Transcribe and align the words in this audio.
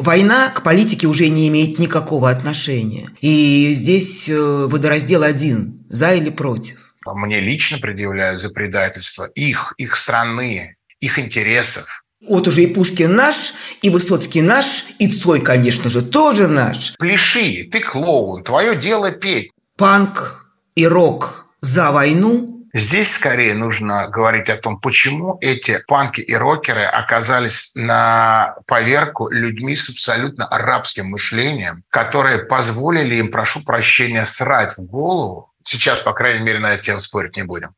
Война 0.00 0.48
к 0.48 0.62
политике 0.62 1.06
уже 1.06 1.28
не 1.28 1.48
имеет 1.48 1.78
никакого 1.78 2.30
отношения. 2.30 3.10
И 3.20 3.72
здесь 3.74 4.30
э, 4.30 4.66
водораздел 4.66 5.22
один– 5.22 5.84
за 5.90 6.14
или 6.14 6.30
против. 6.30 6.94
Мне 7.06 7.40
лично 7.40 7.76
предъявляют 7.78 8.40
за 8.40 8.48
предательство 8.48 9.24
их, 9.34 9.74
их 9.76 9.96
страны, 9.96 10.76
их 11.00 11.18
интересов. 11.18 12.04
Вот 12.26 12.48
уже 12.48 12.62
и 12.62 12.66
Пушкин 12.66 13.14
наш, 13.14 13.52
и 13.82 13.90
Высоцкий 13.90 14.40
наш, 14.40 14.86
и 14.98 15.08
Цой, 15.08 15.40
конечно 15.40 15.90
же, 15.90 16.00
тоже 16.00 16.48
наш. 16.48 16.94
Пляши, 16.98 17.64
ты 17.64 17.80
клоун, 17.80 18.42
твое 18.42 18.76
дело 18.76 19.10
петь. 19.10 19.50
Панк 19.76 20.46
и 20.76 20.86
рок 20.86 21.46
за 21.60 21.90
войну 21.90 22.59
Здесь 22.72 23.14
скорее 23.14 23.54
нужно 23.54 24.06
говорить 24.08 24.48
о 24.48 24.56
том, 24.56 24.80
почему 24.80 25.38
эти 25.40 25.82
панки 25.88 26.20
и 26.20 26.34
рокеры 26.34 26.84
оказались 26.84 27.72
на 27.74 28.54
поверку 28.66 29.28
людьми 29.28 29.74
с 29.74 29.90
абсолютно 29.90 30.46
арабским 30.46 31.06
мышлением, 31.06 31.82
которые 31.90 32.38
позволили 32.38 33.16
им, 33.16 33.30
прошу 33.30 33.64
прощения, 33.64 34.24
срать 34.24 34.76
в 34.78 34.82
голову. 34.84 35.50
Сейчас, 35.64 36.00
по 36.00 36.12
крайней 36.12 36.44
мере, 36.44 36.60
на 36.60 36.72
эту 36.74 36.84
тему 36.84 37.00
спорить 37.00 37.36
не 37.36 37.42
будем. 37.42 37.70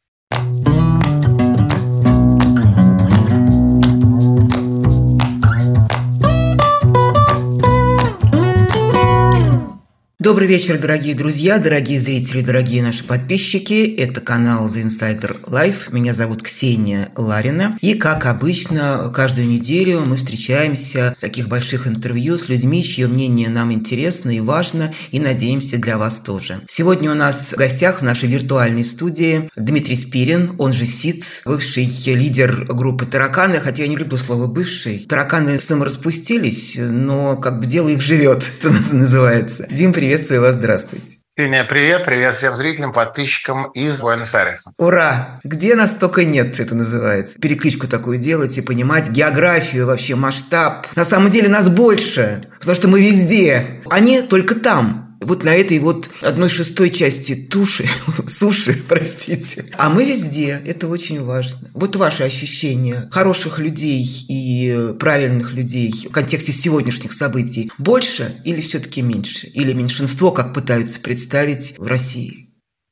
Добрый 10.23 10.47
вечер, 10.47 10.79
дорогие 10.79 11.17
друзья, 11.17 11.59
дорогие 11.59 11.99
зрители, 11.99 12.43
дорогие 12.43 12.81
наши 12.81 13.03
подписчики. 13.03 13.93
Это 13.99 14.21
канал 14.21 14.69
The 14.69 14.87
Insider 14.87 15.37
Life. 15.51 15.89
Меня 15.91 16.15
зовут 16.15 16.45
Ксения 16.45 17.09
Ларина. 17.17 17.77
И, 17.81 17.95
как 17.95 18.27
обычно, 18.27 19.11
каждую 19.13 19.49
неделю 19.49 20.05
мы 20.07 20.17
встречаемся 20.17 21.17
в 21.19 21.21
таких 21.21 21.49
больших 21.49 21.89
интервью 21.89 22.39
с 22.39 22.49
людьми, 22.49 22.85
чье 22.85 23.09
мнение 23.09 23.49
нам 23.49 23.73
интересно 23.73 24.31
и 24.31 24.39
важно, 24.39 24.95
и, 25.11 25.19
надеемся, 25.19 25.79
для 25.79 25.99
вас 25.99 26.21
тоже. 26.21 26.61
Сегодня 26.69 27.11
у 27.11 27.15
нас 27.15 27.51
в 27.51 27.57
гостях 27.57 28.01
в 28.01 28.05
нашей 28.05 28.29
виртуальной 28.29 28.85
студии 28.85 29.51
Дмитрий 29.57 29.97
Спирин, 29.97 30.53
он 30.59 30.73
же 30.73 30.87
СИЦ, 30.87 31.43
бывший 31.45 31.85
лидер 32.15 32.67
группы 32.69 33.07
«Тараканы», 33.07 33.59
хотя 33.59 33.83
я 33.83 33.89
не 33.89 33.97
люблю 33.97 34.19
слово 34.19 34.47
«бывший». 34.47 35.01
«Тараканы» 35.01 35.61
самораспустились, 35.61 36.77
но 36.79 37.37
как 37.37 37.59
бы 37.59 37.67
дело 37.67 37.89
их 37.89 38.01
живет, 38.01 38.49
это 38.63 38.73
называется. 38.95 39.67
Дим, 39.69 39.93
привет 39.93 40.12
Приветствую 40.13 40.43
вас, 40.43 40.57
здравствуйте. 40.57 41.17
Ксения, 41.35 41.65
привет, 41.65 42.05
привет 42.05 42.35
всем 42.35 42.55
зрителям, 42.55 42.93
подписчикам 42.93 43.71
из 43.71 44.03
Буэнос-Айреса. 44.03 44.73
Ура! 44.77 45.41
Где 45.43 45.75
нас 45.75 45.95
только 45.95 46.27
нет, 46.27 46.61
это 46.61 46.75
называется. 46.75 47.39
Перекличку 47.39 47.89
такую 47.89 48.19
делать 48.19 48.59
и 48.59 48.61
понимать 48.61 49.09
географию, 49.09 49.87
вообще 49.87 50.15
масштаб. 50.15 50.87
На 50.97 51.07
самом 51.07 51.31
деле 51.31 51.49
нас 51.49 51.71
больше, 51.71 52.43
потому 52.59 52.75
что 52.75 52.89
мы 52.89 53.01
везде. 53.01 53.81
Они 53.89 54.21
только 54.21 54.55
там 54.55 55.12
вот 55.23 55.45
на 55.45 55.55
этой 55.55 55.79
вот 55.79 56.11
одной 56.21 56.49
шестой 56.49 56.91
части 56.91 57.35
туши, 57.35 57.89
суши, 58.27 58.81
простите. 58.89 59.67
А 59.77 59.89
мы 59.89 60.05
везде, 60.05 60.61
это 60.67 60.89
очень 60.89 61.23
важно. 61.23 61.71
Вот 61.75 61.97
ваши 61.97 62.23
ощущения 62.23 63.09
хороших 63.11 63.59
людей 63.59 64.07
и 64.29 64.95
правильных 64.99 65.53
людей 65.53 65.93
в 66.09 66.13
контексте 66.13 66.53
сегодняшних 66.53 67.13
событий 67.13 67.71
больше 67.79 68.37
или 68.45 68.61
все-таки 68.61 69.03
меньше? 69.03 69.47
Или 69.49 69.73
меньшинство, 69.73 70.31
как 70.31 70.55
пытаются 70.55 71.01
представить 71.01 71.75
в 71.79 71.87
России? 71.87 72.42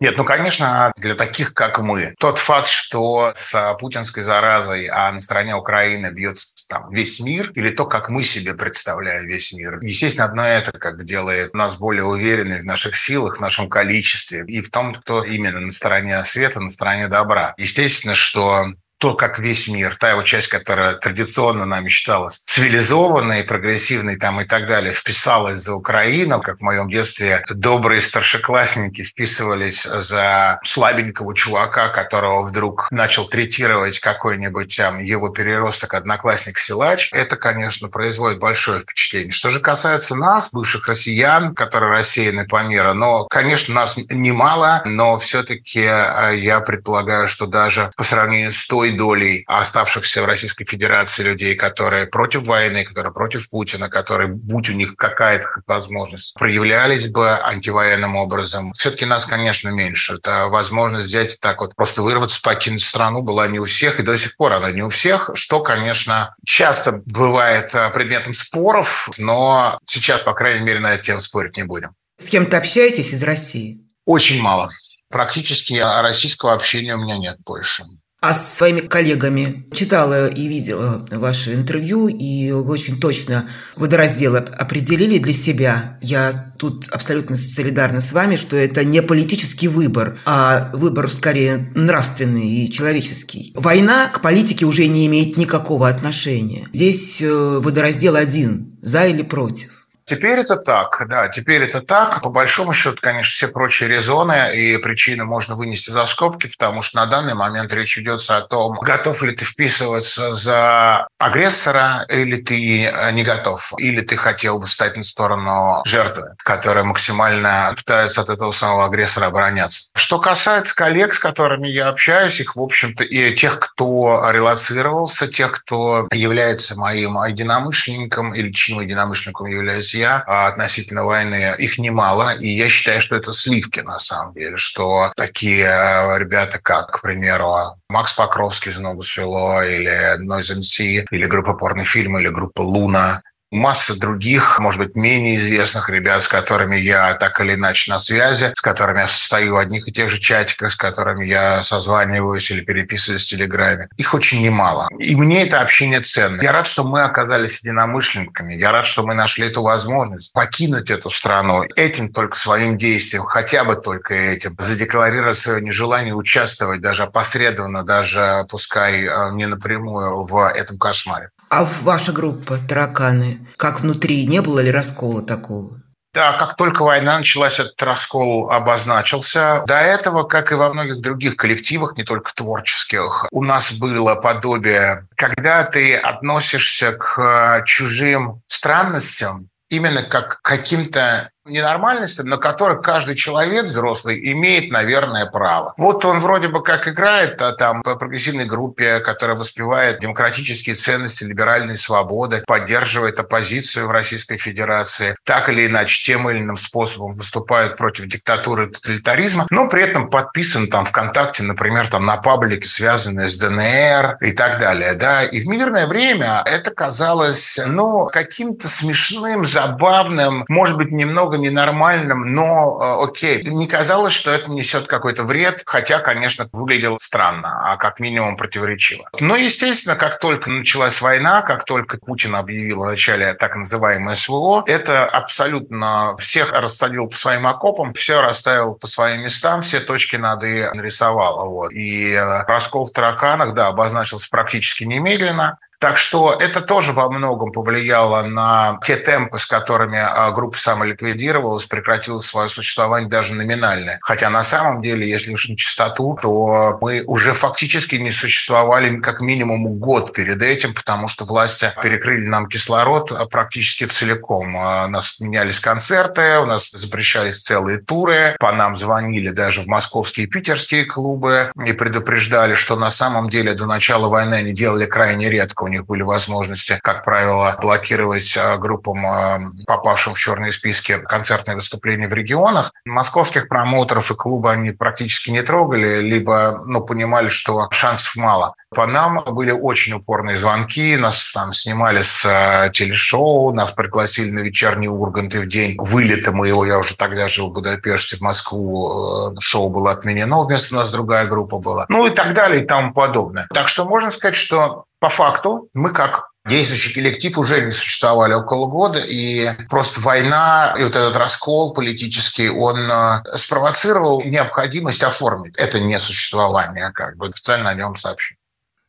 Нет, 0.00 0.16
ну, 0.16 0.24
конечно, 0.24 0.92
для 0.96 1.14
таких, 1.14 1.52
как 1.52 1.78
мы. 1.80 2.14
Тот 2.18 2.38
факт, 2.38 2.68
что 2.68 3.34
с 3.36 3.76
путинской 3.78 4.22
заразой, 4.22 4.86
а 4.86 5.12
на 5.12 5.20
стороне 5.20 5.54
Украины 5.54 6.10
бьется 6.10 6.48
там 6.70 6.88
весь 6.90 7.20
мир, 7.20 7.50
или 7.54 7.68
то, 7.68 7.84
как 7.84 8.08
мы 8.08 8.22
себе 8.22 8.54
представляем 8.54 9.26
весь 9.26 9.52
мир. 9.52 9.78
Естественно, 9.82 10.24
одно 10.24 10.42
это 10.42 10.72
как 10.72 11.04
делает 11.04 11.52
нас 11.52 11.76
более 11.76 12.04
уверенными 12.04 12.60
в 12.60 12.64
наших 12.64 12.96
силах, 12.96 13.36
в 13.36 13.40
нашем 13.40 13.68
количестве 13.68 14.44
и 14.46 14.62
в 14.62 14.70
том, 14.70 14.94
кто 14.94 15.22
именно 15.22 15.60
на 15.60 15.70
стороне 15.70 16.24
света, 16.24 16.60
на 16.60 16.70
стороне 16.70 17.06
добра. 17.08 17.52
Естественно, 17.58 18.14
что 18.14 18.66
то, 19.00 19.14
как 19.14 19.38
весь 19.38 19.66
мир, 19.66 19.96
та 19.98 20.10
его 20.10 20.22
часть, 20.22 20.48
которая 20.48 20.92
традиционно 20.92 21.64
нами 21.64 21.88
считалась 21.88 22.42
цивилизованной, 22.46 23.44
прогрессивной 23.44 24.16
там 24.16 24.42
и 24.42 24.44
так 24.44 24.66
далее, 24.66 24.92
вписалась 24.92 25.56
за 25.56 25.74
Украину, 25.74 26.40
как 26.42 26.58
в 26.58 26.60
моем 26.60 26.88
детстве 26.90 27.42
добрые 27.48 28.02
старшеклассники 28.02 29.02
вписывались 29.02 29.84
за 29.84 30.60
слабенького 30.64 31.34
чувака, 31.34 31.88
которого 31.88 32.42
вдруг 32.42 32.88
начал 32.90 33.26
третировать 33.26 34.00
какой-нибудь 34.00 34.76
там 34.76 34.98
его 34.98 35.30
переросток 35.30 35.94
одноклассник-силач. 35.94 37.10
Это, 37.14 37.36
конечно, 37.36 37.88
производит 37.88 38.38
большое 38.38 38.80
впечатление. 38.80 39.32
Что 39.32 39.48
же 39.48 39.60
касается 39.60 40.14
нас, 40.14 40.52
бывших 40.52 40.86
россиян, 40.86 41.54
которые 41.54 41.90
рассеяны 41.90 42.46
по 42.46 42.62
миру, 42.62 42.92
но, 42.92 43.24
конечно, 43.28 43.74
нас 43.74 43.96
немало, 44.10 44.82
но 44.84 45.18
все-таки 45.18 45.84
э, 45.84 46.36
я 46.36 46.60
предполагаю, 46.60 47.28
что 47.28 47.46
даже 47.46 47.90
по 47.96 48.04
сравнению 48.04 48.52
с 48.52 48.66
той 48.66 48.89
долей 48.90 49.44
оставшихся 49.46 50.22
в 50.22 50.26
Российской 50.26 50.64
Федерации 50.64 51.22
людей, 51.22 51.54
которые 51.54 52.06
против 52.06 52.46
войны, 52.46 52.84
которые 52.84 53.12
против 53.12 53.48
Путина, 53.50 53.88
которые, 53.88 54.28
будь 54.28 54.70
у 54.70 54.72
них 54.72 54.96
какая-то 54.96 55.46
возможность, 55.66 56.34
проявлялись 56.34 57.08
бы 57.08 57.38
антивоенным 57.40 58.16
образом. 58.16 58.72
Все-таки 58.74 59.04
нас, 59.04 59.26
конечно, 59.26 59.68
меньше. 59.68 60.14
Это 60.14 60.46
возможность 60.48 61.06
взять 61.06 61.38
так 61.40 61.60
вот, 61.60 61.74
просто 61.74 62.02
вырваться, 62.02 62.40
покинуть 62.42 62.82
страну 62.82 63.22
была 63.22 63.48
не 63.48 63.58
у 63.58 63.64
всех, 63.64 64.00
и 64.00 64.02
до 64.02 64.16
сих 64.18 64.36
пор 64.36 64.52
она 64.52 64.70
не 64.70 64.82
у 64.82 64.88
всех, 64.88 65.30
что, 65.34 65.60
конечно, 65.60 66.34
часто 66.44 67.02
бывает 67.06 67.74
э, 67.74 67.90
предметом 67.90 68.32
споров, 68.32 69.08
но 69.18 69.78
сейчас, 69.86 70.22
по 70.22 70.34
крайней 70.34 70.64
мере, 70.64 70.80
на 70.80 70.94
эту 70.94 71.04
тему 71.04 71.20
спорить 71.20 71.56
не 71.56 71.64
будем. 71.64 71.90
С 72.18 72.28
кем-то 72.28 72.58
общаетесь 72.58 73.12
из 73.12 73.22
России? 73.22 73.80
Очень 74.04 74.40
мало. 74.42 74.70
Практически 75.08 75.82
российского 76.02 76.52
общения 76.52 76.94
у 76.94 76.98
меня 77.02 77.16
нет 77.16 77.38
больше 77.44 77.84
а 78.20 78.34
с 78.34 78.56
своими 78.56 78.80
коллегами 78.80 79.66
читала 79.72 80.28
и 80.28 80.46
видела 80.46 81.06
ваше 81.10 81.54
интервью, 81.54 82.08
и 82.08 82.52
вы 82.52 82.72
очень 82.72 83.00
точно 83.00 83.48
водораздел 83.76 84.36
определили 84.36 85.18
для 85.18 85.32
себя. 85.32 85.98
Я 86.02 86.52
тут 86.58 86.88
абсолютно 86.90 87.38
солидарна 87.38 88.00
с 88.00 88.12
вами, 88.12 88.36
что 88.36 88.56
это 88.56 88.84
не 88.84 89.00
политический 89.00 89.68
выбор, 89.68 90.18
а 90.26 90.70
выбор 90.74 91.10
скорее 91.10 91.72
нравственный 91.74 92.46
и 92.46 92.70
человеческий. 92.70 93.52
Война 93.56 94.08
к 94.08 94.20
политике 94.20 94.66
уже 94.66 94.86
не 94.86 95.06
имеет 95.06 95.38
никакого 95.38 95.88
отношения. 95.88 96.68
Здесь 96.72 97.22
э, 97.22 97.60
водораздел 97.62 98.16
один– 98.16 98.78
за 98.82 99.06
или 99.06 99.22
против. 99.22 99.79
Теперь 100.10 100.40
это 100.40 100.56
так, 100.56 101.06
да, 101.08 101.28
теперь 101.28 101.62
это 101.62 101.80
так. 101.80 102.20
По 102.20 102.30
большому 102.30 102.72
счету, 102.72 102.98
конечно, 103.00 103.30
все 103.30 103.46
прочие 103.46 103.88
резоны 103.88 104.50
и 104.56 104.76
причины 104.78 105.24
можно 105.24 105.54
вынести 105.54 105.90
за 105.90 106.04
скобки, 106.04 106.48
потому 106.48 106.82
что 106.82 106.96
на 106.96 107.06
данный 107.06 107.34
момент 107.34 107.72
речь 107.72 107.96
идет 107.96 108.20
о 108.28 108.40
том, 108.40 108.76
готов 108.80 109.22
ли 109.22 109.36
ты 109.36 109.44
вписываться 109.44 110.32
за 110.32 111.06
агрессора 111.18 112.06
или 112.08 112.42
ты 112.42 112.92
не 113.12 113.22
готов, 113.22 113.72
или 113.78 114.00
ты 114.00 114.16
хотел 114.16 114.58
бы 114.58 114.66
встать 114.66 114.96
на 114.96 115.04
сторону 115.04 115.80
жертвы, 115.84 116.34
которая 116.38 116.82
максимально 116.82 117.72
пытается 117.76 118.22
от 118.22 118.30
этого 118.30 118.50
самого 118.50 118.86
агрессора 118.86 119.26
обороняться. 119.26 119.90
Что 119.94 120.18
касается 120.18 120.74
коллег, 120.74 121.14
с 121.14 121.20
которыми 121.20 121.68
я 121.68 121.86
общаюсь, 121.86 122.40
их, 122.40 122.56
в 122.56 122.60
общем-то, 122.60 123.04
и 123.04 123.32
тех, 123.36 123.60
кто 123.60 124.28
релацировался, 124.32 125.28
тех, 125.28 125.52
кто 125.52 126.08
является 126.10 126.76
моим 126.76 127.16
единомышленником 127.22 128.34
или 128.34 128.50
чьим 128.50 128.80
единомышленником 128.80 129.46
являюсь 129.46 129.94
друзья 130.00 130.24
а 130.26 130.48
относительно 130.48 131.04
войны, 131.04 131.54
их 131.58 131.78
немало, 131.78 132.34
и 132.34 132.48
я 132.48 132.68
считаю, 132.68 133.00
что 133.00 133.16
это 133.16 133.32
сливки 133.32 133.80
на 133.80 133.98
самом 133.98 134.32
деле, 134.34 134.56
что 134.56 135.12
такие 135.14 135.66
э, 135.66 136.18
ребята, 136.18 136.58
как, 136.58 136.90
к 136.90 137.02
примеру, 137.02 137.54
Макс 137.90 138.12
Покровский 138.12 138.70
из 138.70 138.78
«Ногу 138.78 139.02
свело», 139.02 139.62
или 139.62 140.18
Noise 140.24 140.58
MC, 140.60 141.06
или 141.10 141.26
группа 141.26 141.52
«Порнофильм», 141.54 142.18
или 142.18 142.28
группа 142.28 142.62
«Луна», 142.62 143.20
масса 143.50 143.98
других, 143.98 144.58
может 144.58 144.80
быть, 144.80 144.94
менее 144.94 145.36
известных 145.36 145.88
ребят, 145.90 146.22
с 146.22 146.28
которыми 146.28 146.76
я 146.76 147.14
так 147.14 147.40
или 147.40 147.54
иначе 147.54 147.90
на 147.90 147.98
связи, 147.98 148.52
с 148.54 148.60
которыми 148.60 149.00
я 149.00 149.08
состою 149.08 149.54
в 149.54 149.56
одних 149.56 149.88
и 149.88 149.92
тех 149.92 150.10
же 150.10 150.18
чатиках, 150.18 150.70
с 150.70 150.76
которыми 150.76 151.24
я 151.24 151.62
созваниваюсь 151.62 152.50
или 152.50 152.60
переписываюсь 152.60 153.24
в 153.24 153.28
Телеграме. 153.28 153.88
Их 153.96 154.14
очень 154.14 154.42
немало. 154.42 154.88
И 154.98 155.16
мне 155.16 155.42
это 155.44 155.60
общение 155.60 156.00
ценно. 156.00 156.40
Я 156.40 156.52
рад, 156.52 156.66
что 156.66 156.84
мы 156.84 157.02
оказались 157.02 157.60
единомышленниками. 157.60 158.54
Я 158.54 158.70
рад, 158.72 158.86
что 158.86 159.02
мы 159.02 159.14
нашли 159.14 159.46
эту 159.46 159.62
возможность 159.62 160.32
покинуть 160.32 160.90
эту 160.90 161.10
страну. 161.10 161.64
Этим 161.76 162.12
только 162.12 162.36
своим 162.36 162.78
действием, 162.78 163.24
хотя 163.24 163.64
бы 163.64 163.76
только 163.76 164.14
этим, 164.14 164.54
задекларировать 164.58 165.38
свое 165.38 165.60
нежелание 165.60 166.14
участвовать 166.14 166.80
даже 166.80 167.02
опосредованно, 167.02 167.82
даже 167.82 168.44
пускай 168.48 169.04
э, 169.04 169.32
не 169.32 169.46
напрямую 169.46 170.24
в 170.24 170.50
этом 170.54 170.78
кошмаре. 170.78 171.30
А 171.50 171.64
ваша 171.82 172.12
группа 172.12 172.58
«Тараканы», 172.58 173.44
как 173.56 173.80
внутри, 173.80 174.24
не 174.24 174.40
было 174.40 174.60
ли 174.60 174.70
раскола 174.70 175.20
такого? 175.20 175.82
Да, 176.14 176.32
как 176.34 176.54
только 176.56 176.84
война 176.84 177.18
началась, 177.18 177.58
этот 177.58 177.80
раскол 177.82 178.50
обозначился. 178.50 179.64
До 179.66 179.74
этого, 179.74 180.22
как 180.22 180.52
и 180.52 180.54
во 180.54 180.72
многих 180.72 181.00
других 181.00 181.34
коллективах, 181.34 181.96
не 181.96 182.04
только 182.04 182.32
творческих, 182.34 183.26
у 183.32 183.44
нас 183.44 183.72
было 183.72 184.14
подобие, 184.14 185.08
когда 185.16 185.64
ты 185.64 185.96
относишься 185.96 186.92
к 186.92 187.64
чужим 187.66 188.42
странностям 188.46 189.48
именно 189.70 190.02
как 190.02 190.38
к 190.38 190.42
каким-то 190.42 191.30
ненормальностям, 191.46 192.26
на 192.26 192.36
которых 192.36 192.82
каждый 192.82 193.14
человек 193.14 193.64
взрослый 193.64 194.20
имеет, 194.32 194.70
наверное, 194.70 195.26
право. 195.26 195.72
Вот 195.78 196.04
он 196.04 196.18
вроде 196.18 196.48
бы 196.48 196.62
как 196.62 196.86
играет 196.86 197.40
а 197.40 197.52
там 197.52 197.82
по 197.82 197.96
прогрессивной 197.96 198.44
группе, 198.44 199.00
которая 199.00 199.36
воспевает 199.36 200.00
демократические 200.00 200.74
ценности, 200.74 201.24
либеральные 201.24 201.78
свободы, 201.78 202.42
поддерживает 202.46 203.18
оппозицию 203.18 203.88
в 203.88 203.90
Российской 203.90 204.36
Федерации, 204.36 205.16
так 205.24 205.48
или 205.48 205.66
иначе, 205.66 206.04
тем 206.04 206.28
или 206.28 206.38
иным 206.38 206.56
способом 206.56 207.14
выступает 207.14 207.76
против 207.76 208.06
диктатуры 208.06 208.66
и 208.66 208.70
тоталитаризма, 208.70 209.46
но 209.50 209.68
при 209.68 209.84
этом 209.84 210.10
подписан 210.10 210.68
там 210.68 210.84
ВКонтакте, 210.84 211.42
например, 211.42 211.88
там 211.88 212.04
на 212.04 212.18
паблике, 212.18 212.68
связанные 212.68 213.28
с 213.28 213.38
ДНР 213.38 214.18
и 214.20 214.32
так 214.32 214.58
далее, 214.58 214.94
да, 214.94 215.24
и 215.24 215.40
в 215.40 215.46
мирное 215.46 215.86
время 215.86 216.42
это 216.44 216.70
казалось, 216.70 217.58
ну, 217.66 218.06
каким-то 218.12 218.68
смешным, 218.68 219.46
забавным, 219.46 220.44
может 220.48 220.76
быть, 220.76 220.90
немного 220.90 221.29
ненормальным, 221.36 222.32
но 222.32 222.78
э, 222.80 223.04
окей. 223.04 223.42
Не 223.44 223.66
казалось, 223.66 224.12
что 224.12 224.30
это 224.30 224.50
несет 224.50 224.86
какой-то 224.86 225.24
вред, 225.24 225.62
хотя, 225.66 225.98
конечно, 225.98 226.48
выглядело 226.52 226.98
странно, 226.98 227.62
а 227.64 227.76
как 227.76 228.00
минимум 228.00 228.36
противоречиво. 228.36 229.08
Но, 229.20 229.36
естественно, 229.36 229.96
как 229.96 230.18
только 230.20 230.50
началась 230.50 231.00
война, 231.00 231.42
как 231.42 231.64
только 231.64 231.98
Путин 231.98 232.34
объявил 232.34 232.84
о 232.84 232.90
начале 232.90 233.34
так 233.34 233.56
называемое 233.56 234.16
СВО, 234.16 234.62
это 234.66 235.06
абсолютно 235.06 236.16
всех 236.18 236.52
рассадил 236.52 237.08
по 237.08 237.16
своим 237.16 237.46
окопам, 237.46 237.94
все 237.94 238.20
расставил 238.20 238.76
по 238.76 238.86
своим 238.86 239.22
местам, 239.22 239.62
все 239.62 239.80
точки 239.80 240.16
над 240.16 240.42
«и» 240.44 240.66
нарисовал. 240.74 241.50
Вот. 241.50 241.72
И 241.72 242.12
э, 242.12 242.42
раскол 242.44 242.86
в 242.86 242.92
тараканах, 242.92 243.54
да, 243.54 243.68
обозначился 243.68 244.28
практически 244.30 244.84
немедленно. 244.84 245.58
Так 245.80 245.96
что 245.96 246.36
это 246.38 246.60
тоже 246.60 246.92
во 246.92 247.10
многом 247.10 247.52
повлияло 247.52 248.22
на 248.22 248.78
те 248.84 248.96
темпы, 248.96 249.38
с 249.38 249.46
которыми 249.46 249.98
а, 249.98 250.30
группа 250.30 250.58
самоликвидировалась, 250.58 251.64
прекратила 251.64 252.18
свое 252.18 252.50
существование 252.50 253.08
даже 253.08 253.32
номинальное. 253.32 253.98
Хотя 254.02 254.28
на 254.28 254.42
самом 254.42 254.82
деле, 254.82 255.08
если 255.08 255.32
уж 255.32 255.48
на 255.48 255.56
чистоту, 255.56 256.18
то 256.20 256.76
мы 256.82 257.02
уже 257.06 257.32
фактически 257.32 257.96
не 257.96 258.10
существовали 258.10 258.94
как 259.00 259.22
минимум 259.22 259.78
год 259.78 260.12
перед 260.12 260.42
этим, 260.42 260.74
потому 260.74 261.08
что 261.08 261.24
власти 261.24 261.72
перекрыли 261.82 262.26
нам 262.26 262.46
кислород 262.46 263.30
практически 263.30 263.84
целиком. 263.84 264.54
А, 264.58 264.84
у 264.84 264.90
нас 264.90 265.18
менялись 265.20 265.60
концерты, 265.60 266.40
у 266.40 266.44
нас 266.44 266.70
запрещались 266.72 267.38
целые 267.38 267.78
туры, 267.78 268.36
по 268.38 268.52
нам 268.52 268.76
звонили 268.76 269.30
даже 269.30 269.62
в 269.62 269.66
московские 269.66 270.26
и 270.26 270.28
питерские 270.28 270.84
клубы 270.84 271.50
и 271.64 271.72
предупреждали, 271.72 272.52
что 272.52 272.76
на 272.76 272.90
самом 272.90 273.30
деле 273.30 273.54
до 273.54 273.64
начала 273.64 274.10
войны 274.10 274.34
они 274.34 274.52
делали 274.52 274.84
крайне 274.84 275.30
редко 275.30 275.69
них 275.70 275.86
были 275.86 276.02
возможности, 276.02 276.78
как 276.82 277.04
правило, 277.04 277.56
блокировать 277.60 278.36
а, 278.36 278.58
группам, 278.58 279.06
а, 279.06 279.40
попавшим 279.66 280.14
в 280.14 280.18
черные 280.18 280.52
списки, 280.52 280.98
концертные 280.98 281.56
выступления 281.56 282.08
в 282.08 282.14
регионах. 282.14 282.72
Московских 282.84 283.48
промоутеров 283.48 284.10
и 284.10 284.14
клуба 284.14 284.52
они 284.52 284.72
практически 284.72 285.30
не 285.30 285.42
трогали, 285.42 286.00
либо 286.00 286.62
ну, 286.66 286.82
понимали, 286.82 287.28
что 287.28 287.68
шансов 287.70 288.16
мало. 288.16 288.54
По 288.72 288.86
нам 288.86 289.24
были 289.24 289.50
очень 289.50 289.94
упорные 289.94 290.36
звонки, 290.36 290.96
нас 290.96 291.32
там 291.32 291.52
снимали 291.52 292.02
с 292.02 292.24
э, 292.24 292.70
телешоу, 292.72 293.52
нас 293.52 293.72
пригласили 293.72 294.30
на 294.30 294.38
вечерний 294.40 294.86
Ургант, 294.86 295.34
и 295.34 295.38
в 295.38 295.48
день 295.48 295.74
вылета 295.76 296.30
моего, 296.30 296.64
я 296.64 296.78
уже 296.78 296.96
тогда 296.96 297.26
жил 297.26 297.50
в 297.50 297.54
Будапеште, 297.54 298.16
в 298.16 298.20
Москву, 298.20 299.32
э, 299.32 299.40
шоу 299.40 299.70
было 299.70 299.90
отменено, 299.90 300.42
вместо 300.42 300.76
нас 300.76 300.92
другая 300.92 301.26
группа 301.26 301.58
была. 301.58 301.86
Ну 301.88 302.06
и 302.06 302.10
так 302.10 302.32
далее 302.32 302.62
и 302.62 302.66
тому 302.66 302.92
подобное. 302.92 303.48
Так 303.52 303.66
что 303.66 303.86
можно 303.86 304.12
сказать, 304.12 304.36
что 304.36 304.84
по 305.00 305.08
факту 305.08 305.68
мы 305.74 305.90
как 305.90 306.30
Действующий 306.48 306.94
коллектив 306.94 307.36
уже 307.36 307.60
не 307.60 307.70
существовали 307.70 308.32
около 308.32 308.66
года, 308.66 308.98
и 308.98 309.50
просто 309.68 310.00
война 310.00 310.74
и 310.78 310.82
вот 310.82 310.96
этот 310.96 311.14
раскол 311.14 311.74
политический, 311.74 312.48
он 312.48 312.78
э, 312.90 313.36
спровоцировал 313.36 314.24
необходимость 314.24 315.02
оформить 315.02 315.58
это 315.58 315.80
несуществование, 315.80 316.92
как 316.94 317.18
бы 317.18 317.26
официально 317.26 317.68
о 317.68 317.74
нем 317.74 317.94
сообщить. 317.94 318.38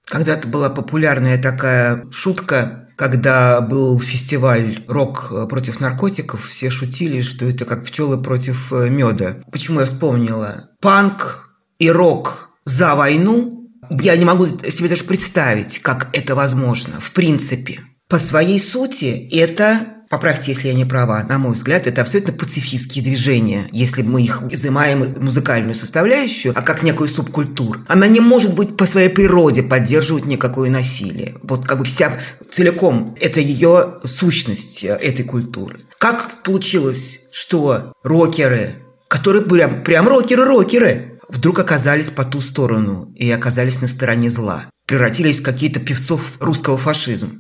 Когда-то 0.06 0.48
была 0.48 0.69
популярная 0.69 1.42
такая 1.42 2.06
шутка, 2.10 2.88
когда 2.98 3.60
был 3.60 4.00
фестиваль 4.00 4.86
«Рок 4.88 5.50
против 5.50 5.81
наркотиков», 5.81 6.48
все 6.48 6.69
шутили, 6.69 7.22
что 7.22 7.46
это 7.46 7.66
как 7.66 7.84
пчелы 7.84 8.18
против 8.18 8.72
э, 8.72 8.90
меда. 8.90 9.36
Почему 9.52 9.81
я 9.81 9.86
вспомнила? 9.86 10.69
Панк 10.80 11.50
и 11.80 11.92
рок 11.92 12.52
за 12.64 12.96
войну 12.96 13.61
я 13.92 14.16
не 14.16 14.26
могу 14.26 14.48
себе 14.48 14.90
даже 14.90 15.04
представить, 15.04 15.80
как 15.80 16.10
это 16.14 16.36
возможно, 16.36 17.00
в 17.00 17.12
принципе. 17.12 17.80
По 18.08 18.20
своей 18.20 18.60
сути, 18.60 19.28
это 19.32 20.02
Поправьте, 20.12 20.52
если 20.52 20.68
я 20.68 20.74
не 20.74 20.84
права. 20.84 21.24
На 21.24 21.38
мой 21.38 21.54
взгляд, 21.54 21.88
это 21.88 22.02
абсолютно 22.02 22.34
пацифистские 22.34 23.02
движения, 23.02 23.70
если 23.72 24.02
мы 24.02 24.22
их 24.22 24.44
изымаем 24.50 25.16
музыкальную 25.22 25.74
составляющую, 25.74 26.54
а 26.54 26.62
как 26.62 26.84
некую 26.84 27.08
субкультуру. 27.08 27.80
Она 27.88 28.08
не 28.08 28.20
может 28.20 28.54
быть 28.54 28.76
по 28.76 28.86
своей 28.86 29.08
природе 29.08 29.64
поддерживать 29.64 30.26
никакое 30.26 30.70
насилие. 30.70 31.36
Вот 31.44 31.66
как 31.66 31.80
бы 31.80 31.86
вся 31.86 32.20
целиком 32.52 33.16
это 33.22 33.40
ее 33.40 34.00
сущность 34.04 34.84
э, 34.84 34.90
этой 34.90 35.24
культуры. 35.24 35.80
Как 35.98 36.44
получилось, 36.44 37.22
что 37.32 37.94
рокеры, 38.04 38.74
которые 39.08 39.44
прям, 39.44 39.82
прям 39.82 40.10
рокеры-рокеры, 40.10 41.11
вдруг 41.31 41.60
оказались 41.60 42.10
по 42.10 42.24
ту 42.24 42.42
сторону 42.42 43.12
и 43.16 43.30
оказались 43.31 43.81
на 43.81 43.88
стороне 43.88 44.30
зла. 44.30 44.66
Превратились 44.86 45.39
в 45.39 45.44
какие-то 45.44 45.80
певцов 45.80 46.38
русского 46.39 46.78
фашизма. 46.78 47.31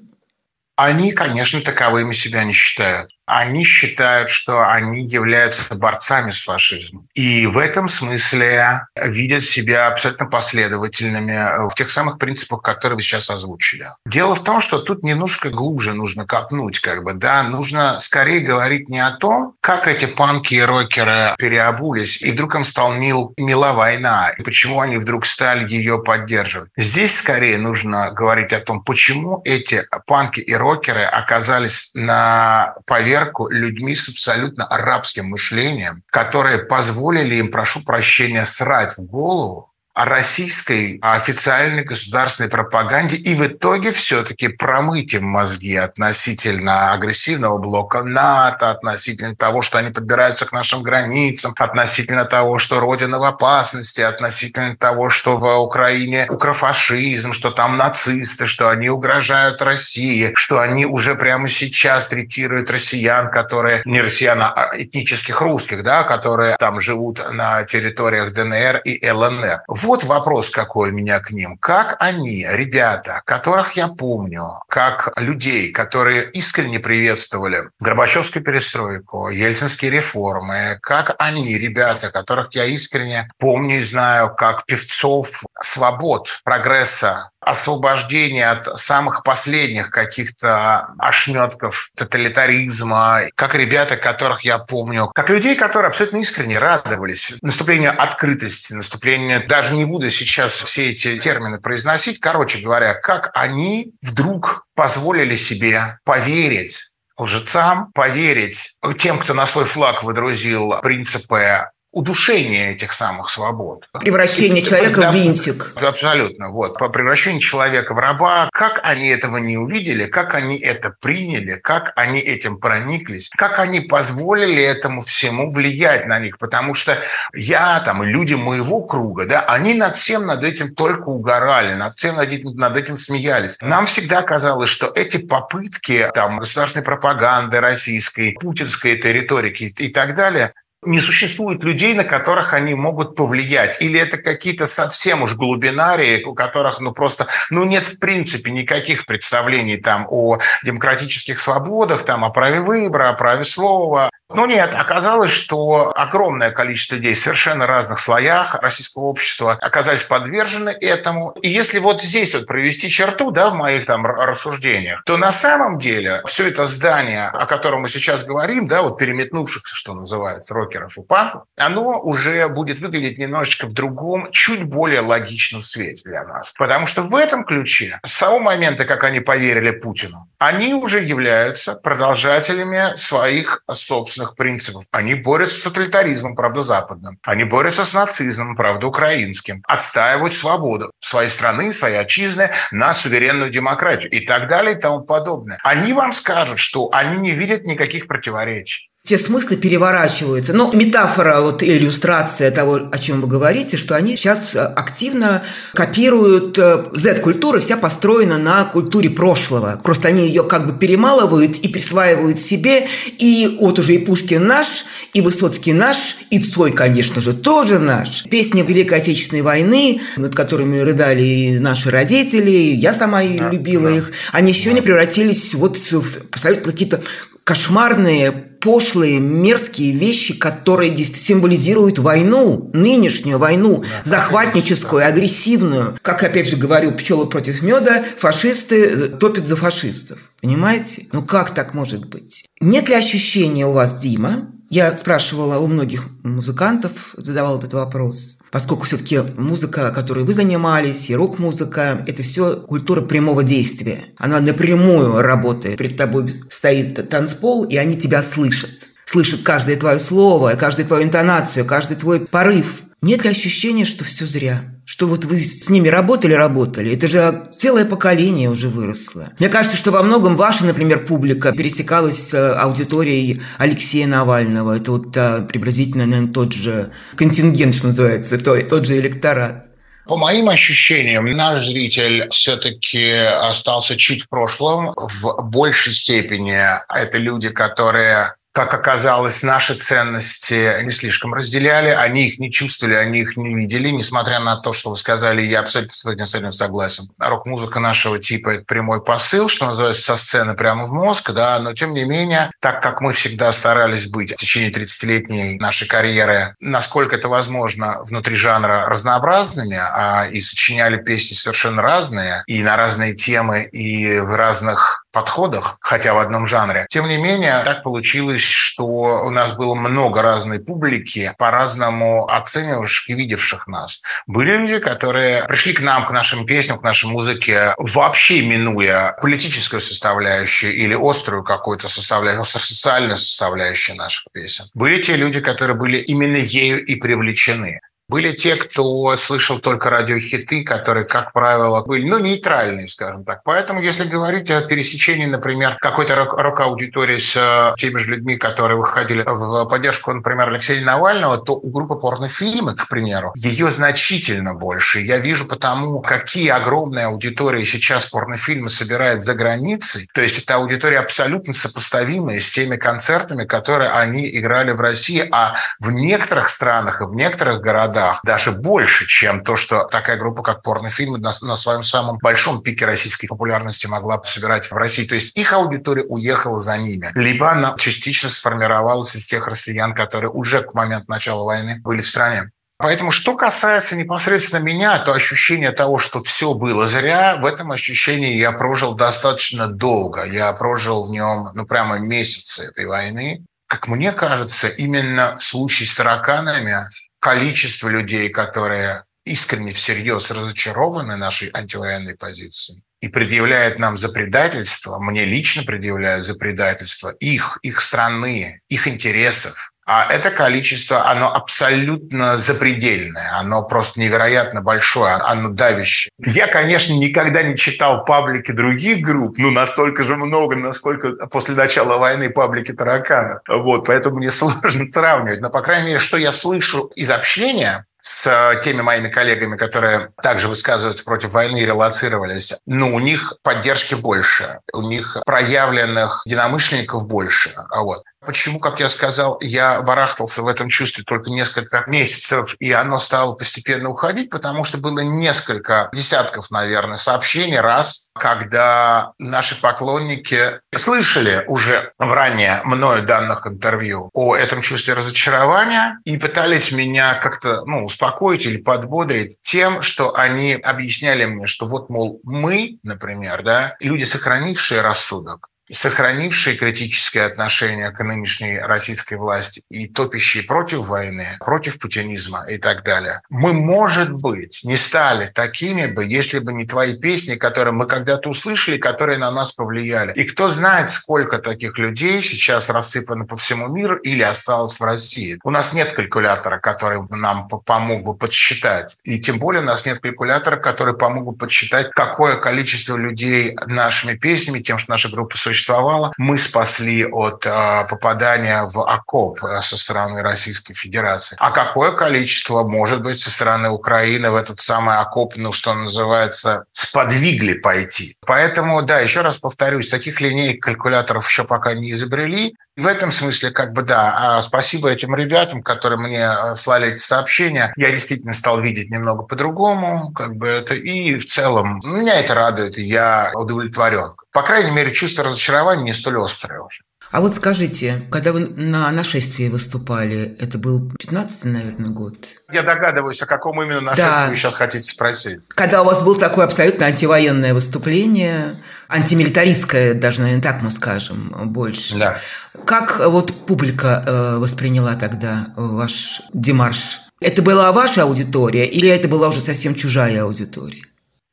Они, 0.77 1.11
конечно, 1.11 1.61
таковыми 1.61 2.13
себя 2.13 2.43
не 2.43 2.53
считают 2.53 3.11
они 3.31 3.63
считают, 3.63 4.29
что 4.29 4.67
они 4.67 5.05
являются 5.07 5.63
борцами 5.73 6.31
с 6.31 6.41
фашизмом. 6.41 7.07
И 7.13 7.47
в 7.47 7.57
этом 7.57 7.87
смысле 7.87 8.81
видят 8.95 9.43
себя 9.45 9.87
абсолютно 9.87 10.25
последовательными 10.25 11.69
в 11.69 11.73
тех 11.75 11.89
самых 11.89 12.17
принципах, 12.17 12.61
которые 12.61 12.97
вы 12.97 13.01
сейчас 13.01 13.29
озвучили. 13.29 13.85
Дело 14.05 14.35
в 14.35 14.43
том, 14.43 14.59
что 14.59 14.79
тут 14.79 15.03
немножко 15.03 15.49
глубже 15.49 15.93
нужно 15.93 16.25
копнуть, 16.25 16.81
как 16.81 17.03
бы, 17.03 17.13
да, 17.13 17.43
нужно 17.43 17.99
скорее 18.01 18.41
говорить 18.41 18.89
не 18.89 18.99
о 18.99 19.11
том, 19.11 19.53
как 19.61 19.87
эти 19.87 20.05
панки 20.05 20.55
и 20.55 20.61
рокеры 20.61 21.33
переобулись, 21.37 22.21
и 22.21 22.31
вдруг 22.31 22.55
им 22.55 22.65
стал 22.65 22.93
мил, 22.95 23.33
мила 23.37 23.71
война, 23.71 24.31
и 24.37 24.43
почему 24.43 24.81
они 24.81 24.97
вдруг 24.97 25.25
стали 25.25 25.71
ее 25.71 26.03
поддерживать. 26.03 26.69
Здесь 26.75 27.17
скорее 27.17 27.57
нужно 27.57 28.11
говорить 28.11 28.51
о 28.51 28.59
том, 28.59 28.83
почему 28.83 29.41
эти 29.45 29.85
панки 30.05 30.41
и 30.41 30.53
рокеры 30.53 31.03
оказались 31.03 31.91
на 31.93 32.75
поверхности 32.85 33.20
проверку 33.21 33.49
людьми 33.49 33.95
с 33.95 34.09
абсолютно 34.09 34.65
арабским 34.65 35.27
мышлением, 35.27 36.03
которые 36.07 36.59
позволили 36.59 37.35
им, 37.35 37.51
прошу 37.51 37.83
прощения, 37.83 38.45
срать 38.45 38.97
в 38.97 39.03
голову 39.05 39.70
о 39.93 40.05
российской 40.05 40.99
официальной 41.01 41.83
государственной 41.83 42.49
пропаганде 42.49 43.17
и 43.17 43.35
в 43.35 43.45
итоге 43.45 43.91
все-таки 43.91 44.47
промыть 44.47 45.13
им 45.13 45.25
мозги 45.25 45.75
относительно 45.75 46.93
агрессивного 46.93 47.57
блока 47.57 48.03
НАТО, 48.03 48.69
относительно 48.69 49.35
того, 49.35 49.61
что 49.61 49.79
они 49.79 49.91
подбираются 49.91 50.45
к 50.45 50.53
нашим 50.53 50.81
границам, 50.81 51.53
относительно 51.57 52.23
того, 52.23 52.57
что 52.57 52.79
Родина 52.79 53.19
в 53.19 53.23
опасности, 53.23 54.01
относительно 54.01 54.77
того, 54.77 55.09
что 55.09 55.37
в 55.37 55.45
Украине 55.59 56.25
укрофашизм, 56.29 57.33
что 57.33 57.51
там 57.51 57.75
нацисты, 57.75 58.45
что 58.45 58.69
они 58.69 58.89
угрожают 58.89 59.61
России, 59.61 60.31
что 60.35 60.59
они 60.59 60.85
уже 60.85 61.15
прямо 61.15 61.49
сейчас 61.49 62.07
третируют 62.07 62.71
россиян, 62.71 63.29
которые 63.29 63.81
не 63.83 64.01
россиян, 64.01 64.41
а 64.41 64.69
этнических 64.73 65.41
русских, 65.41 65.83
да, 65.83 66.03
которые 66.03 66.55
там 66.57 66.79
живут 66.79 67.21
на 67.33 67.63
территориях 67.63 68.31
ДНР 68.31 68.81
и 68.85 69.09
ЛНР. 69.09 69.63
Вот 69.81 70.03
вопрос 70.03 70.51
какой 70.51 70.91
у 70.91 70.93
меня 70.93 71.19
к 71.19 71.31
ним. 71.31 71.57
Как 71.57 71.95
они, 71.99 72.45
ребята, 72.47 73.21
которых 73.25 73.73
я 73.73 73.87
помню, 73.87 74.59
как 74.69 75.11
людей, 75.19 75.71
которые 75.71 76.29
искренне 76.31 76.79
приветствовали 76.79 77.63
Горбачевскую 77.79 78.45
перестройку, 78.45 79.29
ельцинские 79.29 79.89
реформы, 79.89 80.77
как 80.83 81.15
они, 81.17 81.57
ребята, 81.57 82.11
которых 82.11 82.53
я 82.53 82.65
искренне 82.65 83.27
помню 83.39 83.79
и 83.79 83.81
знаю, 83.81 84.35
как 84.35 84.65
певцов 84.65 85.43
свобод, 85.59 86.41
прогресса, 86.43 87.30
освобождение 87.41 88.47
от 88.47 88.79
самых 88.79 89.23
последних 89.23 89.89
каких-то 89.89 90.93
ошметков 90.99 91.91
тоталитаризма, 91.95 93.23
как 93.35 93.55
ребята, 93.55 93.97
которых 93.97 94.43
я 94.43 94.59
помню, 94.59 95.07
как 95.07 95.29
людей, 95.29 95.55
которые 95.55 95.89
абсолютно 95.89 96.17
искренне 96.17 96.59
радовались. 96.59 97.33
Наступлению 97.41 97.99
открытости, 97.99 98.73
наступлению, 98.73 99.45
даже 99.47 99.73
не 99.73 99.85
буду 99.85 100.09
сейчас 100.09 100.53
все 100.53 100.91
эти 100.91 101.17
термины 101.17 101.59
произносить, 101.59 102.19
короче 102.19 102.59
говоря, 102.59 102.93
как 102.93 103.31
они 103.33 103.93
вдруг 104.01 104.65
позволили 104.75 105.35
себе 105.35 105.99
поверить 106.05 106.91
лжецам, 107.17 107.91
поверить 107.93 108.77
тем, 108.97 109.19
кто 109.19 109.33
на 109.33 109.45
свой 109.45 109.65
флаг 109.65 110.03
выдрузил 110.03 110.79
принципы 110.81 111.67
удушение 111.91 112.71
этих 112.71 112.93
самых 112.93 113.29
свобод. 113.29 113.87
Превращение 113.99 114.63
человека 114.63 115.01
да, 115.01 115.11
в 115.11 115.15
винтик. 115.15 115.73
Абсолютно. 115.75 116.49
Вот. 116.49 116.77
По 116.79 116.89
превращению 116.89 117.41
человека 117.41 117.93
в 117.93 117.99
раба. 117.99 118.49
Как 118.53 118.79
они 118.83 119.09
этого 119.09 119.37
не 119.37 119.57
увидели, 119.57 120.05
как 120.05 120.33
они 120.33 120.57
это 120.57 120.95
приняли, 121.01 121.55
как 121.55 121.91
они 121.95 122.19
этим 122.19 122.57
прониклись, 122.57 123.29
как 123.35 123.59
они 123.59 123.81
позволили 123.81 124.63
этому 124.63 125.01
всему 125.01 125.49
влиять 125.49 126.07
на 126.07 126.19
них. 126.19 126.37
Потому 126.37 126.73
что 126.73 126.97
я 127.33 127.81
там 127.81 128.03
и 128.03 128.07
люди 128.07 128.35
моего 128.35 128.83
круга, 128.83 129.25
да, 129.25 129.41
они 129.41 129.73
над 129.73 129.95
всем 129.95 130.25
над 130.25 130.43
этим 130.43 130.73
только 130.73 131.09
угорали, 131.09 131.73
над 131.73 131.93
всем 131.93 132.15
над 132.15 132.31
этим, 132.31 132.55
над 132.55 132.77
этим 132.77 132.95
смеялись. 132.95 133.57
Нам 133.61 133.85
всегда 133.85 134.21
казалось, 134.21 134.69
что 134.69 134.91
эти 134.95 135.17
попытки 135.17 136.09
там 136.13 136.39
государственной 136.39 136.85
пропаганды 136.85 137.59
российской, 137.59 138.37
путинской 138.39 138.97
этой 138.97 139.11
риторики 139.11 139.73
и 139.77 139.89
так 139.89 140.15
далее, 140.15 140.53
не 140.83 140.99
существует 140.99 141.63
людей, 141.63 141.93
на 141.93 142.03
которых 142.03 142.53
они 142.53 142.73
могут 142.73 143.15
повлиять. 143.15 143.81
Или 143.81 143.99
это 143.99 144.17
какие-то 144.17 144.65
совсем 144.65 145.21
уж 145.21 145.35
глубинарии, 145.35 146.23
у 146.23 146.33
которых 146.33 146.79
ну 146.79 146.91
просто 146.91 147.27
ну 147.51 147.63
нет 147.65 147.85
в 147.85 147.99
принципе 147.99 148.51
никаких 148.51 149.05
представлений 149.05 149.77
там 149.77 150.07
о 150.09 150.39
демократических 150.63 151.39
свободах, 151.39 152.03
там 152.03 152.25
о 152.25 152.31
праве 152.31 152.61
выбора, 152.61 153.09
о 153.09 153.13
праве 153.13 153.43
слова, 153.43 154.09
ну 154.33 154.45
нет, 154.45 154.71
оказалось, 154.73 155.31
что 155.31 155.93
огромное 155.95 156.51
количество 156.51 156.95
людей 156.95 157.13
в 157.13 157.19
совершенно 157.19 157.67
разных 157.67 157.99
слоях 157.99 158.55
российского 158.61 159.03
общества 159.03 159.57
оказались 159.61 160.03
подвержены 160.03 160.69
этому. 160.69 161.31
И 161.41 161.49
если 161.49 161.79
вот 161.79 162.01
здесь 162.01 162.35
вот 162.35 162.47
провести 162.47 162.89
черту, 162.89 163.31
да, 163.31 163.49
в 163.49 163.55
моих 163.55 163.85
там 163.85 164.05
рассуждениях, 164.05 165.03
то 165.05 165.17
на 165.17 165.31
самом 165.31 165.79
деле 165.79 166.21
все 166.25 166.47
это 166.47 166.65
здание, 166.65 167.27
о 167.27 167.45
котором 167.45 167.81
мы 167.81 167.89
сейчас 167.89 168.23
говорим, 168.23 168.67
да, 168.67 168.81
вот 168.81 168.97
переметнувшихся, 168.97 169.75
что 169.75 169.93
называется, 169.93 170.53
рокеров 170.53 170.97
и 170.97 171.03
панков, 171.03 171.43
оно 171.57 172.01
уже 172.01 172.47
будет 172.47 172.79
выглядеть 172.79 173.17
немножечко 173.17 173.67
в 173.67 173.73
другом, 173.73 174.31
чуть 174.31 174.63
более 174.63 175.01
логичном 175.01 175.61
свете 175.61 176.03
для 176.05 176.23
нас. 176.23 176.53
Потому 176.57 176.87
что 176.87 177.01
в 177.01 177.15
этом 177.15 177.43
ключе, 177.43 177.99
с 178.05 178.19
того 178.19 178.39
момента, 178.39 178.85
как 178.85 179.03
они 179.03 179.19
поверили 179.19 179.71
Путину, 179.71 180.27
они 180.37 180.73
уже 180.73 180.99
являются 180.99 181.75
продолжателями 181.75 182.95
своих 182.95 183.63
собственных 183.71 184.20
собственных 184.21 184.35
принципов. 184.35 184.85
Они 184.91 185.15
борются 185.15 185.59
с 185.59 185.63
тоталитаризмом, 185.63 186.35
правда, 186.35 186.61
западным. 186.61 187.17
Они 187.23 187.43
борются 187.43 187.83
с 187.83 187.93
нацизмом, 187.93 188.55
правда, 188.55 188.87
украинским. 188.87 189.63
Отстаивают 189.67 190.33
свободу 190.33 190.91
своей 190.99 191.29
страны, 191.29 191.73
своей 191.73 191.97
отчизны 191.97 192.51
на 192.71 192.93
суверенную 192.93 193.49
демократию 193.49 194.11
и 194.11 194.25
так 194.25 194.47
далее 194.47 194.75
и 194.75 194.79
тому 194.79 195.01
подобное. 195.01 195.59
Они 195.63 195.93
вам 195.93 196.13
скажут, 196.13 196.59
что 196.59 196.89
они 196.91 197.17
не 197.21 197.31
видят 197.31 197.63
никаких 197.63 198.07
противоречий 198.07 198.90
все 199.03 199.17
смыслы 199.17 199.57
переворачиваются. 199.57 200.53
Но 200.53 200.71
метафора, 200.73 201.41
вот 201.41 201.63
иллюстрация 201.63 202.51
того, 202.51 202.81
о 202.91 202.99
чем 202.99 203.21
вы 203.21 203.27
говорите, 203.27 203.75
что 203.75 203.95
они 203.95 204.15
сейчас 204.15 204.53
э, 204.53 204.59
активно 204.59 205.41
копируют 205.73 206.57
Z-культура, 206.93 207.57
э, 207.57 207.61
вся 207.61 207.77
построена 207.77 208.37
на 208.37 208.63
культуре 208.65 209.09
прошлого. 209.09 209.81
Просто 209.83 210.09
они 210.09 210.27
ее 210.27 210.43
как 210.43 210.67
бы 210.67 210.77
перемалывают 210.77 211.57
и 211.57 211.67
присваивают 211.67 212.39
себе. 212.39 212.87
И 213.17 213.57
вот 213.59 213.79
уже 213.79 213.95
и 213.95 213.97
Пушкин 213.97 214.45
наш, 214.45 214.85
и 215.13 215.21
Высоцкий 215.21 215.73
наш, 215.73 216.17
и 216.29 216.39
Цой, 216.39 216.71
конечно 216.71 217.21
же, 217.21 217.33
тоже 217.33 217.79
наш. 217.79 218.23
Песни 218.25 218.61
Великой 218.61 218.99
Отечественной 218.99 219.41
войны, 219.41 219.99
над 220.15 220.35
которыми 220.35 220.77
рыдали 220.77 221.23
и 221.23 221.59
наши 221.59 221.89
родители, 221.89 222.51
я 222.51 222.93
сама 222.93 223.23
да, 223.23 223.49
любила 223.49 223.89
да. 223.89 223.95
их, 223.95 224.11
они 224.31 224.51
еще 224.51 224.75
да. 224.75 224.81
превратились 224.83 225.55
вот 225.55 225.77
в 225.77 226.31
какие-то 226.63 227.01
кошмарные, 227.43 228.50
пошлые, 228.61 229.19
мерзкие 229.19 229.91
вещи, 229.91 230.37
которые 230.37 230.95
символизируют 230.95 231.99
войну, 231.99 232.69
нынешнюю 232.73 233.39
войну, 233.39 233.83
да, 234.05 234.09
захватническую, 234.09 235.05
агрессивную. 235.05 235.97
Как, 236.01 236.23
опять 236.23 236.47
же, 236.47 236.57
говорил 236.57 236.93
пчелы 236.93 237.25
против 237.25 237.61
меда, 237.61 238.05
фашисты 238.17 238.85
э, 238.85 239.07
топят 239.07 239.45
за 239.45 239.55
фашистов. 239.55 240.31
Понимаете? 240.41 241.07
Ну 241.11 241.23
как 241.23 241.53
так 241.53 241.73
может 241.73 242.05
быть? 242.05 242.45
Нет 242.59 242.87
ли 242.87 242.95
ощущения 242.95 243.65
у 243.65 243.73
вас, 243.73 243.97
Дима? 243.99 244.51
Я 244.69 244.95
спрашивала 244.95 245.57
у 245.57 245.67
многих 245.67 246.05
музыкантов, 246.23 247.13
задавал 247.17 247.59
этот 247.59 247.73
вопрос 247.73 248.37
поскольку 248.51 248.85
все-таки 248.85 249.19
музыка, 249.37 249.91
которой 249.91 250.23
вы 250.23 250.33
занимались, 250.33 251.09
и 251.09 251.15
рок-музыка, 251.15 252.03
это 252.05 252.21
все 252.21 252.57
культура 252.57 253.01
прямого 253.01 253.43
действия. 253.43 253.99
Она 254.17 254.39
напрямую 254.39 255.21
работает. 255.21 255.77
Перед 255.77 255.97
тобой 255.97 256.31
стоит 256.49 257.09
танцпол, 257.09 257.63
и 257.63 257.77
они 257.77 257.97
тебя 257.97 258.21
слышат. 258.21 258.91
Слышат 259.05 259.41
каждое 259.41 259.75
твое 259.75 259.99
слово, 259.99 260.53
каждую 260.55 260.85
твою 260.87 261.03
интонацию, 261.03 261.65
каждый 261.65 261.97
твой 261.97 262.19
порыв. 262.19 262.83
Нет 263.01 263.23
ли 263.23 263.31
ощущения, 263.31 263.85
что 263.85 264.03
все 264.05 264.25
зря? 264.25 264.61
Что 264.91 265.07
вот 265.07 265.23
вы 265.23 265.37
с 265.37 265.69
ними 265.69 265.87
работали-работали? 265.87 266.93
Это 266.93 267.07
же 267.07 267.43
целое 267.57 267.85
поколение 267.85 268.49
уже 268.49 268.67
выросло. 268.67 269.29
Мне 269.39 269.47
кажется, 269.47 269.77
что 269.77 269.89
во 269.89 270.03
многом 270.03 270.35
ваша, 270.35 270.65
например, 270.65 271.05
публика 271.05 271.53
пересекалась 271.53 272.27
с 272.27 272.33
э, 272.33 272.55
аудиторией 272.55 273.41
Алексея 273.57 274.05
Навального. 274.05 274.75
Это 274.75 274.91
вот 274.91 275.15
а, 275.15 275.43
приблизительно, 275.43 276.05
наверное, 276.07 276.33
тот 276.33 276.51
же 276.51 276.91
контингент, 277.15 277.73
что 277.73 277.87
называется, 277.87 278.37
тот 278.37 278.85
же 278.85 278.99
электорат. 278.99 279.69
По 280.07 280.17
моим 280.17 280.49
ощущениям, 280.49 281.23
наш 281.23 281.67
зритель 281.67 282.27
все-таки 282.29 283.13
остался 283.49 283.95
чуть 283.95 284.23
в 284.23 284.27
прошлом. 284.27 284.93
В 284.97 285.45
большей 285.45 285.93
степени 285.93 286.59
это 286.93 287.17
люди, 287.17 287.47
которые 287.47 288.35
как 288.53 288.73
оказалось, 288.73 289.43
наши 289.43 289.75
ценности 289.75 290.83
не 290.83 290.91
слишком 290.91 291.33
разделяли, 291.33 291.89
они 291.89 292.27
их 292.27 292.39
не 292.39 292.51
чувствовали, 292.51 292.95
они 292.95 293.19
их 293.19 293.37
не 293.37 293.55
видели, 293.55 293.89
несмотря 293.89 294.39
на 294.39 294.57
то, 294.57 294.73
что 294.73 294.89
вы 294.89 294.97
сказали, 294.97 295.41
я 295.41 295.61
абсолютно 295.61 295.93
с 295.93 296.05
этим, 296.05 296.25
с 296.25 296.35
этим 296.35 296.51
согласен. 296.51 297.05
Рок-музыка 297.17 297.79
нашего 297.79 298.19
типа– 298.19 298.49
это 298.55 298.65
прямой 298.65 299.03
посыл, 299.03 299.47
что 299.47 299.67
называется, 299.67 300.01
со 300.01 300.17
сцены 300.17 300.53
прямо 300.53 300.85
в 300.85 300.91
мозг, 300.91 301.31
да, 301.31 301.59
но 301.59 301.73
тем 301.73 301.93
не 301.93 302.03
менее, 302.03 302.51
так 302.59 302.81
как 302.81 302.99
мы 302.99 303.13
всегда 303.13 303.51
старались 303.53 304.07
быть 304.07 304.33
в 304.33 304.35
течение 304.35 304.71
30-летней 304.71 305.57
нашей 305.57 305.87
карьеры, 305.87 306.55
насколько 306.59 307.15
это 307.15 307.29
возможно, 307.29 308.01
внутри 308.03 308.35
жанра 308.35 308.85
разнообразными, 308.87 309.77
а 309.77 310.27
и 310.29 310.41
сочиняли 310.41 310.97
песни 310.97 311.35
совершенно 311.35 311.81
разные, 311.81 312.43
и 312.47 312.63
на 312.63 312.75
разные 312.75 313.13
темы, 313.13 313.63
и 313.71 314.19
в 314.19 314.35
разных 314.35 315.00
подходах, 315.11 315.77
хотя 315.81 316.13
в 316.13 316.17
одном 316.17 316.47
жанре. 316.47 316.85
Тем 316.89 317.07
не 317.07 317.17
менее, 317.17 317.61
так 317.63 317.83
получилось, 317.83 318.41
что 318.41 318.85
у 318.85 319.29
нас 319.29 319.53
было 319.53 319.75
много 319.75 320.21
разной 320.21 320.59
публики, 320.59 321.33
по-разному 321.37 322.27
оценивавших 322.27 323.09
и 323.09 323.13
видевших 323.13 323.67
нас. 323.67 324.01
Были 324.27 324.57
люди, 324.57 324.79
которые 324.79 325.43
пришли 325.43 325.73
к 325.73 325.81
нам, 325.81 326.05
к 326.05 326.11
нашим 326.11 326.45
песням, 326.45 326.79
к 326.79 326.83
нашей 326.83 327.09
музыке, 327.09 327.73
вообще 327.77 328.41
минуя 328.41 329.15
политическую 329.21 329.81
составляющую 329.81 330.73
или 330.73 330.95
острую 330.95 331.43
какую-то 331.43 331.87
составляющую, 331.87 332.45
социальную 332.45 333.17
составляющую 333.17 333.97
наших 333.97 334.25
песен. 334.31 334.65
Были 334.73 335.01
те 335.01 335.15
люди, 335.15 335.41
которые 335.41 335.77
были 335.77 335.97
именно 335.97 336.37
ею 336.37 336.83
и 336.83 336.95
привлечены. 336.95 337.79
Были 338.11 338.33
те, 338.33 338.57
кто 338.57 339.15
слышал 339.15 339.59
только 339.59 339.89
радиохиты, 339.89 340.65
которые, 340.65 341.05
как 341.05 341.31
правило, 341.31 341.81
были, 341.81 342.09
ну, 342.09 342.19
нейтральные, 342.19 342.89
скажем 342.89 343.23
так. 343.23 343.41
Поэтому, 343.45 343.81
если 343.81 344.03
говорить 344.03 344.51
о 344.51 344.59
пересечении, 344.59 345.27
например, 345.27 345.77
какой-то 345.79 346.15
рок-аудитории 346.15 347.17
с 347.17 347.37
э, 347.37 347.73
теми 347.79 347.99
же 347.99 348.11
людьми, 348.11 348.35
которые 348.35 348.77
выходили 348.77 349.23
в 349.25 349.65
поддержку, 349.65 350.11
например, 350.11 350.49
Алексея 350.49 350.83
Навального, 350.83 351.37
то 351.37 351.53
у 351.53 351.69
группы 351.69 351.95
порнофильмы, 351.95 352.75
к 352.75 352.89
примеру, 352.89 353.31
ее 353.33 353.71
значительно 353.71 354.55
больше. 354.55 354.99
Я 354.99 355.19
вижу 355.19 355.47
потому, 355.47 356.01
какие 356.01 356.49
огромные 356.49 357.05
аудитории 357.05 357.63
сейчас 357.63 358.07
порнофильмы 358.07 358.67
собирают 358.67 359.21
за 359.21 359.35
границей. 359.35 360.09
То 360.13 360.21
есть 360.21 360.43
это 360.43 360.55
аудитория 360.55 360.99
абсолютно 360.99 361.53
сопоставимая 361.53 362.41
с 362.41 362.51
теми 362.51 362.75
концертами, 362.75 363.45
которые 363.45 363.91
они 363.91 364.29
играли 364.37 364.71
в 364.71 364.81
России, 364.81 365.25
а 365.31 365.55
в 365.79 365.91
некоторых 365.91 366.49
странах 366.49 366.99
и 366.99 367.05
в 367.05 367.13
некоторых 367.15 367.61
городах 367.61 368.00
годах 368.01 368.21
даже 368.23 368.51
больше, 368.51 369.07
чем 369.07 369.41
то, 369.41 369.55
что 369.55 369.85
такая 369.85 370.17
группа, 370.17 370.41
как 370.41 370.61
порнофильмы, 370.61 371.19
на, 371.19 371.31
на 371.41 371.55
своем 371.55 371.83
самом 371.83 372.17
большом 372.17 372.61
пике 372.61 372.85
российской 372.85 373.27
популярности 373.27 373.87
могла 373.87 374.21
собирать 374.23 374.69
в 374.69 374.73
России. 374.73 375.05
То 375.05 375.15
есть 375.15 375.37
их 375.37 375.53
аудитория 375.53 376.03
уехала 376.03 376.57
за 376.57 376.77
ними. 376.77 377.09
Либо 377.15 377.51
она 377.51 377.75
частично 377.77 378.29
сформировалась 378.29 379.15
из 379.15 379.25
тех 379.25 379.47
россиян, 379.47 379.93
которые 379.93 380.31
уже 380.31 380.63
к 380.63 380.73
моменту 380.73 381.05
начала 381.09 381.43
войны 381.43 381.79
были 381.83 382.01
в 382.01 382.07
стране. 382.07 382.49
Поэтому, 382.77 383.11
что 383.11 383.37
касается 383.37 383.95
непосредственно 383.95 384.63
меня, 384.63 384.97
то 384.97 385.13
ощущение 385.13 385.71
того, 385.71 385.99
что 385.99 386.23
все 386.23 386.55
было 386.55 386.87
зря, 386.87 387.37
в 387.39 387.45
этом 387.45 387.71
ощущении 387.71 388.37
я 388.37 388.51
прожил 388.51 388.95
достаточно 388.95 389.67
долго. 389.67 390.23
Я 390.23 390.51
прожил 390.53 391.07
в 391.07 391.11
нем, 391.11 391.49
ну, 391.53 391.65
прямо 391.67 391.99
месяцы 391.99 392.63
этой 392.63 392.87
войны. 392.87 393.45
Как 393.67 393.87
мне 393.87 394.11
кажется, 394.11 394.67
именно 394.67 395.35
в 395.35 395.43
случае 395.43 395.87
с 395.87 395.95
тараканами 395.95 396.75
количество 397.21 397.87
людей, 397.87 398.29
которые 398.29 399.03
искренне 399.25 399.71
всерьез 399.71 400.31
разочарованы 400.31 401.15
нашей 401.15 401.49
антивоенной 401.53 402.17
позицией, 402.17 402.83
и 402.99 403.07
предъявляет 403.07 403.79
нам 403.79 403.97
за 403.97 404.09
предательство, 404.09 404.99
мне 404.99 405.25
лично 405.25 405.63
предъявляют 405.63 406.25
за 406.25 406.35
предательство 406.35 407.09
их, 407.19 407.59
их 407.61 407.79
страны, 407.79 408.61
их 408.69 408.87
интересов, 408.87 409.70
а 409.85 410.05
это 410.11 410.31
количество, 410.31 411.09
оно 411.09 411.33
абсолютно 411.33 412.37
запредельное, 412.37 413.31
оно 413.39 413.63
просто 413.63 413.99
невероятно 413.99 414.61
большое, 414.61 415.15
оно 415.15 415.49
давящее. 415.49 416.11
Я, 416.19 416.47
конечно, 416.47 416.93
никогда 416.93 417.41
не 417.43 417.57
читал 417.57 418.05
паблики 418.05 418.51
других 418.51 419.01
групп, 419.01 419.37
ну, 419.37 419.51
настолько 419.51 420.03
же 420.03 420.15
много, 420.15 420.55
насколько 420.55 421.27
после 421.27 421.55
начала 421.55 421.97
войны 421.97 422.29
паблики 422.29 422.71
тараканов. 422.71 423.39
Вот, 423.47 423.85
поэтому 423.85 424.17
мне 424.17 424.31
сложно 424.31 424.87
сравнивать. 424.87 425.41
Но, 425.41 425.49
по 425.49 425.61
крайней 425.61 425.87
мере, 425.87 425.99
что 425.99 426.17
я 426.17 426.31
слышу 426.31 426.91
из 426.95 427.09
общения, 427.09 427.85
с 428.01 428.59
теми 428.63 428.81
моими 428.81 429.09
коллегами, 429.09 429.55
которые 429.55 430.09
также 430.21 430.47
высказываются 430.47 431.05
против 431.05 431.33
войны 431.33 431.61
и 431.61 431.65
релацировались, 431.65 432.55
ну, 432.65 432.93
у 432.95 432.99
них 432.99 433.35
поддержки 433.43 433.93
больше, 433.93 434.59
у 434.73 434.81
них 434.81 435.17
проявленных 435.25 436.23
единомышленников 436.25 437.07
больше. 437.07 437.53
А 437.69 437.81
вот. 437.81 438.01
Почему, 438.23 438.59
как 438.59 438.79
я 438.79 438.87
сказал, 438.87 439.39
я 439.41 439.81
барахтался 439.81 440.43
в 440.43 440.47
этом 440.47 440.69
чувстве 440.69 441.03
только 441.03 441.31
несколько 441.31 441.83
месяцев, 441.87 442.55
и 442.59 442.71
оно 442.71 442.99
стало 442.99 443.33
постепенно 443.33 443.89
уходить, 443.89 444.29
потому 444.29 444.63
что 444.63 444.77
было 444.77 444.99
несколько 444.99 445.89
десятков, 445.91 446.51
наверное, 446.51 446.97
сообщений 446.97 447.59
раз, 447.59 448.11
когда 448.13 449.13
наши 449.17 449.59
поклонники 449.59 450.59
слышали 450.75 451.43
уже 451.47 451.93
в 451.97 452.13
ранее 452.13 452.61
мною 452.63 453.01
данных 453.03 453.47
интервью 453.47 454.11
о 454.13 454.35
этом 454.35 454.61
чувстве 454.61 454.93
разочарования 454.93 455.99
и 456.05 456.17
пытались 456.17 456.71
меня 456.71 457.15
как-то 457.15 457.65
ну, 457.65 457.85
успокоить 457.85 458.45
или 458.45 458.57
подбодрить 458.57 459.39
тем, 459.41 459.81
что 459.81 460.15
они 460.15 460.53
объясняли 460.53 461.25
мне, 461.25 461.47
что 461.47 461.67
вот, 461.67 461.89
мол, 461.89 462.19
мы, 462.23 462.77
например, 462.83 463.41
да, 463.41 463.75
люди, 463.79 464.03
сохранившие 464.03 464.81
рассудок, 464.81 465.49
сохранившие 465.71 466.57
критическое 466.57 467.25
отношение 467.25 467.89
к 467.91 468.03
нынешней 468.03 468.59
российской 468.59 469.15
власти 469.15 469.63
и 469.69 469.87
топящие 469.87 470.43
против 470.43 470.87
войны, 470.87 471.27
против 471.39 471.79
путинизма 471.79 472.45
и 472.49 472.57
так 472.57 472.83
далее, 472.83 473.21
мы, 473.29 473.53
может 473.53 474.11
быть, 474.21 474.61
не 474.63 474.77
стали 474.77 475.25
такими 475.25 475.87
бы, 475.87 476.05
если 476.05 476.39
бы 476.39 476.53
не 476.53 476.65
твои 476.65 476.97
песни, 476.97 477.35
которые 477.35 477.73
мы 477.73 477.85
когда-то 477.85 478.29
услышали, 478.29 478.77
которые 478.77 479.17
на 479.17 479.31
нас 479.31 479.53
повлияли. 479.53 480.13
И 480.13 480.23
кто 480.23 480.49
знает, 480.49 480.89
сколько 480.89 481.37
таких 481.37 481.77
людей 481.77 482.21
сейчас 482.21 482.69
рассыпано 482.69 483.25
по 483.25 483.35
всему 483.35 483.67
миру 483.67 483.95
или 483.97 484.23
осталось 484.23 484.79
в 484.79 484.83
России. 484.83 485.39
У 485.43 485.49
нас 485.49 485.73
нет 485.73 485.93
калькулятора, 485.93 486.59
который 486.59 486.99
нам 487.09 487.47
помог 487.47 488.03
бы 488.03 488.15
подсчитать. 488.15 488.99
И 489.03 489.19
тем 489.19 489.39
более 489.39 489.61
у 489.61 489.65
нас 489.65 489.85
нет 489.85 489.99
калькулятора, 489.99 490.57
который 490.57 490.97
помог 490.97 491.25
бы 491.25 491.33
подсчитать, 491.33 491.91
какое 491.91 492.35
количество 492.35 492.97
людей 492.97 493.55
нашими 493.67 494.15
песнями, 494.15 494.59
тем, 494.59 494.77
что 494.77 494.91
наша 494.91 495.09
группа 495.09 495.37
существует, 495.37 495.60
существовало, 495.61 496.11
мы 496.17 496.37
спасли 496.37 497.05
от 497.05 497.45
э, 497.45 497.49
попадания 497.89 498.63
в 498.63 498.79
окоп 498.83 499.37
э, 499.43 499.61
со 499.61 499.77
стороны 499.77 500.21
Российской 500.21 500.73
Федерации. 500.73 501.37
А 501.39 501.51
какое 501.51 501.91
количество, 501.91 502.63
может 502.63 503.03
быть, 503.03 503.19
со 503.19 503.29
стороны 503.29 503.69
Украины 503.69 504.31
в 504.31 504.35
этот 504.35 504.59
самый 504.59 504.97
окоп, 504.97 505.33
ну, 505.37 505.53
что 505.53 505.73
называется, 505.73 506.65
сподвигли 506.71 507.53
пойти. 507.53 508.15
Поэтому, 508.25 508.81
да, 508.81 508.99
еще 508.99 509.21
раз 509.21 509.37
повторюсь, 509.37 509.89
таких 509.89 510.19
линеек 510.19 510.63
калькуляторов 510.63 511.27
еще 511.27 511.43
пока 511.43 511.73
не 511.73 511.91
изобрели. 511.91 512.55
В 512.81 512.87
этом 512.87 513.11
смысле, 513.11 513.51
как 513.51 513.73
бы, 513.73 513.83
да, 513.83 514.37
а 514.37 514.41
спасибо 514.41 514.89
этим 514.89 515.13
ребятам, 515.13 515.61
которые 515.61 515.99
мне 515.99 516.25
э, 516.25 516.55
слали 516.55 516.91
эти 516.93 516.99
сообщения. 516.99 517.71
Я 517.77 517.91
действительно 517.91 518.33
стал 518.33 518.59
видеть 518.59 518.89
немного 518.89 519.21
по-другому, 519.21 520.11
как 520.15 520.35
бы 520.35 520.47
это, 520.47 520.73
и 520.73 521.15
в 521.15 521.25
целом 521.27 521.79
меня 521.83 522.15
это 522.15 522.33
радует, 522.33 522.79
и 522.79 522.81
я 522.81 523.29
удовлетворен. 523.35 524.15
По 524.33 524.41
крайней 524.41 524.71
мере, 524.71 524.91
чувство 524.91 525.23
разочарования 525.23 525.83
не 525.83 525.93
столь 525.93 526.23
острое 526.23 526.61
уже. 526.61 526.81
А 527.11 527.19
вот 527.19 527.35
скажите, 527.35 528.01
когда 528.09 528.31
вы 528.31 528.47
на 528.55 528.89
нашествии 528.89 529.49
выступали, 529.49 530.35
это 530.39 530.57
был 530.57 530.89
15 530.97 531.43
наверное, 531.43 531.89
год? 531.89 532.15
Я 532.51 532.63
догадываюсь, 532.63 533.21
о 533.21 533.25
каком 533.25 533.61
именно 533.61 533.81
нашествии 533.81 534.23
да. 534.23 534.29
вы 534.29 534.35
сейчас 534.35 534.53
хотите 534.55 534.87
спросить. 534.87 535.41
Когда 535.49 535.81
у 535.81 535.85
вас 535.85 536.01
было 536.01 536.17
такое 536.17 536.45
абсолютно 536.45 536.85
антивоенное 536.85 537.53
выступление, 537.53 538.55
антимилитаристское, 538.91 539.93
даже, 539.93 540.21
наверное, 540.21 540.43
так 540.43 540.61
мы 540.61 540.71
скажем, 540.71 541.31
больше. 541.45 541.97
Да. 541.97 542.19
Как 542.65 542.99
вот 542.99 543.33
публика 543.45 544.03
э, 544.05 544.37
восприняла 544.37 544.95
тогда 544.95 545.47
ваш 545.55 546.21
демарш? 546.33 546.99
Это 547.21 547.41
была 547.41 547.71
ваша 547.71 548.03
аудитория 548.03 548.65
или 548.65 548.89
это 548.89 549.07
была 549.07 549.29
уже 549.29 549.39
совсем 549.41 549.75
чужая 549.75 550.23
аудитория? 550.23 550.83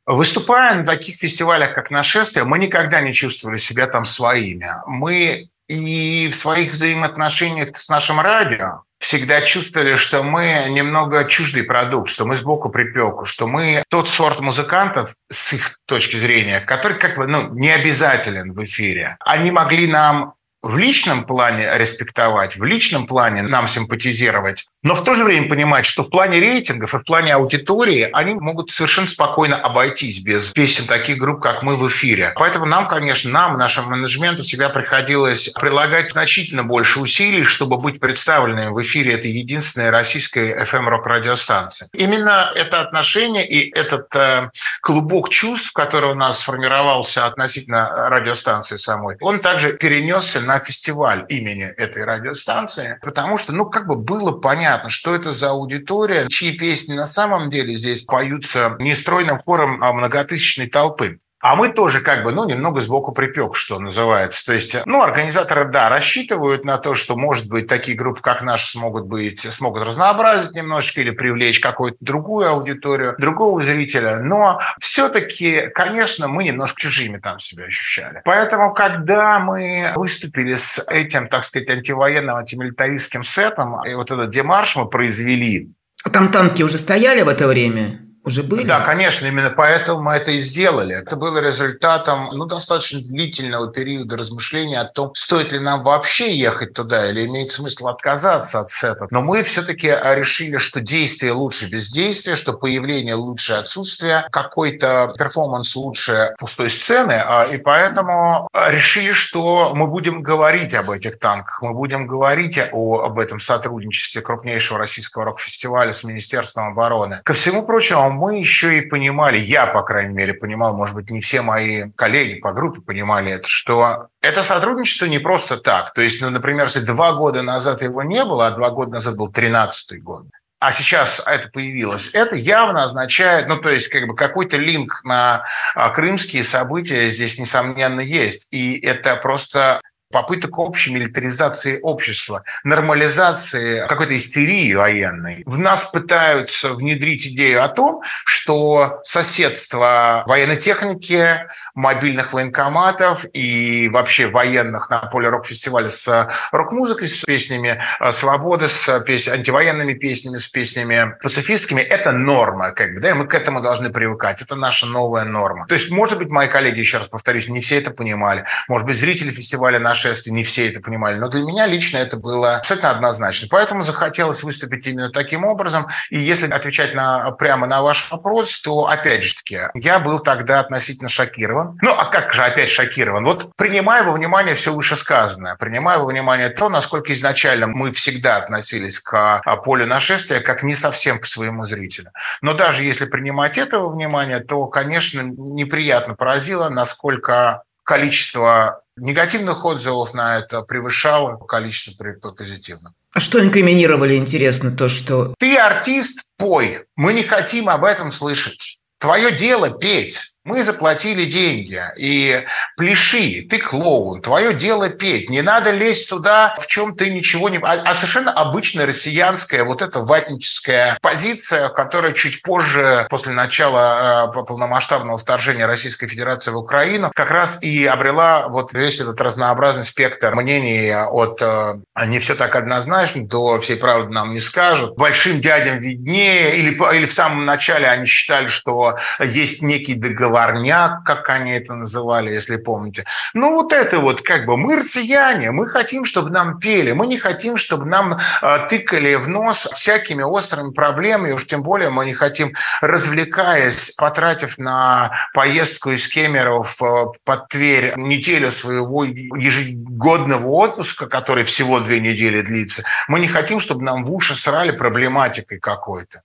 Выступая 0.05 0.75
на 0.75 0.85
таких 0.85 1.17
фестивалях, 1.17 1.75
как 1.75 1.91
«Нашествие», 1.91 2.43
мы 2.43 2.57
никогда 2.57 3.01
не 3.01 3.13
чувствовали 3.13 3.57
себя 3.57 3.85
там 3.85 4.05
своими. 4.05 4.67
Мы 4.87 5.49
и 5.67 6.27
в 6.29 6.35
своих 6.35 6.71
взаимоотношениях 6.71 7.77
с 7.77 7.89
нашим 7.89 8.19
радио 8.19 8.83
всегда 8.99 9.41
чувствовали, 9.41 9.95
что 9.95 10.23
мы 10.23 10.65
немного 10.69 11.25
чуждый 11.25 11.63
продукт, 11.63 12.09
что 12.09 12.25
мы 12.25 12.35
сбоку 12.35 12.69
припеку, 12.69 13.25
что 13.25 13.47
мы 13.47 13.83
тот 13.89 14.09
сорт 14.09 14.39
музыкантов 14.41 15.15
с 15.31 15.53
их 15.53 15.79
точки 15.85 16.17
зрения, 16.17 16.59
который 16.59 16.97
как 16.97 17.15
бы 17.15 17.25
ну, 17.25 17.53
не 17.53 17.71
обязателен 17.71 18.53
в 18.53 18.63
эфире. 18.63 19.17
Они 19.21 19.51
могли 19.51 19.87
нам 19.87 20.33
в 20.61 20.77
личном 20.77 21.25
плане 21.25 21.69
респектовать, 21.75 22.57
в 22.57 22.63
личном 22.63 23.07
плане 23.07 23.43
нам 23.43 23.67
симпатизировать, 23.67 24.65
но 24.81 24.95
в 24.95 25.03
то 25.03 25.15
же 25.15 25.23
время 25.23 25.49
понимать, 25.49 25.85
что 25.85 26.03
в 26.03 26.09
плане 26.09 26.39
рейтингов 26.39 26.93
и 26.93 26.97
в 26.97 27.03
плане 27.03 27.33
аудитории 27.33 28.09
они 28.13 28.33
могут 28.33 28.69
совершенно 28.69 29.07
спокойно 29.07 29.57
обойтись 29.57 30.19
без 30.19 30.51
песен 30.51 30.85
таких 30.85 31.17
групп, 31.17 31.41
как 31.41 31.63
мы 31.63 31.75
в 31.75 31.87
эфире. 31.87 32.33
Поэтому 32.35 32.65
нам, 32.65 32.87
конечно, 32.87 33.29
нам, 33.29 33.57
нашему 33.57 33.89
менеджменту 33.91 34.43
всегда 34.43 34.69
приходилось 34.69 35.49
прилагать 35.49 36.13
значительно 36.13 36.63
больше 36.63 36.99
усилий, 36.99 37.43
чтобы 37.43 37.77
быть 37.77 37.99
представленными 37.99 38.69
в 38.69 38.81
эфире 38.81 39.15
этой 39.15 39.31
единственной 39.31 39.89
российской 39.89 40.53
FM-рок-радиостанции. 40.63 41.87
Именно 41.93 42.51
это 42.55 42.81
отношение 42.81 43.47
и 43.47 43.73
этот 43.77 44.13
э, 44.15 44.49
клубок 44.81 45.29
чувств, 45.29 45.73
который 45.73 46.11
у 46.11 46.15
нас 46.15 46.39
сформировался 46.39 47.25
относительно 47.25 48.09
радиостанции 48.09 48.77
самой, 48.77 49.17
он 49.19 49.39
также 49.39 49.73
перенесся 49.73 50.39
на 50.49 50.57
фестиваль 50.57 51.25
имени 51.29 51.65
этой 51.65 52.03
радиостанции, 52.03 52.97
потому 53.03 53.37
что, 53.37 53.53
ну, 53.53 53.65
как 53.69 53.85
бы 53.85 53.97
было 53.97 54.31
понятно, 54.31 54.89
что 54.89 55.13
это 55.13 55.31
за 55.31 55.51
аудитория, 55.51 56.27
чьи 56.27 56.57
песни 56.57 56.95
на 56.95 57.05
самом 57.05 57.51
деле 57.51 57.75
здесь 57.75 58.03
поются 58.03 58.75
не 58.79 58.95
стройным 58.95 59.39
хором 59.39 59.83
а 59.83 59.93
многотысячной 59.93 60.67
толпы. 60.67 61.19
А 61.41 61.55
мы 61.55 61.69
тоже 61.69 62.01
как 62.01 62.23
бы, 62.23 62.33
ну, 62.33 62.45
немного 62.45 62.81
сбоку 62.81 63.13
припек, 63.13 63.55
что 63.55 63.79
называется. 63.79 64.45
То 64.45 64.53
есть, 64.53 64.75
ну, 64.85 65.01
организаторы, 65.01 65.65
да, 65.65 65.87
рассчитывают 65.87 66.65
на 66.65 66.77
то, 66.77 66.93
что, 66.93 67.15
может 67.15 67.49
быть, 67.49 67.67
такие 67.67 67.95
группы, 67.95 68.21
как 68.21 68.41
наши, 68.41 68.69
смогут 68.69 69.07
быть, 69.07 69.39
смогут 69.39 69.83
разнообразить 69.83 70.53
немножечко 70.53 70.99
или 70.99 71.11
привлечь 71.11 71.61
какую-то 71.61 71.97
другую 72.01 72.49
аудиторию, 72.49 73.15
другого 73.17 73.63
зрителя. 73.63 74.19
Но 74.19 74.59
все-таки, 74.81 75.69
конечно, 75.73 76.27
мы 76.27 76.43
немножко 76.43 76.81
чужими 76.81 77.17
там 77.17 77.39
себя 77.39 77.65
ощущали. 77.65 78.21
Поэтому, 78.25 78.73
когда 78.73 79.39
мы 79.39 79.93
выступили 79.95 80.55
с 80.55 80.83
этим, 80.89 81.29
так 81.29 81.45
сказать, 81.45 81.69
антивоенным, 81.69 82.35
антимилитаристским 82.35 83.23
сетом, 83.23 83.81
и 83.85 83.93
вот 83.93 84.11
этот 84.11 84.29
демарш 84.29 84.75
мы 84.75 84.89
произвели. 84.89 85.69
А 86.03 86.09
там 86.09 86.31
танки 86.31 86.63
уже 86.63 86.77
стояли 86.77 87.21
в 87.21 87.29
это 87.29 87.47
время? 87.47 88.08
Уже 88.23 88.43
были? 88.43 88.65
Да, 88.65 88.81
конечно, 88.81 89.25
именно 89.25 89.49
поэтому 89.49 90.01
мы 90.01 90.13
это 90.13 90.31
и 90.31 90.39
сделали. 90.39 90.95
Это 90.95 91.15
было 91.15 91.39
результатом 91.39 92.29
ну, 92.31 92.45
достаточно 92.45 92.99
длительного 93.01 93.71
периода 93.71 94.17
размышления 94.17 94.79
о 94.79 94.85
том, 94.85 95.13
стоит 95.15 95.51
ли 95.51 95.59
нам 95.59 95.83
вообще 95.83 96.35
ехать 96.35 96.73
туда 96.73 97.09
или 97.09 97.25
имеет 97.25 97.51
смысл 97.51 97.87
отказаться 97.87 98.59
от 98.59 98.69
сета. 98.69 99.07
Но 99.09 99.21
мы 99.21 99.43
все-таки 99.43 99.87
решили, 99.87 100.57
что 100.57 100.81
действие 100.81 101.31
лучше 101.31 101.69
бездействия, 101.69 102.35
что 102.35 102.53
появление 102.53 103.15
лучше 103.15 103.53
отсутствия, 103.53 104.27
какой-то 104.31 105.13
перформанс 105.17 105.75
лучше 105.75 106.33
пустой 106.37 106.69
сцены, 106.69 107.13
а, 107.25 107.45
и 107.45 107.57
поэтому 107.57 108.47
решили, 108.53 109.13
что 109.13 109.71
мы 109.73 109.87
будем 109.87 110.21
говорить 110.21 110.73
об 110.73 110.91
этих 110.91 111.19
танках, 111.19 111.61
мы 111.61 111.73
будем 111.73 112.05
говорить 112.05 112.59
о, 112.71 113.03
об 113.03 113.17
этом 113.17 113.39
сотрудничестве 113.39 114.21
крупнейшего 114.21 114.77
российского 114.77 115.25
рок-фестиваля 115.25 115.93
с 115.93 116.03
Министерством 116.03 116.67
обороны. 116.67 117.21
Ко 117.23 117.33
всему 117.33 117.63
прочему, 117.63 118.08
мы 118.09 118.39
еще 118.39 118.77
и 118.77 118.81
понимали, 118.81 119.37
я, 119.37 119.67
по 119.67 119.83
крайней 119.83 120.13
мере, 120.13 120.33
понимал, 120.33 120.75
может 120.75 120.95
быть, 120.95 121.09
не 121.09 121.21
все 121.21 121.41
мои 121.41 121.91
коллеги 121.95 122.39
по 122.39 122.51
группе 122.51 122.81
понимали 122.81 123.31
это, 123.31 123.47
что 123.47 124.07
это 124.21 124.43
сотрудничество 124.43 125.05
не 125.05 125.19
просто 125.19 125.57
так. 125.57 125.93
То 125.93 126.01
есть, 126.01 126.21
ну, 126.21 126.29
например, 126.29 126.65
если 126.65 126.81
два 126.81 127.13
года 127.13 127.41
назад 127.41 127.81
его 127.81 128.03
не 128.03 128.23
было, 128.25 128.47
а 128.47 128.51
два 128.51 128.69
года 128.69 128.93
назад 128.93 129.17
был 129.17 129.31
тринадцатый 129.31 129.99
год, 129.99 130.25
а 130.59 130.73
сейчас 130.73 131.23
это 131.25 131.49
появилось, 131.49 132.09
это 132.13 132.35
явно 132.35 132.83
означает, 132.83 133.47
ну, 133.47 133.57
то 133.57 133.69
есть, 133.69 133.87
как 133.87 134.07
бы 134.07 134.15
какой-то 134.15 134.57
линк 134.57 135.01
на 135.05 135.45
а, 135.73 135.89
крымские 135.89 136.43
события 136.43 137.09
здесь, 137.09 137.39
несомненно, 137.39 138.01
есть. 138.01 138.49
И 138.51 138.77
это 138.79 139.15
просто 139.15 139.79
попыток 140.11 140.57
общей 140.57 140.91
милитаризации 140.91 141.79
общества, 141.83 142.43
нормализации 142.63 143.85
какой-то 143.87 144.17
истерии 144.17 144.73
военной. 144.73 145.43
В 145.45 145.59
нас 145.59 145.85
пытаются 145.85 146.73
внедрить 146.73 147.27
идею 147.27 147.63
о 147.63 147.69
том, 147.69 148.01
что 148.25 149.01
соседство 149.03 150.23
военной 150.25 150.57
техники, 150.57 151.45
мобильных 151.75 152.33
военкоматов 152.33 153.25
и 153.33 153.89
вообще 153.89 154.27
военных 154.27 154.89
на 154.89 154.99
поле 154.99 155.29
рок-фестиваля 155.29 155.89
с 155.89 156.27
рок-музыкой, 156.51 157.07
с 157.07 157.23
песнями 157.23 157.79
свободы, 158.11 158.67
с 158.67 158.99
пес... 159.01 159.27
антивоенными 159.27 159.93
песнями, 159.93 160.37
с 160.37 160.47
песнями 160.47 161.15
пацифистскими– 161.21 161.81
это 161.89 162.11
норма, 162.11 162.71
как 162.71 162.95
бы, 162.95 162.99
да, 162.99 163.11
и 163.11 163.13
мы 163.13 163.27
к 163.27 163.35
этому 163.35 163.61
должны 163.61 163.91
привыкать. 163.91 164.41
Это 164.41 164.55
наша 164.55 164.87
новая 164.87 165.25
норма. 165.25 165.67
То 165.67 165.75
есть, 165.75 165.91
может 165.91 166.17
быть, 166.17 166.29
мои 166.29 166.47
коллеги, 166.47 166.79
еще 166.79 166.97
раз 166.97 167.07
повторюсь, 167.07 167.47
не 167.47 167.61
все 167.61 167.77
это 167.77 167.91
понимали. 167.91 168.43
Может 168.67 168.87
быть, 168.87 168.97
зрители 168.97 169.29
фестиваля 169.29 169.77
нашествия 169.99 170.33
не 170.33 170.43
все 170.43 170.69
это 170.69 170.79
понимали. 170.79 171.17
Но 171.17 171.27
для 171.27 171.41
меня 171.41 171.67
лично 171.67 171.97
это 171.97 172.17
было 172.17 172.57
абсолютно 172.57 172.91
однозначно. 172.91 173.47
Поэтому 173.51 173.81
захотелось 173.81 174.43
выступить 174.43 174.87
именно 174.87 175.09
таким 175.09 175.43
образом. 175.43 175.87
И 176.09 176.17
если 176.17 176.47
отвечать 176.47 176.93
на, 176.93 177.31
прямо 177.31 177.67
на 177.67 177.81
ваш 177.81 178.09
вопрос, 178.11 178.61
то, 178.61 178.87
опять 178.87 179.23
же 179.23 179.35
таки, 179.35 179.59
я 179.75 179.99
был 179.99 180.19
тогда 180.19 180.61
относительно 180.61 181.09
шокирован. 181.09 181.77
Ну, 181.81 181.91
а 181.91 182.05
как 182.05 182.33
же 182.33 182.43
опять 182.43 182.69
шокирован? 182.69 183.25
Вот 183.25 183.55
принимая 183.55 184.03
во 184.03 184.13
внимание 184.13 184.55
все 184.55 184.73
вышесказанное, 184.73 185.55
принимая 185.55 185.97
во 185.99 186.05
внимание 186.05 186.49
то, 186.49 186.69
насколько 186.69 187.11
изначально 187.13 187.67
мы 187.67 187.91
всегда 187.91 188.37
относились 188.37 188.99
к 188.99 189.41
а, 189.43 189.57
полю 189.57 189.85
нашествия 189.85 190.39
как 190.39 190.63
не 190.63 190.75
совсем 190.75 191.19
к 191.19 191.25
своему 191.25 191.65
зрителю. 191.65 192.11
Но 192.41 192.53
даже 192.53 192.83
если 192.83 193.05
принимать 193.05 193.57
это 193.57 193.79
во 193.79 193.89
внимание, 193.89 194.39
то, 194.39 194.67
конечно, 194.67 195.21
неприятно 195.21 196.15
поразило, 196.15 196.69
насколько 196.69 197.63
количество 197.83 198.83
негативных 198.99 199.65
отзывов 199.65 200.13
на 200.13 200.37
это 200.37 200.61
превышало 200.61 201.37
количество 201.37 202.31
позитивных. 202.31 202.93
А 203.13 203.19
что 203.19 203.43
инкриминировали, 203.43 204.15
интересно, 204.15 204.71
то, 204.71 204.87
что... 204.87 205.33
Ты 205.39 205.57
артист, 205.57 206.31
пой. 206.37 206.85
Мы 206.95 207.13
не 207.13 207.23
хотим 207.23 207.69
об 207.69 207.83
этом 207.83 208.11
слышать. 208.11 208.79
Твое 208.99 209.31
дело 209.31 209.71
петь. 209.79 210.35
Мы 210.45 210.63
заплатили 210.63 211.25
деньги, 211.25 211.81
и 211.97 212.45
пляши, 212.77 213.45
ты 213.49 213.57
клоун, 213.57 214.21
твое 214.21 214.53
дело 214.53 214.87
петь. 214.87 215.29
Не 215.29 215.41
надо 215.41 215.71
лезть 215.71 216.07
туда, 216.07 216.55
в 216.61 216.67
чем 216.67 216.95
ты 216.95 217.11
ничего 217.11 217.49
не... 217.49 217.57
А, 217.57 217.73
а 217.83 217.93
совершенно 217.93 218.31
обычная 218.31 218.85
россиянская 218.85 219.65
вот 219.65 219.81
эта 219.81 219.99
ватническая 219.99 220.97
позиция, 221.01 221.67
которая 221.67 222.13
чуть 222.13 222.41
позже, 222.41 223.05
после 223.09 223.33
начала 223.33 224.31
э, 224.33 224.43
полномасштабного 224.45 225.17
вторжения 225.17 225.65
Российской 225.65 226.07
Федерации 226.07 226.51
в 226.51 226.57
Украину, 226.57 227.11
как 227.13 227.31
раз 227.31 227.61
и 227.61 227.85
обрела 227.85 228.47
вот 228.47 228.71
весь 228.71 229.01
этот 229.01 229.19
разнообразный 229.19 229.83
спектр 229.83 230.33
мнений 230.35 230.93
от 230.95 231.41
э, 231.41 231.73
«не 232.07 232.19
все 232.19 232.35
так 232.35 232.55
однозначно», 232.55 233.27
до 233.27 233.59
«всей 233.59 233.75
правды 233.75 234.13
нам 234.13 234.31
не 234.31 234.39
скажут», 234.39 234.95
«большим 234.95 235.41
дядям 235.41 235.79
виднее», 235.79 236.55
или, 236.55 236.69
или 236.95 237.05
в 237.05 237.13
самом 237.13 237.43
начале 237.43 237.87
они 237.87 238.05
считали, 238.05 238.47
что 238.47 238.95
есть 239.19 239.61
некий 239.61 239.95
договор 239.95 240.29
договорняк, 240.39 241.03
как 241.03 241.29
они 241.29 241.51
это 241.51 241.73
называли, 241.73 242.31
если 242.31 242.57
помните. 242.57 243.05
Ну, 243.33 243.55
вот 243.55 243.73
это 243.73 243.99
вот 243.99 244.21
как 244.21 244.45
бы 244.45 244.57
мы 244.57 244.75
россияне, 244.77 245.51
мы 245.51 245.67
хотим, 245.67 246.03
чтобы 246.03 246.29
нам 246.29 246.59
пели, 246.59 246.91
мы 246.91 247.07
не 247.07 247.17
хотим, 247.17 247.57
чтобы 247.57 247.85
нам 247.85 248.13
э, 248.13 248.67
тыкали 248.69 249.15
в 249.15 249.27
нос 249.27 249.69
всякими 249.73 250.23
острыми 250.23 250.71
проблемами, 250.71 251.31
уж 251.31 251.45
тем 251.45 251.63
более 251.63 251.89
мы 251.89 252.05
не 252.05 252.13
хотим, 252.13 252.53
развлекаясь, 252.81 253.91
потратив 253.91 254.57
на 254.57 255.11
поездку 255.33 255.91
из 255.91 256.07
Кемеров 256.07 256.81
э, 256.81 257.05
под 257.23 257.47
Тверь 257.49 257.93
неделю 257.97 258.51
своего 258.51 259.03
ежегодного 259.03 260.47
отпуска, 260.47 261.07
который 261.07 261.43
всего 261.43 261.79
две 261.79 261.99
недели 261.99 262.41
длится, 262.41 262.83
мы 263.07 263.19
не 263.19 263.27
хотим, 263.27 263.59
чтобы 263.59 263.83
нам 263.83 264.03
в 264.03 264.11
уши 264.13 264.35
срали 264.35 264.71
проблематикой 264.71 265.59
какой-то. 265.59 266.21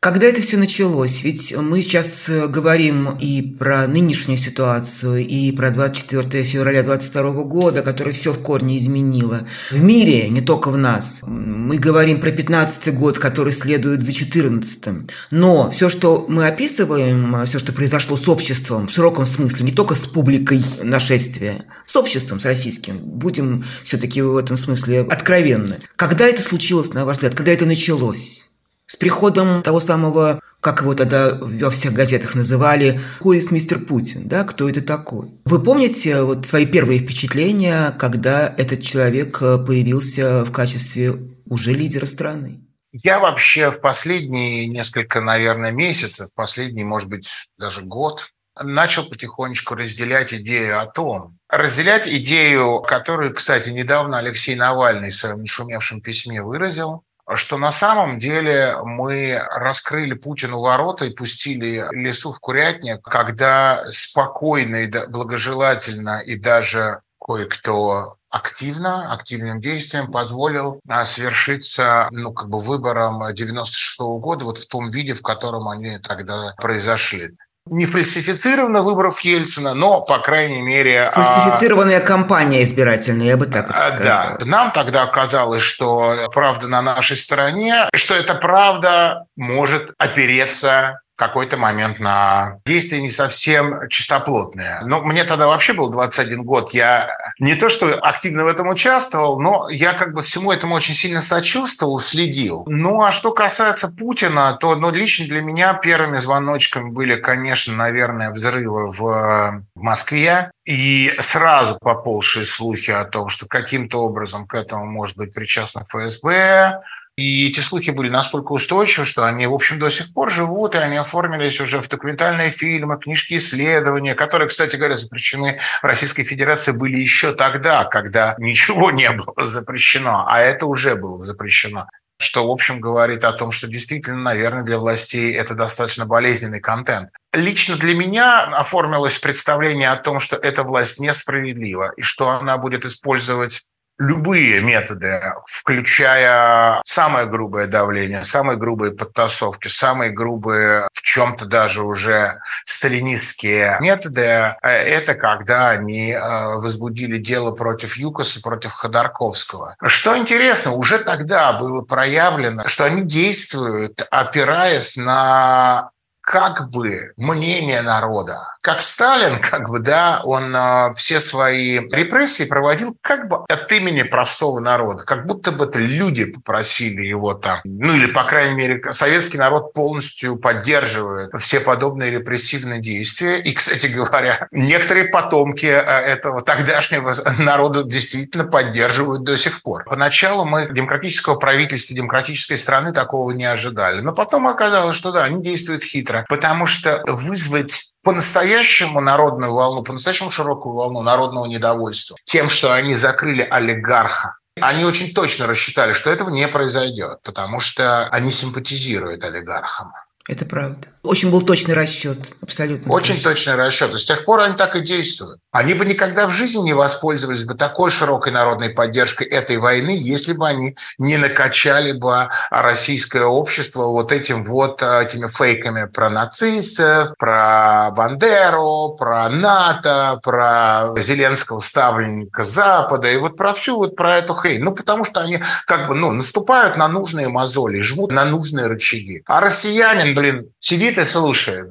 Когда 0.00 0.28
это 0.28 0.40
все 0.42 0.56
началось? 0.56 1.24
Ведь 1.24 1.52
мы 1.56 1.82
сейчас 1.82 2.28
э, 2.28 2.46
говорим 2.46 3.16
и 3.18 3.42
про 3.42 3.88
нынешнюю 3.88 4.38
ситуацию, 4.38 5.26
и 5.26 5.50
про 5.50 5.70
24 5.70 6.44
февраля 6.44 6.84
22 6.84 7.42
года, 7.42 7.82
которое 7.82 8.12
все 8.12 8.32
в 8.32 8.40
корне 8.40 8.78
изменило. 8.78 9.40
В 9.72 9.82
мире, 9.82 10.28
не 10.28 10.40
только 10.40 10.70
в 10.70 10.78
нас. 10.78 11.22
Мы 11.26 11.78
говорим 11.78 12.20
про 12.20 12.30
15 12.30 12.94
год, 12.94 13.18
который 13.18 13.52
следует 13.52 14.02
за 14.02 14.12
14 14.12 15.08
Но 15.32 15.68
все, 15.72 15.88
что 15.88 16.24
мы 16.28 16.46
описываем, 16.46 17.44
все, 17.44 17.58
что 17.58 17.72
произошло 17.72 18.16
с 18.16 18.28
обществом 18.28 18.86
в 18.86 18.92
широком 18.92 19.26
смысле, 19.26 19.64
не 19.64 19.72
только 19.72 19.96
с 19.96 20.06
публикой 20.06 20.62
нашествия, 20.80 21.64
с 21.86 21.96
обществом, 21.96 22.38
с 22.38 22.44
российским, 22.44 22.98
будем 22.98 23.64
все-таки 23.82 24.22
в 24.22 24.36
этом 24.36 24.58
смысле 24.58 25.00
откровенны. 25.00 25.78
Когда 25.96 26.28
это 26.28 26.40
случилось, 26.40 26.92
на 26.92 27.04
ваш 27.04 27.16
взгляд, 27.16 27.34
когда 27.34 27.50
это 27.50 27.66
началось? 27.66 28.47
С 28.90 28.96
приходом 28.96 29.62
того 29.62 29.80
самого, 29.80 30.40
как 30.60 30.80
его 30.80 30.94
тогда 30.94 31.34
во 31.34 31.70
всех 31.70 31.92
газетах 31.92 32.34
называли, 32.34 32.98
«Who 33.20 33.38
is 33.38 33.52
мистер 33.52 33.80
Путин?», 33.80 34.26
да, 34.26 34.44
кто 34.44 34.66
это 34.66 34.80
такой? 34.80 35.28
Вы 35.44 35.62
помните 35.62 36.22
вот 36.22 36.46
свои 36.46 36.64
первые 36.64 37.00
впечатления, 37.00 37.94
когда 37.98 38.54
этот 38.56 38.82
человек 38.82 39.42
э, 39.42 39.58
появился 39.58 40.42
в 40.42 40.52
качестве 40.52 41.12
уже 41.44 41.74
лидера 41.74 42.06
страны? 42.06 42.60
Я 42.92 43.18
вообще 43.18 43.70
в 43.70 43.82
последние 43.82 44.66
несколько, 44.66 45.20
наверное, 45.20 45.70
месяцев, 45.70 46.30
последний, 46.34 46.82
может 46.82 47.10
быть, 47.10 47.28
даже 47.58 47.82
год, 47.82 48.30
начал 48.58 49.06
потихонечку 49.06 49.74
разделять 49.74 50.32
идею 50.32 50.80
о 50.80 50.86
том, 50.86 51.38
разделять 51.50 52.08
идею, 52.08 52.80
которую, 52.80 53.34
кстати, 53.34 53.68
недавно 53.68 54.16
Алексей 54.16 54.56
Навальный 54.56 55.10
в 55.10 55.14
своем 55.14 55.44
шумевшем 55.44 56.00
письме 56.00 56.42
выразил, 56.42 57.04
что 57.36 57.58
на 57.58 57.70
самом 57.70 58.18
деле 58.18 58.74
мы 58.84 59.40
раскрыли 59.50 60.14
Путину 60.14 60.60
ворота 60.60 61.04
и 61.04 61.14
пустили 61.14 61.84
лесу 61.92 62.32
в 62.32 62.40
курятник, 62.40 63.02
когда 63.02 63.84
спокойно 63.90 64.76
и 64.76 64.90
благожелательно 65.08 66.20
и 66.24 66.36
даже 66.36 67.00
кое-кто 67.20 68.16
активно, 68.30 69.12
активным 69.12 69.60
действием 69.60 70.10
позволил 70.10 70.80
а, 70.88 71.04
свершиться 71.04 72.08
ну, 72.10 72.32
как 72.32 72.48
бы 72.48 72.58
выборам 72.60 73.22
96 73.32 74.00
-го 74.00 74.18
года 74.18 74.44
вот 74.44 74.58
в 74.58 74.68
том 74.68 74.90
виде, 74.90 75.14
в 75.14 75.22
котором 75.22 75.68
они 75.68 75.98
тогда 75.98 76.54
произошли 76.58 77.36
не 77.70 77.86
фальсифицировано 77.86 78.82
выборов 78.82 79.20
Ельцина, 79.20 79.74
но, 79.74 80.00
по 80.00 80.18
крайней 80.18 80.62
мере... 80.62 81.04
А, 81.04 81.10
Фальсифицированная 81.10 81.98
а... 81.98 82.00
кампания 82.00 82.62
избирательная, 82.62 83.26
я 83.26 83.36
бы 83.36 83.46
так 83.46 83.70
это 83.70 83.96
сказал. 83.96 84.38
Да, 84.38 84.44
нам 84.44 84.72
тогда 84.72 85.06
казалось, 85.06 85.62
что 85.62 86.28
правда 86.32 86.68
на 86.68 86.82
нашей 86.82 87.16
стороне, 87.16 87.88
что 87.94 88.14
эта 88.14 88.34
правда 88.34 89.24
может 89.36 89.92
опереться 89.98 91.00
какой-то 91.18 91.56
момент 91.56 91.98
на 91.98 92.60
действия 92.64 93.02
не 93.02 93.10
совсем 93.10 93.88
чистоплотные. 93.88 94.80
Но 94.84 95.02
мне 95.02 95.24
тогда 95.24 95.48
вообще 95.48 95.72
был 95.72 95.90
21 95.90 96.44
год. 96.44 96.72
Я 96.72 97.08
не 97.40 97.56
то, 97.56 97.68
что 97.68 97.92
активно 97.98 98.44
в 98.44 98.46
этом 98.46 98.68
участвовал, 98.68 99.40
но 99.40 99.68
я 99.68 99.94
как 99.94 100.14
бы 100.14 100.22
всему 100.22 100.52
этому 100.52 100.76
очень 100.76 100.94
сильно 100.94 101.20
сочувствовал, 101.20 101.98
следил. 101.98 102.64
Ну, 102.68 103.02
а 103.02 103.10
что 103.10 103.32
касается 103.32 103.88
Путина, 103.88 104.56
то 104.60 104.76
ну, 104.76 104.90
лично 104.90 105.26
для 105.26 105.42
меня 105.42 105.74
первыми 105.74 106.18
звоночками 106.18 106.90
были, 106.90 107.16
конечно, 107.16 107.74
наверное, 107.74 108.30
взрывы 108.30 108.88
в 108.92 109.64
Москве 109.74 110.52
и 110.64 111.12
сразу 111.20 111.78
поползшие 111.80 112.46
слухи 112.46 112.92
о 112.92 113.04
том, 113.04 113.28
что 113.28 113.46
каким-то 113.46 114.04
образом 114.04 114.46
к 114.46 114.54
этому 114.54 114.86
может 114.86 115.16
быть 115.16 115.34
причастно 115.34 115.82
ФСБ, 115.82 116.80
и 117.18 117.48
эти 117.48 117.58
слухи 117.58 117.90
были 117.90 118.10
настолько 118.10 118.52
устойчивы, 118.52 119.04
что 119.04 119.24
они, 119.24 119.44
в 119.48 119.52
общем, 119.52 119.80
до 119.80 119.90
сих 119.90 120.14
пор 120.14 120.30
живут, 120.30 120.76
и 120.76 120.78
они 120.78 120.96
оформились 120.96 121.60
уже 121.60 121.80
в 121.80 121.88
документальные 121.88 122.48
фильмы, 122.48 122.96
книжки 122.96 123.36
исследования, 123.36 124.14
которые, 124.14 124.46
кстати 124.46 124.76
говоря, 124.76 124.96
запрещены 124.96 125.58
в 125.82 125.84
Российской 125.84 126.22
Федерации 126.22 126.70
были 126.70 126.96
еще 126.96 127.34
тогда, 127.34 127.84
когда 127.86 128.36
ничего 128.38 128.92
не 128.92 129.10
было 129.10 129.34
запрещено, 129.36 130.26
а 130.28 130.38
это 130.38 130.66
уже 130.66 130.94
было 130.94 131.20
запрещено 131.20 131.88
что, 132.20 132.48
в 132.48 132.50
общем, 132.50 132.80
говорит 132.80 133.22
о 133.22 133.32
том, 133.32 133.52
что 133.52 133.68
действительно, 133.68 134.20
наверное, 134.20 134.64
для 134.64 134.78
властей 134.78 135.32
это 135.34 135.54
достаточно 135.54 136.04
болезненный 136.04 136.60
контент. 136.60 137.10
Лично 137.32 137.76
для 137.76 137.94
меня 137.94 138.42
оформилось 138.42 139.18
представление 139.18 139.90
о 139.90 139.96
том, 139.96 140.18
что 140.18 140.34
эта 140.34 140.64
власть 140.64 140.98
несправедлива 140.98 141.92
и 141.96 142.02
что 142.02 142.30
она 142.30 142.58
будет 142.58 142.84
использовать 142.84 143.67
любые 143.98 144.60
методы, 144.60 145.20
включая 145.46 146.80
самое 146.84 147.26
грубое 147.26 147.66
давление, 147.66 148.24
самые 148.24 148.56
грубые 148.56 148.92
подтасовки, 148.92 149.68
самые 149.68 150.10
грубые, 150.10 150.88
в 150.92 151.02
чем-то 151.02 151.46
даже 151.46 151.82
уже 151.82 152.38
сталинистские 152.64 153.76
методы, 153.80 154.20
э, 154.20 154.56
это 154.62 155.14
когда 155.14 155.70
они 155.70 156.12
э, 156.12 156.20
возбудили 156.56 157.18
дело 157.18 157.52
против 157.52 157.96
Юкоса, 157.96 158.40
против 158.40 158.72
Ходорковского. 158.72 159.74
Что 159.84 160.16
интересно, 160.16 160.72
уже 160.72 160.98
тогда 160.98 161.52
было 161.54 161.82
проявлено, 161.82 162.64
что 162.66 162.84
они 162.84 163.02
действуют, 163.02 164.06
опираясь 164.10 164.96
на 164.96 165.90
как 166.28 166.68
бы 166.68 167.12
мнение 167.16 167.80
народа. 167.80 168.36
Как 168.60 168.82
Сталин, 168.82 169.40
как 169.40 169.70
бы, 169.70 169.78
да, 169.78 170.20
он 170.24 170.54
э, 170.54 170.92
все 170.94 171.20
свои 171.20 171.78
репрессии 171.78 172.44
проводил 172.44 172.94
как 173.00 173.28
бы 173.28 173.46
от 173.48 173.72
имени 173.72 174.02
простого 174.02 174.60
народа, 174.60 175.04
как 175.04 175.24
будто 175.24 175.52
бы 175.52 175.64
это 175.64 175.78
люди 175.78 176.26
попросили 176.26 177.06
его 177.06 177.32
там, 177.32 177.60
ну 177.64 177.94
или, 177.94 178.12
по 178.12 178.24
крайней 178.24 178.56
мере, 178.56 178.92
советский 178.92 179.38
народ 179.38 179.72
полностью 179.72 180.38
поддерживает 180.38 181.30
все 181.40 181.60
подобные 181.60 182.10
репрессивные 182.10 182.82
действия. 182.82 183.38
И, 183.40 183.54
кстати 183.54 183.86
говоря, 183.86 184.48
некоторые 184.52 185.06
потомки 185.06 185.64
э, 185.64 185.80
этого 185.80 186.42
тогдашнего 186.42 187.14
народа 187.38 187.84
действительно 187.84 188.44
поддерживают 188.44 189.22
до 189.22 189.38
сих 189.38 189.62
пор. 189.62 189.84
Поначалу 189.84 190.44
мы 190.44 190.68
демократического 190.70 191.36
правительства, 191.36 191.96
демократической 191.96 192.58
страны 192.58 192.92
такого 192.92 193.30
не 193.30 193.46
ожидали. 193.46 194.00
Но 194.00 194.12
потом 194.12 194.46
оказалось, 194.46 194.94
что 194.94 195.10
да, 195.10 195.24
они 195.24 195.42
действуют 195.42 195.82
хитро, 195.82 196.17
потому 196.28 196.66
что 196.66 197.02
вызвать 197.06 197.94
по-настоящему 198.02 199.00
народную 199.00 199.52
волну, 199.52 199.82
по-настоящему 199.82 200.30
широкую 200.30 200.74
волну 200.74 201.02
народного 201.02 201.46
недовольства 201.46 202.16
тем, 202.24 202.48
что 202.48 202.72
они 202.72 202.94
закрыли 202.94 203.42
олигарха, 203.42 204.36
они 204.60 204.84
очень 204.84 205.14
точно 205.14 205.46
рассчитали, 205.46 205.92
что 205.92 206.10
этого 206.10 206.30
не 206.30 206.48
произойдет, 206.48 207.18
потому 207.22 207.60
что 207.60 208.08
они 208.08 208.30
симпатизируют 208.30 209.24
олигархам. 209.24 209.92
Это 210.28 210.44
правда. 210.44 210.88
Очень 211.02 211.30
был 211.30 211.40
точный 211.40 211.72
расчет, 211.72 212.18
абсолютно. 212.42 212.92
Очень 212.92 213.18
точный 213.18 213.54
расчет. 213.54 213.94
И 213.94 213.98
с 213.98 214.04
тех 214.04 214.26
пор 214.26 214.40
они 214.40 214.54
так 214.56 214.76
и 214.76 214.82
действуют. 214.82 215.40
Они 215.50 215.72
бы 215.72 215.86
никогда 215.86 216.26
в 216.26 216.30
жизни 216.30 216.60
не 216.60 216.74
воспользовались 216.74 217.44
бы 217.44 217.54
такой 217.54 217.90
широкой 217.90 218.32
народной 218.32 218.68
поддержкой 218.68 219.28
этой 219.28 219.56
войны, 219.56 219.96
если 219.98 220.34
бы 220.34 220.46
они 220.46 220.76
не 220.98 221.16
накачали 221.16 221.92
бы 221.92 222.28
российское 222.50 223.24
общество 223.24 223.86
вот 223.86 224.12
этим 224.12 224.44
вот 224.44 224.82
а, 224.82 225.02
этими 225.02 225.26
фейками 225.26 225.86
про 225.86 226.10
нацистов, 226.10 227.16
про 227.16 227.90
Бандеру, 227.92 228.94
про 228.98 229.30
НАТО, 229.30 230.20
про 230.22 230.92
Зеленского 230.98 231.60
ставленника 231.60 232.44
Запада 232.44 233.10
и 233.10 233.16
вот 233.16 233.38
про 233.38 233.54
всю 233.54 233.76
вот 233.76 233.96
про 233.96 234.18
эту 234.18 234.34
хрень. 234.34 234.62
Ну, 234.62 234.72
потому 234.72 235.06
что 235.06 235.20
они 235.20 235.42
как 235.66 235.88
бы, 235.88 235.94
ну, 235.94 236.10
наступают 236.10 236.76
на 236.76 236.88
нужные 236.88 237.28
мозоли, 237.28 237.80
жмут 237.80 238.12
на 238.12 238.26
нужные 238.26 238.66
рычаги. 238.66 239.22
А 239.26 239.40
россиянин, 239.40 240.14
блин, 240.14 240.50
сидит 240.60 240.98
и 240.98 241.04
слушает. 241.04 241.70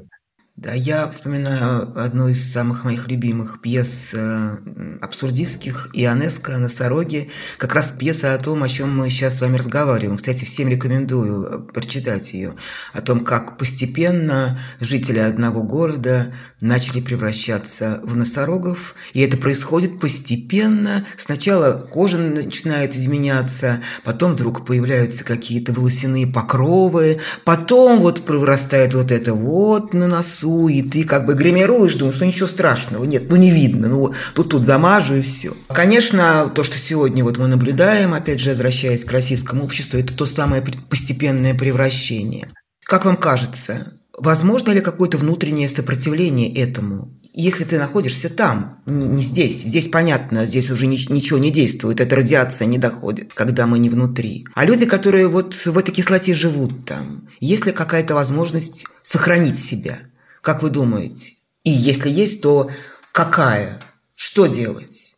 Да, 0.58 0.74
я 0.74 1.08
вспоминаю 1.08 1.94
одну 1.96 2.30
из 2.30 2.52
самых 2.52 2.84
моих 2.84 3.08
любимых 3.08 3.62
пьес 3.62 4.10
э, 4.16 4.58
абсурдистских 5.02 5.92
«Ионеско. 5.94 6.58
Носороги». 6.58 7.30
Как 7.60 7.76
раз 7.76 7.94
пьеса 7.96 8.34
о 8.34 8.40
том, 8.40 8.64
о 8.64 8.68
чем 8.68 8.98
мы 8.98 9.12
сейчас 9.12 9.38
с 9.38 9.42
вами 9.42 9.58
разговариваем. 9.58 10.18
Кстати, 10.18 10.46
всем 10.46 10.68
рекомендую 10.68 11.44
э, 11.44 11.60
прочитать 11.72 12.34
ее. 12.34 12.56
О 12.92 13.02
том, 13.02 13.20
как 13.20 13.60
постепенно 13.60 14.60
жители 14.80 15.20
одного 15.20 15.62
города 15.62 16.34
начали 16.60 17.02
превращаться 17.02 18.00
в 18.02 18.18
носорогов. 18.18 18.96
И 19.14 19.22
это 19.22 19.38
происходит 19.38 20.00
постепенно. 20.00 21.06
Сначала 21.18 21.74
кожа 21.74 22.18
начинает 22.18 22.96
изменяться, 22.96 23.84
потом 24.04 24.32
вдруг 24.32 24.66
появляются 24.66 25.24
какие-то 25.24 25.72
волосяные 25.72 26.26
покровы, 26.26 27.20
потом 27.46 28.00
вот 28.00 28.26
прорастает 28.26 28.96
вот 28.96 29.12
это 29.12 29.36
вот 29.36 29.94
на 29.94 30.08
носу, 30.08 30.47
лесу, 30.48 30.68
и 30.68 30.82
ты 30.82 31.04
как 31.04 31.26
бы 31.26 31.34
гримируешь, 31.34 31.96
думаешь, 31.96 32.16
что 32.16 32.26
ничего 32.26 32.48
страшного. 32.48 33.04
Нет, 33.04 33.30
ну 33.30 33.36
не 33.36 33.52
видно, 33.52 33.88
ну 33.88 34.14
тут-тут 34.34 34.66
замажу 34.66 35.16
и 35.16 35.22
все. 35.22 35.56
Конечно, 35.70 36.52
то, 36.54 36.64
что 36.64 36.78
сегодня 36.78 37.24
вот 37.24 37.38
мы 37.38 37.48
наблюдаем, 37.48 38.14
опять 38.14 38.40
же, 38.40 38.52
возвращаясь 38.52 39.04
к 39.04 39.12
российскому 39.12 39.64
обществу, 39.64 39.98
это 39.98 40.14
то 40.14 40.26
самое 40.26 40.64
постепенное 40.90 41.54
превращение. 41.54 42.48
Как 42.84 43.06
вам 43.06 43.18
кажется, 43.18 43.94
возможно 44.18 44.72
ли 44.72 44.82
какое-то 44.82 45.18
внутреннее 45.18 45.68
сопротивление 45.68 46.54
этому? 46.54 47.14
Если 47.40 47.66
ты 47.66 47.78
находишься 47.78 48.32
там, 48.32 48.80
не 48.88 49.22
здесь, 49.22 49.62
здесь 49.62 49.90
понятно, 49.90 50.48
здесь 50.48 50.72
уже 50.72 50.88
ничего 50.88 51.38
не 51.38 51.52
действует, 51.52 52.02
эта 52.02 52.16
радиация 52.16 52.66
не 52.66 52.80
доходит, 52.80 53.32
когда 53.36 53.68
мы 53.68 53.78
не 53.78 53.90
внутри. 53.90 54.48
А 54.56 54.66
люди, 54.66 54.88
которые 54.88 55.28
вот 55.28 55.54
в 55.54 55.78
этой 55.78 55.92
кислоте 55.92 56.34
живут 56.34 56.86
там, 56.86 57.28
есть 57.40 57.68
ли 57.68 57.74
какая-то 57.74 58.16
возможность 58.16 58.86
сохранить 59.04 59.60
себя– 59.60 60.00
как 60.48 60.64
вы 60.64 60.70
думаете? 60.70 61.34
И 61.66 61.72
если 61.72 62.10
есть, 62.10 62.42
то 62.42 62.72
какая? 63.12 63.82
Что 64.16 64.46
делать? 64.46 65.14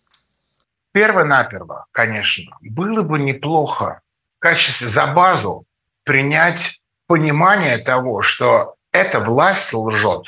Перво-наперво, 0.92 1.86
конечно, 1.92 2.58
было 2.62 3.04
бы 3.04 3.20
неплохо 3.20 4.02
в 4.36 4.40
качестве 4.40 4.88
за 4.88 5.06
базу 5.06 5.66
принять 6.04 6.82
понимание 7.06 7.78
того, 7.78 8.24
что 8.24 8.74
эта 8.92 9.20
власть 9.20 9.72
лжет, 9.72 10.24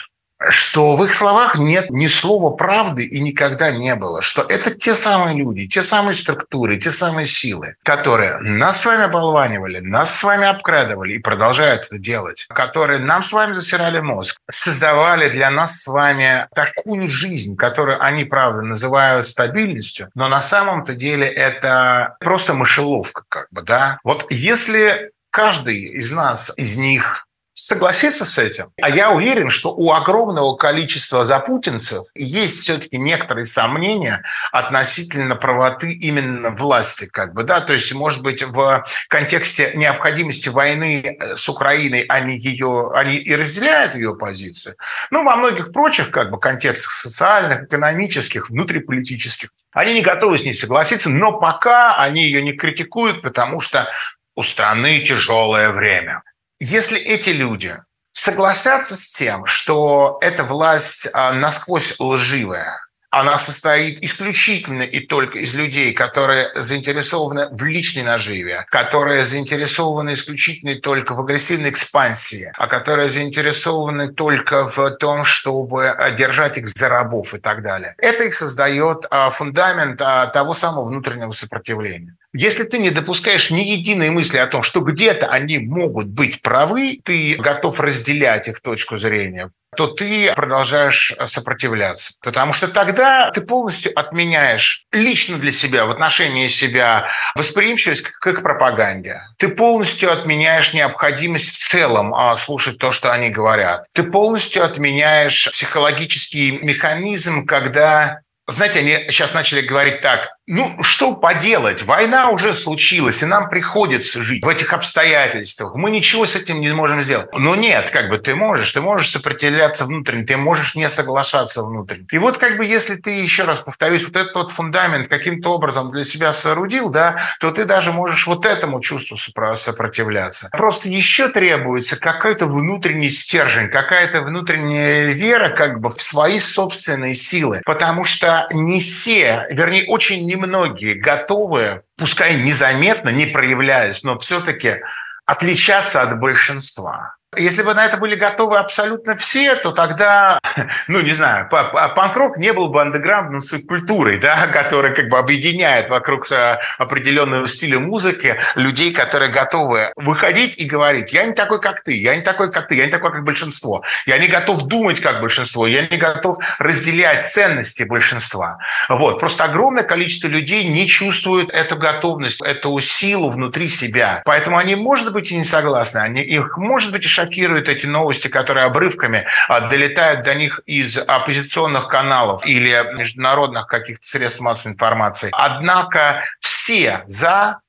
что 0.49 0.95
в 0.95 1.03
их 1.03 1.13
словах 1.13 1.57
нет 1.57 1.89
ни 1.89 2.07
слова 2.07 2.55
правды 2.55 3.05
и 3.05 3.19
никогда 3.19 3.71
не 3.71 3.95
было, 3.95 4.21
что 4.21 4.41
это 4.41 4.73
те 4.73 4.93
самые 4.93 5.37
люди, 5.37 5.67
те 5.67 5.83
самые 5.83 6.15
структуры, 6.15 6.77
те 6.77 6.91
самые 6.91 7.25
силы, 7.25 7.75
которые 7.83 8.37
нас 8.39 8.81
с 8.81 8.85
вами 8.85 9.03
оболванивали, 9.03 9.79
нас 9.79 10.15
с 10.15 10.23
вами 10.23 10.47
обкрадывали 10.47 11.13
и 11.13 11.19
продолжают 11.19 11.83
это 11.83 11.99
делать, 11.99 12.47
которые 12.49 12.99
нам 12.99 13.23
с 13.23 13.31
вами 13.31 13.53
засирали 13.53 13.99
мозг, 13.99 14.37
создавали 14.49 15.29
для 15.29 15.49
нас 15.51 15.81
с 15.81 15.87
вами 15.87 16.47
такую 16.55 17.07
жизнь, 17.07 17.55
которую 17.55 18.03
они, 18.03 18.25
правда, 18.25 18.61
называют 18.61 19.27
стабильностью, 19.27 20.09
но 20.15 20.27
на 20.27 20.41
самом-то 20.41 20.93
деле 20.93 21.27
это 21.27 22.15
просто 22.19 22.53
мышеловка, 22.53 23.23
как 23.29 23.47
бы, 23.51 23.61
да. 23.61 23.99
Вот 24.03 24.27
если 24.29 25.11
каждый 25.29 25.85
из 25.85 26.11
нас, 26.11 26.53
из 26.57 26.77
них 26.77 27.25
согласиться 27.61 28.25
с 28.25 28.39
этим. 28.39 28.71
А 28.81 28.89
я 28.89 29.11
уверен, 29.11 29.49
что 29.49 29.71
у 29.71 29.91
огромного 29.91 30.55
количества 30.55 31.27
запутинцев 31.27 32.05
есть 32.15 32.61
все-таки 32.61 32.97
некоторые 32.97 33.45
сомнения 33.45 34.23
относительно 34.51 35.35
правоты 35.35 35.93
именно 35.93 36.49
власти, 36.49 37.05
как 37.05 37.35
бы, 37.35 37.43
да, 37.43 37.61
то 37.61 37.73
есть, 37.73 37.93
может 37.93 38.23
быть, 38.23 38.41
в 38.41 38.83
контексте 39.09 39.73
необходимости 39.75 40.49
войны 40.49 41.19
с 41.35 41.47
Украиной 41.49 42.01
они 42.09 42.35
ее, 42.35 42.91
они 42.95 43.17
и 43.17 43.35
разделяют 43.35 43.93
ее 43.93 44.15
позицию, 44.15 44.75
ну, 45.11 45.23
во 45.23 45.35
многих 45.35 45.71
прочих, 45.71 46.09
как 46.09 46.31
бы, 46.31 46.39
контекстах 46.39 46.91
социальных, 46.91 47.65
экономических, 47.65 48.49
внутриполитических, 48.49 49.51
они 49.71 49.93
не 49.93 50.01
готовы 50.01 50.39
с 50.39 50.43
ней 50.43 50.55
согласиться, 50.55 51.11
но 51.11 51.39
пока 51.39 51.95
они 51.97 52.23
ее 52.23 52.41
не 52.41 52.53
критикуют, 52.53 53.21
потому 53.21 53.61
что 53.61 53.87
у 54.35 54.41
страны 54.41 55.01
тяжелое 55.01 55.69
время. 55.69 56.23
Если 56.63 56.99
эти 56.99 57.31
люди 57.31 57.75
согласятся 58.13 58.95
с 58.95 59.09
тем, 59.13 59.47
что 59.47 60.19
эта 60.21 60.43
власть 60.43 61.09
а, 61.11 61.33
насквозь 61.33 61.95
лживая, 61.97 62.77
она 63.09 63.39
состоит 63.39 64.03
исключительно 64.03 64.83
и 64.83 64.99
только 64.99 65.39
из 65.39 65.55
людей, 65.55 65.91
которые 65.91 66.51
заинтересованы 66.53 67.47
в 67.49 67.63
личной 67.63 68.03
наживе, 68.03 68.63
которые 68.69 69.25
заинтересованы 69.25 70.13
исключительно 70.13 70.69
и 70.69 70.79
только 70.79 71.15
в 71.15 71.21
агрессивной 71.21 71.71
экспансии, 71.71 72.53
а 72.55 72.67
которые 72.67 73.09
заинтересованы 73.09 74.13
только 74.13 74.67
в 74.69 74.91
том, 74.97 75.25
чтобы 75.25 75.97
держать 76.15 76.59
их 76.59 76.67
за 76.67 76.89
рабов 76.89 77.33
и 77.33 77.39
так 77.39 77.63
далее. 77.63 77.95
Это 77.97 78.25
их 78.25 78.35
создает 78.35 79.07
а, 79.09 79.31
фундамент 79.31 79.99
а, 79.99 80.27
того 80.27 80.53
самого 80.53 80.83
внутреннего 80.83 81.31
сопротивления. 81.31 82.15
Если 82.33 82.63
ты 82.63 82.77
не 82.77 82.91
допускаешь 82.91 83.51
ни 83.51 83.61
единой 83.61 84.09
мысли 84.09 84.37
о 84.37 84.47
том, 84.47 84.63
что 84.63 84.79
где-то 84.79 85.27
они 85.27 85.59
могут 85.59 86.07
быть 86.07 86.41
правы, 86.41 86.99
ты 87.03 87.35
готов 87.35 87.79
разделять 87.79 88.47
их 88.47 88.61
точку 88.61 88.95
зрения, 88.95 89.51
то 89.75 89.87
ты 89.87 90.33
продолжаешь 90.33 91.13
сопротивляться. 91.25 92.13
Потому 92.21 92.53
что 92.53 92.67
тогда 92.67 93.31
ты 93.31 93.41
полностью 93.41 93.97
отменяешь 93.97 94.85
лично 94.93 95.37
для 95.37 95.51
себя, 95.51 95.85
в 95.85 95.91
отношении 95.91 96.47
себя, 96.47 97.09
восприимчивость 97.35 98.03
к, 98.03 98.19
к 98.19 98.41
пропаганде. 98.41 99.21
Ты 99.37 99.49
полностью 99.49 100.11
отменяешь 100.11 100.73
необходимость 100.73 101.55
в 101.55 101.69
целом 101.69 102.13
а, 102.13 102.35
слушать 102.35 102.77
то, 102.79 102.91
что 102.91 103.11
они 103.13 103.29
говорят. 103.29 103.85
Ты 103.93 104.03
полностью 104.03 104.63
отменяешь 104.63 105.49
психологический 105.51 106.59
механизм, 106.63 107.45
когда 107.45 108.21
знаете, 108.47 108.79
они 108.79 108.97
сейчас 109.09 109.33
начали 109.33 109.61
говорить 109.61 110.01
так, 110.01 110.35
ну, 110.47 110.81
что 110.81 111.13
поделать, 111.13 111.83
война 111.83 112.29
уже 112.29 112.53
случилась, 112.53 113.21
и 113.21 113.27
нам 113.27 113.47
приходится 113.47 114.23
жить 114.23 114.43
в 114.43 114.49
этих 114.49 114.73
обстоятельствах. 114.73 115.75
Мы 115.75 115.91
ничего 115.91 116.25
с 116.25 116.35
этим 116.35 116.59
не 116.59 116.71
можем 116.71 117.01
сделать. 117.01 117.29
Но 117.37 117.55
нет, 117.55 117.91
как 117.91 118.09
бы 118.09 118.17
ты 118.17 118.33
можешь, 118.33 118.71
ты 118.71 118.81
можешь 118.81 119.11
сопротивляться 119.11 119.85
внутренне, 119.85 120.25
ты 120.25 120.37
можешь 120.37 120.73
не 120.75 120.89
соглашаться 120.89 121.61
внутренне. 121.61 122.07
И 122.11 122.17
вот 122.17 122.39
как 122.39 122.57
бы 122.57 122.65
если 122.65 122.95
ты, 122.95 123.11
еще 123.11 123.43
раз 123.43 123.59
повторюсь, 123.59 124.05
вот 124.05 124.15
этот 124.15 124.35
вот 124.35 124.51
фундамент 124.51 125.09
каким-то 125.09 125.53
образом 125.53 125.91
для 125.91 126.03
себя 126.03 126.33
соорудил, 126.33 126.89
да, 126.89 127.19
то 127.39 127.51
ты 127.51 127.65
даже 127.65 127.91
можешь 127.91 128.25
вот 128.25 128.45
этому 128.45 128.81
чувству 128.81 129.17
сопротивляться. 129.17 130.49
Просто 130.51 130.89
еще 130.89 131.29
требуется 131.29 131.99
какой-то 131.99 132.47
внутренний 132.47 133.11
стержень, 133.11 133.69
какая-то 133.69 134.21
внутренняя 134.21 135.13
вера 135.13 135.49
как 135.49 135.79
бы 135.79 135.89
в 135.89 136.01
свои 136.01 136.39
собственные 136.39 137.13
силы. 137.13 137.61
Потому 137.63 138.05
что 138.05 138.47
не 138.51 138.79
все, 138.79 139.45
вернее, 139.51 139.85
очень 139.87 140.30
немногие 140.31 140.95
готовы, 140.95 141.83
пускай 141.97 142.41
незаметно, 142.41 143.09
не 143.09 143.25
проявляясь, 143.25 144.03
но 144.03 144.17
все-таки 144.17 144.81
отличаться 145.25 146.01
от 146.01 146.19
большинства. 146.19 147.15
Если 147.37 147.63
бы 147.63 147.73
на 147.73 147.85
это 147.85 147.95
были 147.95 148.15
готовы 148.15 148.57
абсолютно 148.57 149.15
все, 149.15 149.55
то 149.55 149.71
тогда, 149.71 150.37
ну, 150.89 150.99
не 150.99 151.13
знаю, 151.13 151.47
панк-рок 151.49 152.35
не 152.37 152.51
был 152.51 152.67
бы 152.67 152.81
андеграундной 152.81 153.39
субкультурой, 153.39 154.17
да, 154.17 154.47
которая 154.53 154.93
как 154.93 155.07
бы 155.07 155.17
объединяет 155.17 155.89
вокруг 155.89 156.29
э, 156.29 156.59
определенного 156.77 157.47
стиля 157.47 157.79
музыки 157.79 158.35
людей, 158.55 158.91
которые 158.91 159.31
готовы 159.31 159.93
выходить 159.95 160.57
и 160.57 160.65
говорить, 160.65 161.13
я 161.13 161.23
не 161.23 161.31
такой, 161.31 161.61
как 161.61 161.81
ты, 161.85 161.93
я 161.93 162.17
не 162.17 162.21
такой, 162.21 162.51
как 162.51 162.67
ты, 162.67 162.75
я 162.75 162.85
не 162.85 162.91
такой, 162.91 163.13
как 163.13 163.23
большинство, 163.23 163.81
я 164.05 164.17
не 164.17 164.27
готов 164.27 164.63
думать, 164.63 164.99
как 164.99 165.21
большинство, 165.21 165.67
я 165.67 165.87
не 165.87 165.95
готов 165.95 166.35
разделять 166.59 167.25
ценности 167.25 167.83
большинства. 167.83 168.57
Вот. 168.89 169.21
Просто 169.21 169.45
огромное 169.45 169.83
количество 169.83 170.27
людей 170.27 170.67
не 170.67 170.85
чувствуют 170.85 171.49
эту 171.51 171.77
готовность, 171.77 172.41
эту 172.41 172.77
силу 172.81 173.29
внутри 173.29 173.69
себя. 173.69 174.21
Поэтому 174.25 174.57
они, 174.57 174.75
может 174.75 175.13
быть, 175.13 175.31
и 175.31 175.37
не 175.37 175.45
согласны, 175.45 175.99
они, 175.99 176.21
их, 176.23 176.57
может 176.57 176.91
быть, 176.91 177.05
и 177.05 177.20
шокируют 177.21 177.67
эти 177.67 177.85
новости, 177.85 178.27
которые 178.27 178.65
обрывками 178.65 179.25
а, 179.47 179.61
долетают 179.69 180.23
до 180.23 180.35
них 180.35 180.61
из 180.65 180.97
оппозиционных 180.97 181.87
каналов 181.87 182.45
или 182.45 182.71
международных 182.95 183.67
каких-то 183.67 184.05
средств 184.05 184.41
массовой 184.41 184.73
информации. 184.73 185.29
Однако 185.33 186.23
все 186.39 187.03
за, 187.05 187.59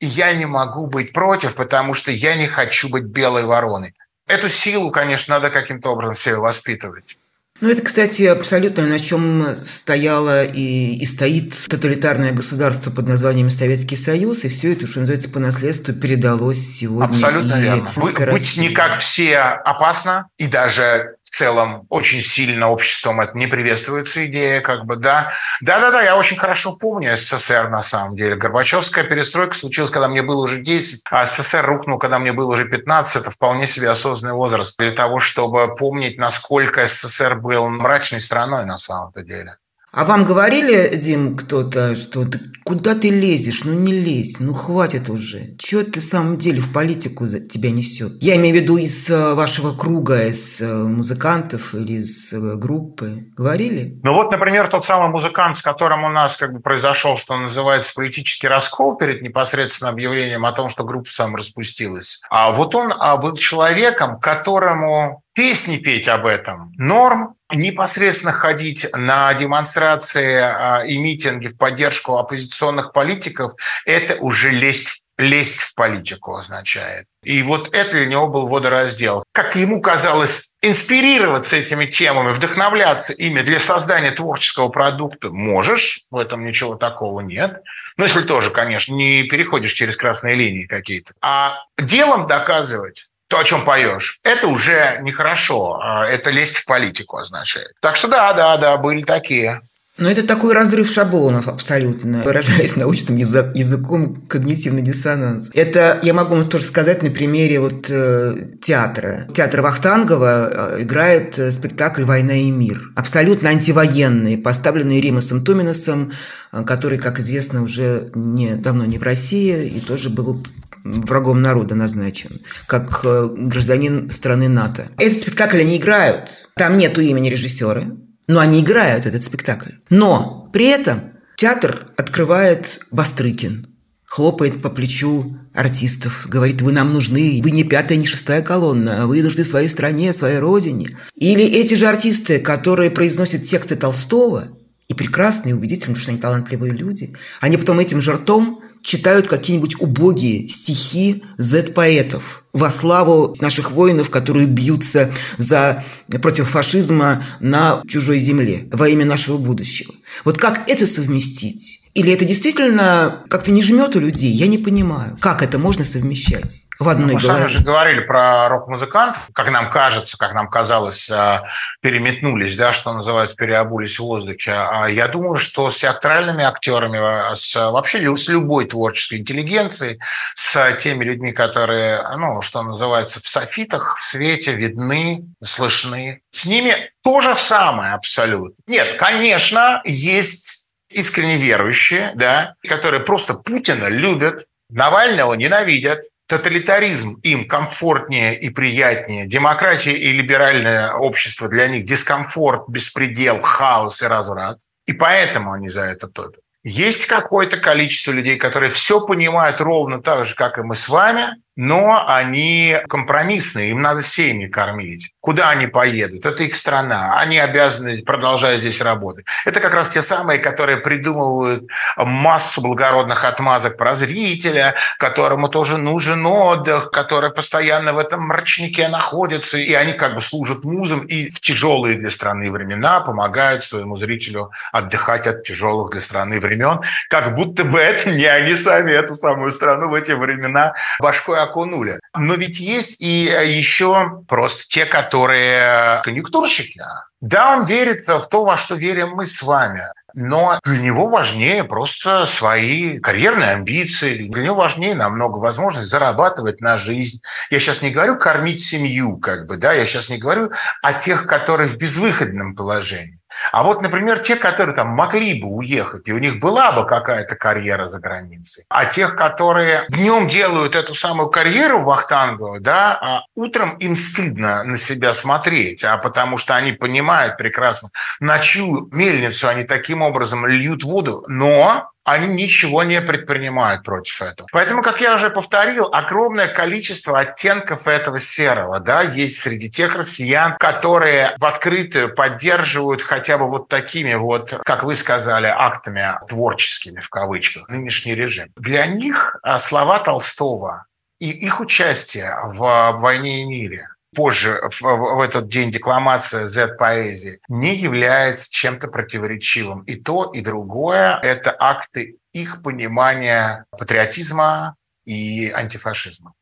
и 0.00 0.06
я 0.06 0.34
не 0.34 0.46
могу 0.46 0.86
быть 0.86 1.12
против, 1.12 1.54
потому 1.54 1.94
что 1.94 2.10
я 2.10 2.36
не 2.36 2.46
хочу 2.46 2.88
быть 2.88 3.04
белой 3.04 3.44
вороной. 3.44 3.94
Эту 4.26 4.48
силу, 4.48 4.90
конечно, 4.90 5.34
надо 5.34 5.50
каким-то 5.50 5.90
образом 5.90 6.14
себе 6.14 6.36
воспитывать. 6.36 7.18
Ну, 7.60 7.70
это, 7.70 7.82
кстати, 7.82 8.22
абсолютно 8.22 8.86
на 8.86 9.00
чем 9.00 9.44
стояло 9.64 10.44
и, 10.44 10.94
и 10.94 11.04
стоит 11.06 11.54
тоталитарное 11.68 12.32
государство 12.32 12.90
под 12.90 13.08
названием 13.08 13.50
Советский 13.50 13.96
Союз, 13.96 14.44
и 14.44 14.48
все 14.48 14.72
это, 14.72 14.86
что 14.86 15.00
называется, 15.00 15.28
по 15.28 15.40
наследству 15.40 15.92
передалось 15.92 16.58
сегодня. 16.58 17.06
Абсолютно 17.06 17.60
верно. 17.60 17.92
Быть 17.96 18.56
не 18.58 18.68
как 18.68 18.96
все 18.96 19.38
опасно, 19.38 20.28
и 20.38 20.46
даже 20.46 21.16
целом 21.38 21.86
очень 21.88 22.20
сильно 22.20 22.68
обществом 22.68 23.20
это 23.20 23.38
не 23.38 23.46
приветствуется 23.46 24.26
идея, 24.26 24.60
как 24.60 24.86
бы, 24.86 24.96
да. 24.96 25.32
Да-да-да, 25.60 26.02
я 26.02 26.16
очень 26.16 26.36
хорошо 26.36 26.76
помню 26.76 27.16
СССР 27.16 27.68
на 27.68 27.80
самом 27.80 28.16
деле. 28.16 28.34
Горбачевская 28.34 29.04
перестройка 29.04 29.54
случилась, 29.54 29.90
когда 29.90 30.08
мне 30.08 30.22
было 30.22 30.44
уже 30.44 30.60
10, 30.62 31.04
а 31.10 31.24
СССР 31.26 31.64
рухнул, 31.64 31.98
когда 31.98 32.18
мне 32.18 32.32
было 32.32 32.52
уже 32.52 32.68
15. 32.68 33.22
Это 33.22 33.30
вполне 33.30 33.66
себе 33.66 33.88
осознанный 33.88 34.34
возраст 34.34 34.76
для 34.78 34.90
того, 34.90 35.20
чтобы 35.20 35.74
помнить, 35.76 36.18
насколько 36.18 36.86
СССР 36.86 37.36
был 37.36 37.68
мрачной 37.68 38.20
страной 38.20 38.64
на 38.64 38.76
самом-то 38.76 39.22
деле. 39.22 39.52
А 39.90 40.04
вам 40.04 40.24
говорили, 40.24 40.96
Дим, 40.96 41.34
кто-то, 41.34 41.96
что 41.96 42.26
ты, 42.26 42.38
куда 42.62 42.94
ты 42.94 43.08
лезешь? 43.08 43.64
Ну 43.64 43.72
не 43.72 43.92
лезь, 43.92 44.36
ну 44.38 44.52
хватит 44.52 45.08
уже. 45.08 45.56
Чего 45.58 45.82
ты 45.82 46.00
в 46.00 46.04
самом 46.04 46.36
деле 46.36 46.60
в 46.60 46.74
политику 46.74 47.24
за 47.24 47.40
тебя 47.40 47.70
несет? 47.70 48.22
Я 48.22 48.36
имею 48.36 48.54
в 48.54 48.60
виду 48.60 48.76
из 48.76 49.08
э, 49.08 49.32
вашего 49.32 49.74
круга, 49.74 50.26
из 50.26 50.60
э, 50.60 50.66
музыкантов 50.66 51.74
или 51.74 51.94
из 51.94 52.30
э, 52.34 52.56
группы. 52.56 53.28
Говорили? 53.34 53.98
Ну 54.02 54.12
вот, 54.12 54.30
например, 54.30 54.68
тот 54.68 54.84
самый 54.84 55.08
музыкант, 55.08 55.56
с 55.56 55.62
которым 55.62 56.04
у 56.04 56.10
нас 56.10 56.36
как 56.36 56.52
бы 56.52 56.60
произошел, 56.60 57.16
что 57.16 57.38
называется, 57.38 57.94
политический 57.94 58.46
раскол 58.46 58.98
перед 58.98 59.22
непосредственно 59.22 59.90
объявлением 59.90 60.44
о 60.44 60.52
том, 60.52 60.68
что 60.68 60.84
группа 60.84 61.08
сам 61.08 61.34
распустилась. 61.34 62.20
А 62.28 62.52
вот 62.52 62.74
он 62.74 62.92
а, 62.98 63.16
был 63.16 63.34
человеком, 63.36 64.20
которому 64.20 65.22
песни 65.38 65.76
петь 65.76 66.08
об 66.08 66.26
этом 66.26 66.72
норм, 66.78 67.36
непосредственно 67.54 68.32
ходить 68.32 68.88
на 68.96 69.32
демонстрации 69.34 70.34
а, 70.34 70.82
и 70.84 70.98
митинги 70.98 71.46
в 71.46 71.56
поддержку 71.56 72.16
оппозиционных 72.16 72.90
политиков, 72.90 73.52
это 73.86 74.16
уже 74.16 74.50
лезть 74.50 75.04
лезть 75.16 75.60
в 75.60 75.74
политику 75.76 76.34
означает. 76.34 77.06
И 77.22 77.42
вот 77.42 77.72
это 77.72 77.92
для 77.92 78.06
него 78.06 78.28
был 78.28 78.48
водораздел. 78.48 79.24
Как 79.32 79.54
ему 79.54 79.80
казалось, 79.80 80.54
инспирироваться 80.60 81.56
этими 81.56 81.86
темами, 81.86 82.32
вдохновляться 82.32 83.12
ими 83.12 83.42
для 83.42 83.60
создания 83.60 84.10
творческого 84.10 84.70
продукта 84.70 85.30
можешь, 85.30 86.02
в 86.10 86.16
этом 86.16 86.44
ничего 86.44 86.74
такого 86.74 87.20
нет. 87.20 87.62
Ну, 87.96 88.04
если 88.04 88.22
тоже, 88.22 88.50
конечно, 88.50 88.92
не 88.94 89.24
переходишь 89.24 89.72
через 89.72 89.96
красные 89.96 90.34
линии 90.34 90.66
какие-то. 90.66 91.12
А 91.20 91.54
делом 91.76 92.26
доказывать 92.28 93.08
то, 93.28 93.38
о 93.38 93.44
чем 93.44 93.64
поешь, 93.64 94.20
это 94.22 94.48
уже 94.48 94.98
нехорошо. 95.02 95.78
А 95.82 96.06
это 96.06 96.30
лезть 96.30 96.58
в 96.58 96.66
политику 96.66 97.18
означает. 97.18 97.72
Так 97.80 97.96
что 97.96 98.08
да, 98.08 98.32
да, 98.32 98.56
да, 98.56 98.76
были 98.78 99.02
такие. 99.02 99.60
Но 99.98 100.08
это 100.08 100.22
такой 100.22 100.54
разрыв 100.54 100.88
шаблонов 100.88 101.48
абсолютно, 101.48 102.22
выражаясь 102.22 102.76
научным 102.76 103.16
язык, 103.16 103.48
языком 103.54 104.14
когнитивный 104.28 104.80
диссонанс. 104.80 105.50
Это 105.54 105.98
я 106.02 106.14
могу 106.14 106.36
вам 106.36 106.48
тоже 106.48 106.66
сказать 106.66 107.02
на 107.02 107.10
примере 107.10 107.58
вот 107.58 107.86
э, 107.90 108.36
театра. 108.62 109.26
Театр 109.34 109.60
Вахтангова 109.60 110.76
э, 110.78 110.82
играет 110.82 111.36
э, 111.38 111.50
спектакль 111.50 112.04
«Война 112.04 112.34
и 112.34 112.50
мир». 112.52 112.92
Абсолютно 112.94 113.48
антивоенный, 113.48 114.38
поставленный 114.38 115.00
Римасом 115.00 115.42
Туминосом, 115.42 116.12
э, 116.52 116.62
который, 116.62 116.98
как 116.98 117.18
известно, 117.18 117.64
уже 117.64 118.10
не, 118.14 118.54
давно 118.54 118.84
не 118.84 118.98
в 118.98 119.02
России 119.02 119.66
и 119.68 119.80
тоже 119.80 120.10
был 120.10 120.44
врагом 120.84 121.42
народа 121.42 121.74
назначен, 121.74 122.40
как 122.66 123.02
гражданин 123.02 124.10
страны 124.10 124.48
НАТО. 124.48 124.86
Этот 124.96 125.22
спектакль 125.22 125.60
они 125.60 125.76
играют. 125.76 126.48
Там 126.54 126.76
нету 126.76 127.00
имени 127.00 127.28
режиссера, 127.28 127.82
но 128.28 128.38
они 128.38 128.60
играют 128.60 129.06
этот 129.06 129.24
спектакль. 129.24 129.72
Но 129.90 130.48
при 130.52 130.66
этом 130.66 131.00
театр 131.36 131.88
открывает 131.96 132.80
Бастрыкин, 132.92 133.66
хлопает 134.04 134.62
по 134.62 134.70
плечу 134.70 135.36
артистов, 135.54 136.26
говорит, 136.28 136.62
вы 136.62 136.72
нам 136.72 136.92
нужны, 136.92 137.40
вы 137.42 137.50
не 137.50 137.64
пятая, 137.64 137.98
не 137.98 138.06
шестая 138.06 138.42
колонна, 138.42 139.06
вы 139.06 139.22
нужны 139.22 139.44
своей 139.44 139.68
стране, 139.68 140.12
своей 140.12 140.38
родине. 140.38 140.96
Или 141.16 141.44
эти 141.44 141.74
же 141.74 141.86
артисты, 141.86 142.38
которые 142.38 142.90
произносят 142.90 143.44
тексты 143.44 143.74
Толстого, 143.74 144.44
и 144.88 144.94
прекрасные, 144.94 145.50
и 145.50 145.54
убедительные, 145.54 145.96
потому 145.96 146.00
что 146.00 146.10
они 146.12 146.20
талантливые 146.20 146.72
люди, 146.72 147.14
они 147.40 147.58
потом 147.58 147.78
этим 147.78 148.00
же 148.00 148.12
ртом 148.12 148.62
читают 148.82 149.28
какие-нибудь 149.28 149.80
убогие 149.80 150.48
стихи 150.48 151.22
Z-поэтов 151.36 152.44
во 152.52 152.70
славу 152.70 153.36
наших 153.40 153.72
воинов, 153.72 154.10
которые 154.10 154.46
бьются 154.46 155.12
за, 155.36 155.84
против 156.08 156.48
фашизма 156.48 157.24
на 157.40 157.82
чужой 157.86 158.18
земле 158.18 158.68
во 158.72 158.88
имя 158.88 159.04
нашего 159.04 159.36
будущего. 159.36 159.94
Вот 160.24 160.38
как 160.38 160.68
это 160.68 160.86
совместить? 160.86 161.82
Или 161.98 162.12
это 162.12 162.24
действительно 162.24 163.24
как-то 163.28 163.50
не 163.50 163.60
жмет 163.60 163.96
у 163.96 163.98
людей? 163.98 164.30
Я 164.30 164.46
не 164.46 164.56
понимаю, 164.56 165.16
как 165.20 165.42
это 165.42 165.58
можно 165.58 165.84
совмещать 165.84 166.62
в 166.78 166.88
одной 166.88 167.14
ну, 167.14 167.14
Мы 167.14 167.20
голове. 167.20 167.42
Мы 167.42 167.48
же 167.48 167.64
говорили 167.64 168.00
про 168.02 168.48
рок-музыкантов, 168.48 169.28
как 169.32 169.50
нам 169.50 169.68
кажется, 169.68 170.16
как 170.16 170.32
нам 170.32 170.48
казалось, 170.48 171.10
а, 171.10 171.48
переметнулись, 171.80 172.56
да, 172.56 172.72
что 172.72 172.92
называется, 172.92 173.34
переобулись 173.34 173.98
в 173.98 174.04
воздухе. 174.04 174.52
А 174.52 174.86
я 174.86 175.08
думаю, 175.08 175.34
что 175.34 175.70
с 175.70 175.78
театральными 175.78 176.44
актерами, 176.44 177.00
а, 177.02 177.34
с, 177.34 177.56
вообще 177.56 177.98
с 178.16 178.28
любой 178.28 178.66
творческой 178.66 179.18
интеллигенцией, 179.18 179.98
с 180.36 180.76
теми 180.76 181.02
людьми, 181.02 181.32
которые, 181.32 182.00
ну, 182.16 182.42
что 182.42 182.62
называется, 182.62 183.20
в 183.20 183.26
софитах, 183.26 183.96
в 183.96 184.04
свете, 184.04 184.52
видны, 184.52 185.24
слышны, 185.42 186.20
с 186.30 186.44
ними 186.44 186.92
то 187.02 187.20
же 187.22 187.34
самое 187.34 187.94
абсолютно. 187.94 188.54
Нет, 188.68 188.94
конечно, 188.94 189.82
есть 189.84 190.67
искренне 190.90 191.36
верующие, 191.36 192.12
да, 192.14 192.54
которые 192.62 193.00
просто 193.00 193.34
Путина 193.34 193.88
любят, 193.88 194.46
Навального 194.70 195.34
ненавидят, 195.34 196.00
тоталитаризм 196.28 197.14
им 197.22 197.48
комфортнее 197.48 198.38
и 198.38 198.50
приятнее, 198.50 199.26
демократия 199.26 199.94
и 199.94 200.12
либеральное 200.12 200.92
общество 200.92 201.48
для 201.48 201.68
них 201.68 201.84
дискомфорт, 201.84 202.68
беспредел, 202.68 203.40
хаос 203.40 204.02
и 204.02 204.06
разврат. 204.06 204.58
И 204.86 204.92
поэтому 204.92 205.52
они 205.52 205.68
за 205.68 205.82
это 205.82 206.06
топят. 206.06 206.42
Есть 206.64 207.06
какое-то 207.06 207.56
количество 207.56 208.12
людей, 208.12 208.36
которые 208.36 208.70
все 208.70 209.04
понимают 209.06 209.60
ровно 209.60 210.02
так 210.02 210.26
же, 210.26 210.34
как 210.34 210.58
и 210.58 210.62
мы 210.62 210.74
с 210.74 210.88
вами, 210.88 211.28
но 211.58 212.04
они 212.06 212.76
компромиссные, 212.88 213.70
им 213.70 213.82
надо 213.82 214.00
семьи 214.00 214.46
кормить. 214.46 215.10
Куда 215.18 215.50
они 215.50 215.66
поедут? 215.66 216.24
Это 216.24 216.44
их 216.44 216.54
страна. 216.54 217.16
Они 217.18 217.36
обязаны 217.36 218.02
продолжать 218.02 218.60
здесь 218.60 218.80
работать. 218.80 219.26
Это 219.44 219.58
как 219.58 219.74
раз 219.74 219.88
те 219.88 220.00
самые, 220.00 220.38
которые 220.38 220.76
придумывают 220.78 221.64
массу 221.96 222.60
благородных 222.60 223.24
отмазок 223.24 223.76
про 223.76 223.96
зрителя, 223.96 224.76
которому 225.00 225.48
тоже 225.48 225.78
нужен 225.78 226.24
отдых, 226.24 226.92
который 226.92 227.30
постоянно 227.30 227.92
в 227.92 227.98
этом 227.98 228.22
мрачнике 228.22 228.86
находится, 228.86 229.58
и 229.58 229.72
они 229.74 229.94
как 229.94 230.14
бы 230.14 230.20
служат 230.20 230.62
музом 230.62 231.00
и 231.06 231.28
в 231.28 231.40
тяжелые 231.40 231.98
для 231.98 232.10
страны 232.10 232.52
времена 232.52 233.00
помогают 233.00 233.64
своему 233.64 233.96
зрителю 233.96 234.52
отдыхать 234.70 235.26
от 235.26 235.42
тяжелых 235.42 235.90
для 235.90 236.00
страны 236.00 236.38
времен, 236.38 236.78
как 237.10 237.34
будто 237.34 237.64
бы 237.64 237.80
это 237.80 238.10
не 238.10 238.26
они 238.26 238.54
сами 238.54 238.92
эту 238.92 239.14
самую 239.14 239.50
страну 239.50 239.88
в 239.88 239.94
эти 239.94 240.12
времена 240.12 240.74
башкой 241.00 241.47
окунули. 241.48 241.98
Но 242.16 242.34
ведь 242.34 242.60
есть 242.60 243.00
и 243.00 243.28
э, 243.28 243.50
еще 243.50 244.22
просто 244.28 244.64
те, 244.68 244.86
которые 244.86 246.00
конъюнктурщики. 246.04 246.80
Да, 247.20 247.56
он 247.56 247.66
верит 247.66 248.06
в 248.06 248.28
то, 248.28 248.44
во 248.44 248.56
что 248.56 248.74
верим 248.76 249.10
мы 249.10 249.26
с 249.26 249.42
вами. 249.42 249.82
но 250.14 250.58
для 250.64 250.78
него 250.78 251.08
важнее 251.08 251.64
просто 251.64 252.26
свои 252.26 252.98
карьерные 252.98 253.50
амбиции, 253.50 254.28
для 254.28 254.42
него 254.42 254.54
важнее 254.56 254.94
намного 254.94 255.38
возможность 255.38 255.90
зарабатывать 255.90 256.60
на 256.60 256.78
жизнь. 256.78 257.20
Я 257.50 257.58
сейчас 257.58 257.82
не 257.82 257.90
говорю 257.90 258.16
кормить 258.16 258.60
семью, 258.60 259.18
как 259.18 259.46
бы, 259.46 259.56
да, 259.56 259.72
я 259.72 259.84
сейчас 259.84 260.10
не 260.10 260.18
говорю 260.18 260.50
о 260.82 260.92
тех, 260.92 261.26
которые 261.26 261.68
в 261.68 261.78
безвыходном 261.78 262.54
положении. 262.54 263.17
А 263.52 263.62
вот, 263.62 263.82
например, 263.82 264.18
те, 264.18 264.36
которые 264.36 264.74
там 264.74 264.88
могли 264.88 265.40
бы 265.40 265.48
уехать, 265.48 266.08
и 266.08 266.12
у 266.12 266.18
них 266.18 266.38
была 266.38 266.72
бы 266.72 266.86
какая-то 266.86 267.36
карьера 267.36 267.86
за 267.86 268.00
границей, 268.00 268.64
а 268.68 268.84
тех, 268.84 269.16
которые 269.16 269.86
днем 269.88 270.28
делают 270.28 270.74
эту 270.74 270.94
самую 270.94 271.30
карьеру 271.30 271.82
вахтанговую, 271.82 272.60
да, 272.60 272.98
а 273.00 273.22
утром 273.34 273.76
им 273.78 273.96
стыдно 273.96 274.64
на 274.64 274.76
себя 274.76 275.14
смотреть, 275.14 275.84
а 275.84 275.96
потому 275.98 276.36
что 276.36 276.56
они 276.56 276.72
понимают 276.72 277.36
прекрасно, 277.36 277.90
на 278.20 278.38
чью 278.38 278.88
мельницу 278.92 279.48
они 279.48 279.64
таким 279.64 280.02
образом 280.02 280.46
льют 280.46 280.84
воду, 280.84 281.24
но 281.28 281.90
они 282.10 282.34
ничего 282.34 282.82
не 282.82 283.00
предпринимают 283.00 283.82
против 283.82 284.22
этого. 284.22 284.48
Поэтому, 284.52 284.82
как 284.82 285.00
я 285.00 285.14
уже 285.14 285.30
повторил, 285.30 285.88
огромное 285.92 286.48
количество 286.48 287.18
оттенков 287.18 287.86
этого 287.86 288.18
серого 288.18 288.80
да, 288.80 289.02
есть 289.02 289.40
среди 289.40 289.70
тех 289.70 289.94
россиян, 289.94 290.56
которые 290.58 291.34
в 291.38 291.44
открытую 291.44 292.14
поддерживают 292.14 293.02
хотя 293.02 293.38
бы 293.38 293.48
вот 293.48 293.68
такими 293.68 294.14
вот, 294.14 294.54
как 294.64 294.84
вы 294.84 294.94
сказали, 294.94 295.46
актами 295.46 296.14
творческими, 296.26 297.00
в 297.00 297.10
кавычках, 297.10 297.68
нынешний 297.68 298.14
режим. 298.14 298.48
Для 298.56 298.86
них 298.86 299.36
а, 299.42 299.58
слова 299.58 299.98
Толстого 299.98 300.86
и 301.18 301.30
их 301.30 301.60
участие 301.60 302.30
в 302.44 302.92
«Войне 302.98 303.42
и 303.42 303.44
мире» 303.44 303.88
позже 304.14 304.60
в, 304.70 304.80
в 304.80 305.20
этот 305.20 305.48
день 305.48 305.70
декламация 305.70 306.46
Z-поэзии 306.46 307.40
не 307.48 307.74
является 307.74 308.50
чем-то 308.52 308.88
противоречивым. 308.88 309.82
И 309.82 309.96
то, 309.96 310.30
и 310.32 310.40
другое– 310.40 311.18
это 311.22 311.54
акты 311.58 312.18
их 312.32 312.62
понимания 312.62 313.64
патриотизма 313.70 314.76
и 315.04 315.50
антифашизма. 315.50 316.34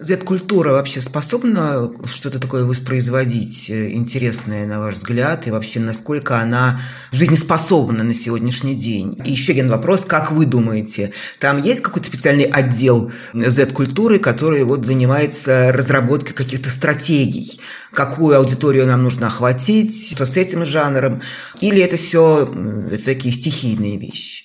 Z-культура 0.00 0.70
вообще 0.70 1.00
способна 1.00 1.90
что-то 2.06 2.38
такое 2.38 2.64
воспроизводить 2.64 3.68
э, 3.68 3.90
интересное, 3.90 4.64
на 4.64 4.78
ваш 4.78 4.94
взгляд, 4.94 5.48
и 5.48 5.50
вообще 5.50 5.80
насколько 5.80 6.38
она 6.38 6.80
жизнеспособна 7.10 8.04
на 8.04 8.14
сегодняшний 8.14 8.76
день? 8.76 9.20
И 9.24 9.32
еще 9.32 9.52
один 9.52 9.68
вопрос, 9.68 10.04
как 10.04 10.30
вы 10.30 10.46
думаете, 10.46 11.12
там 11.40 11.60
есть 11.60 11.80
какой-то 11.80 12.06
специальный 12.06 12.44
отдел 12.44 13.10
Z-культуры, 13.32 14.20
который 14.20 14.62
вот 14.62 14.86
занимается 14.86 15.72
разработкой 15.72 16.32
каких-то 16.32 16.70
стратегий, 16.70 17.60
какую 17.92 18.36
аудиторию 18.36 18.86
нам 18.86 19.02
нужно 19.02 19.26
охватить, 19.26 20.12
что 20.12 20.26
с 20.26 20.36
этим 20.36 20.64
жанром, 20.64 21.20
или 21.60 21.82
это 21.82 21.96
все 21.96 22.48
это 22.92 23.04
такие 23.04 23.34
стихийные 23.34 23.98
вещи? 23.98 24.44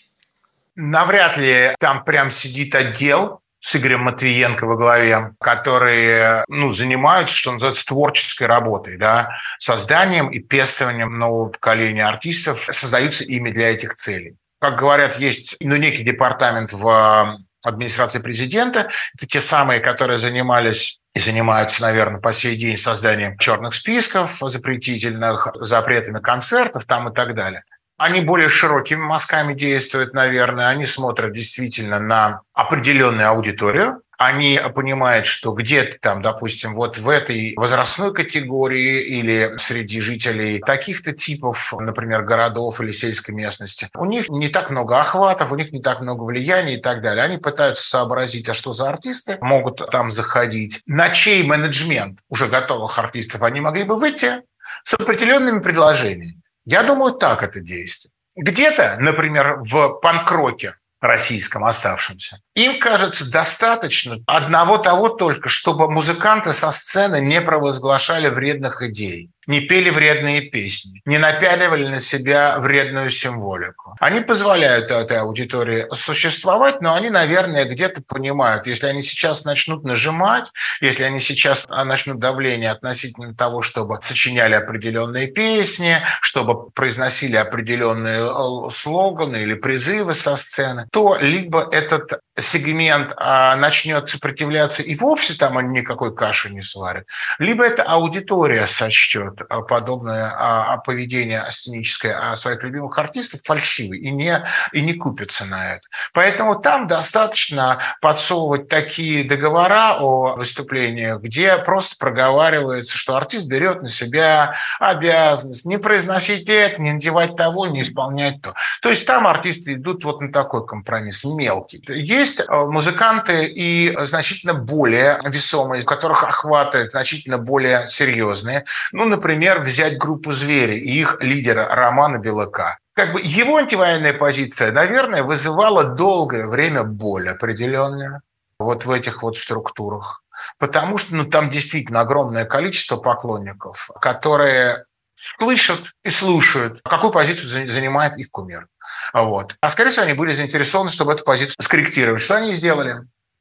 Навряд 0.76 1.38
ли 1.38 1.76
там 1.80 2.04
прям 2.04 2.32
сидит 2.32 2.74
отдел, 2.74 3.43
с 3.64 3.78
Игорем 3.78 4.02
Матвиенко 4.02 4.66
во 4.66 4.76
главе, 4.76 5.36
которые 5.40 6.44
ну, 6.50 6.74
занимаются, 6.74 7.36
что 7.36 7.54
называется, 7.54 7.86
творческой 7.86 8.48
работой, 8.48 8.98
да, 8.98 9.30
созданием 9.58 10.30
и 10.30 10.40
пестованием 10.40 11.18
нового 11.18 11.48
поколения 11.48 12.06
артистов, 12.06 12.68
создаются 12.70 13.24
ими 13.24 13.52
для 13.52 13.72
этих 13.72 13.94
целей. 13.94 14.36
Как 14.60 14.78
говорят, 14.78 15.18
есть 15.18 15.56
ну, 15.62 15.78
некий 15.78 16.04
департамент 16.04 16.74
в 16.74 17.40
администрации 17.64 18.20
президента. 18.20 18.90
Это 19.16 19.28
те 19.28 19.40
самые, 19.40 19.80
которые 19.80 20.18
занимались 20.18 21.00
и 21.16 21.20
занимаются, 21.22 21.84
наверное, 21.84 22.20
по 22.20 22.34
сей 22.34 22.58
день 22.58 22.78
созданием 22.78 23.38
черных 23.38 23.76
списков 23.76 24.40
запретительных, 24.42 25.48
запретами 25.56 26.20
концертов 26.20 26.84
там 26.86 27.10
и 27.10 27.16
так 27.16 27.34
далее. 27.34 27.64
Они 28.04 28.20
более 28.20 28.50
широкими 28.50 29.00
мазками 29.00 29.54
действуют, 29.54 30.14
наверное. 30.14 30.68
Они 30.68 30.86
смотрят 30.86 31.32
действительно 31.32 32.00
на 32.02 32.42
определенную 32.54 33.30
аудиторию. 33.30 34.02
Они 34.18 34.60
понимают, 34.76 35.26
что 35.26 35.54
где-то 35.54 36.00
там, 36.02 36.22
допустим, 36.22 36.74
вот 36.76 36.98
в 36.98 37.08
этой 37.08 37.54
возрастной 37.56 38.14
категории 38.14 39.04
или 39.04 39.54
среди 39.56 40.02
жителей 40.02 40.60
таких-то 40.60 41.14
типов, 41.14 41.74
например, 41.80 42.24
городов 42.24 42.82
или 42.82 42.92
сельской 42.92 43.34
местности, 43.34 43.88
у 43.96 44.04
них 44.04 44.28
не 44.28 44.50
так 44.50 44.70
много 44.70 45.00
охватов, 45.00 45.54
у 45.54 45.56
них 45.56 45.72
не 45.72 45.82
так 45.82 46.02
много 46.02 46.26
влияния 46.26 46.74
и 46.76 46.82
так 46.82 47.02
далее. 47.02 47.24
Они 47.24 47.38
пытаются 47.38 47.88
сообразить, 47.88 48.50
а 48.50 48.54
что 48.54 48.74
за 48.74 48.90
артисты 48.90 49.38
могут 49.40 49.82
там 49.92 50.12
заходить, 50.12 50.82
на 50.86 51.10
чей 51.10 51.42
менеджмент 51.44 52.20
уже 52.28 52.48
готовых 52.48 53.00
артистов 53.00 53.44
они 53.44 53.62
могли 53.62 53.84
бы 53.84 53.98
выйти 53.98 54.42
с 54.84 54.94
определенными 54.94 55.62
предложениями. 55.62 56.43
Я 56.66 56.84
думаю, 56.84 57.14
так 57.14 57.44
это 57.44 57.60
действует. 57.60 58.14
Где-то, 58.36 58.98
например, 59.00 59.58
в 59.60 60.00
панкроке 60.02 60.76
российском 61.02 61.66
оставшемся, 61.66 62.40
им 62.56 62.80
кажется 62.80 63.30
достаточно 63.30 64.16
одного 64.26 64.78
того 64.78 65.10
только, 65.10 65.50
чтобы 65.50 65.92
музыканты 65.92 66.54
со 66.54 66.72
сцены 66.72 67.20
не 67.20 67.42
провозглашали 67.42 68.30
вредных 68.30 68.82
идей 68.82 69.33
не 69.48 69.62
пели 69.62 69.90
вредные 69.90 70.42
песни, 70.42 71.02
не 71.06 71.18
напяливали 71.18 71.88
на 71.88 72.00
себя 72.00 72.58
вредную 72.60 73.10
символику. 73.10 73.96
Они 74.00 74.22
позволяют 74.22 74.92
этой 74.92 75.18
аудитории 75.20 75.86
существовать, 75.94 76.82
но 76.82 76.96
они, 76.96 77.10
наверное, 77.10 77.66
где-то 77.66 78.02
понимают, 78.02 78.68
если 78.68 78.88
они 78.88 79.02
сейчас 79.02 79.46
начнут 79.46 79.84
нажимать, 79.84 80.52
если 80.82 81.04
они 81.04 81.20
сейчас 81.20 81.66
начнут 81.68 82.20
давление 82.20 82.72
относительно 82.72 83.36
того, 83.36 83.62
чтобы 83.62 84.00
сочиняли 84.02 84.54
определенные 84.54 85.28
песни, 85.28 86.02
чтобы 86.22 86.70
произносили 86.72 87.36
определенные 87.36 88.20
э, 88.20 88.70
слоганы 88.70 89.38
или 89.38 89.54
призывы 89.54 90.14
со 90.14 90.36
сцены, 90.36 90.88
то 90.92 91.18
либо 91.22 91.68
этот 91.72 92.20
сегмент 92.40 93.14
а, 93.18 93.56
начнет 93.56 94.10
сопротивляться 94.10 94.82
и 94.82 94.96
вовсе 94.96 95.36
там 95.36 95.58
они 95.58 95.82
никакой 95.82 96.16
каши 96.16 96.50
не 96.50 96.62
сварят, 96.62 97.06
либо 97.38 97.64
эта 97.64 97.84
аудитория 97.84 98.66
сочтет 98.66 99.42
а, 99.50 99.62
подобное 99.62 100.32
а, 100.36 100.78
поведение 100.78 101.44
сценическое 101.50 102.36
своих 102.36 102.64
любимых 102.64 102.98
артистов 102.98 103.42
фальшивой 103.44 104.00
и 104.00 104.12
не, 104.12 104.44
и 104.72 104.82
не 104.82 104.94
купится 104.94 105.46
на 105.46 105.74
это. 105.74 105.82
Поэтому 106.14 106.56
там 106.56 106.88
достаточно 106.88 107.80
подсовывать 108.02 108.68
такие 108.68 109.24
договора 109.24 109.98
о 110.00 110.36
выступлениях, 110.36 111.22
где 111.22 111.58
просто 111.58 111.98
проговаривается, 111.98 112.98
что 112.98 113.16
артист 113.16 113.48
берет 113.48 113.82
на 113.82 113.90
себя 113.90 114.56
обязанность 114.80 115.66
не 115.66 115.78
произносить 115.78 116.50
это, 116.50 116.82
не 116.82 116.94
надевать 116.94 117.36
того, 117.36 117.68
не 117.68 117.82
исполнять 117.84 118.42
то. 118.42 118.56
То 118.82 118.90
есть 118.90 119.06
там 119.06 119.28
артисты 119.28 119.74
идут 119.74 120.04
вот 120.04 120.22
на 120.22 120.32
такой 120.32 120.66
компромисс, 120.66 121.24
мелкий. 121.26 121.84
Есть 121.88 122.23
э, 122.24 122.44
музыканты 122.50 123.46
и 123.46 123.96
значительно 124.02 124.54
более 124.54 125.20
весомые, 125.26 125.84
у 125.84 125.86
которых 125.86 126.24
охваты 126.24 126.90
значительно 126.90 127.38
более 127.38 127.88
серьезные. 127.88 128.64
Ну, 128.92 129.06
например, 129.06 129.62
взять 129.62 129.98
группу 129.98 130.32
«Звери» 130.32 130.78
и 130.78 131.02
их 131.02 131.18
лидера 131.22 131.68
Романа 131.72 132.18
Белака 132.18 132.78
как 132.96 133.14
бы 133.14 133.22
его 133.24 133.58
антивоенная 133.58 134.14
позиция, 134.14 134.72
наверное, 134.72 135.24
вызывала 135.24 135.84
долгое 135.84 136.48
время 136.48 136.84
боль 136.84 137.28
определенную 137.28 138.22
вот 138.60 138.86
в 138.86 138.92
этих 138.92 139.24
вот 139.24 139.36
структурах. 139.36 140.24
Потому 140.60 140.98
что 140.98 141.16
ну, 141.16 141.26
там 141.26 141.50
действительно 141.50 142.02
огромное 142.02 142.46
количество 142.46 142.98
поклонников, 142.98 143.90
которые 144.00 144.86
слышат 145.16 145.80
и 146.04 146.10
слушают, 146.10 146.82
какую 146.84 147.12
позицию 147.12 147.68
занимает 147.68 148.18
их 148.18 148.30
кумир. 148.32 148.68
Вот. 149.14 149.56
А 149.62 149.70
скорее 149.70 149.90
всего, 149.90 150.06
они 150.06 150.14
были 150.14 150.34
заинтересованы, 150.34 150.90
чтобы 150.90 151.14
эту 151.14 151.24
позицию 151.24 151.56
скорректировать. 151.60 152.22
Что 152.22 152.36
они 152.36 152.54
сделали? 152.54 152.96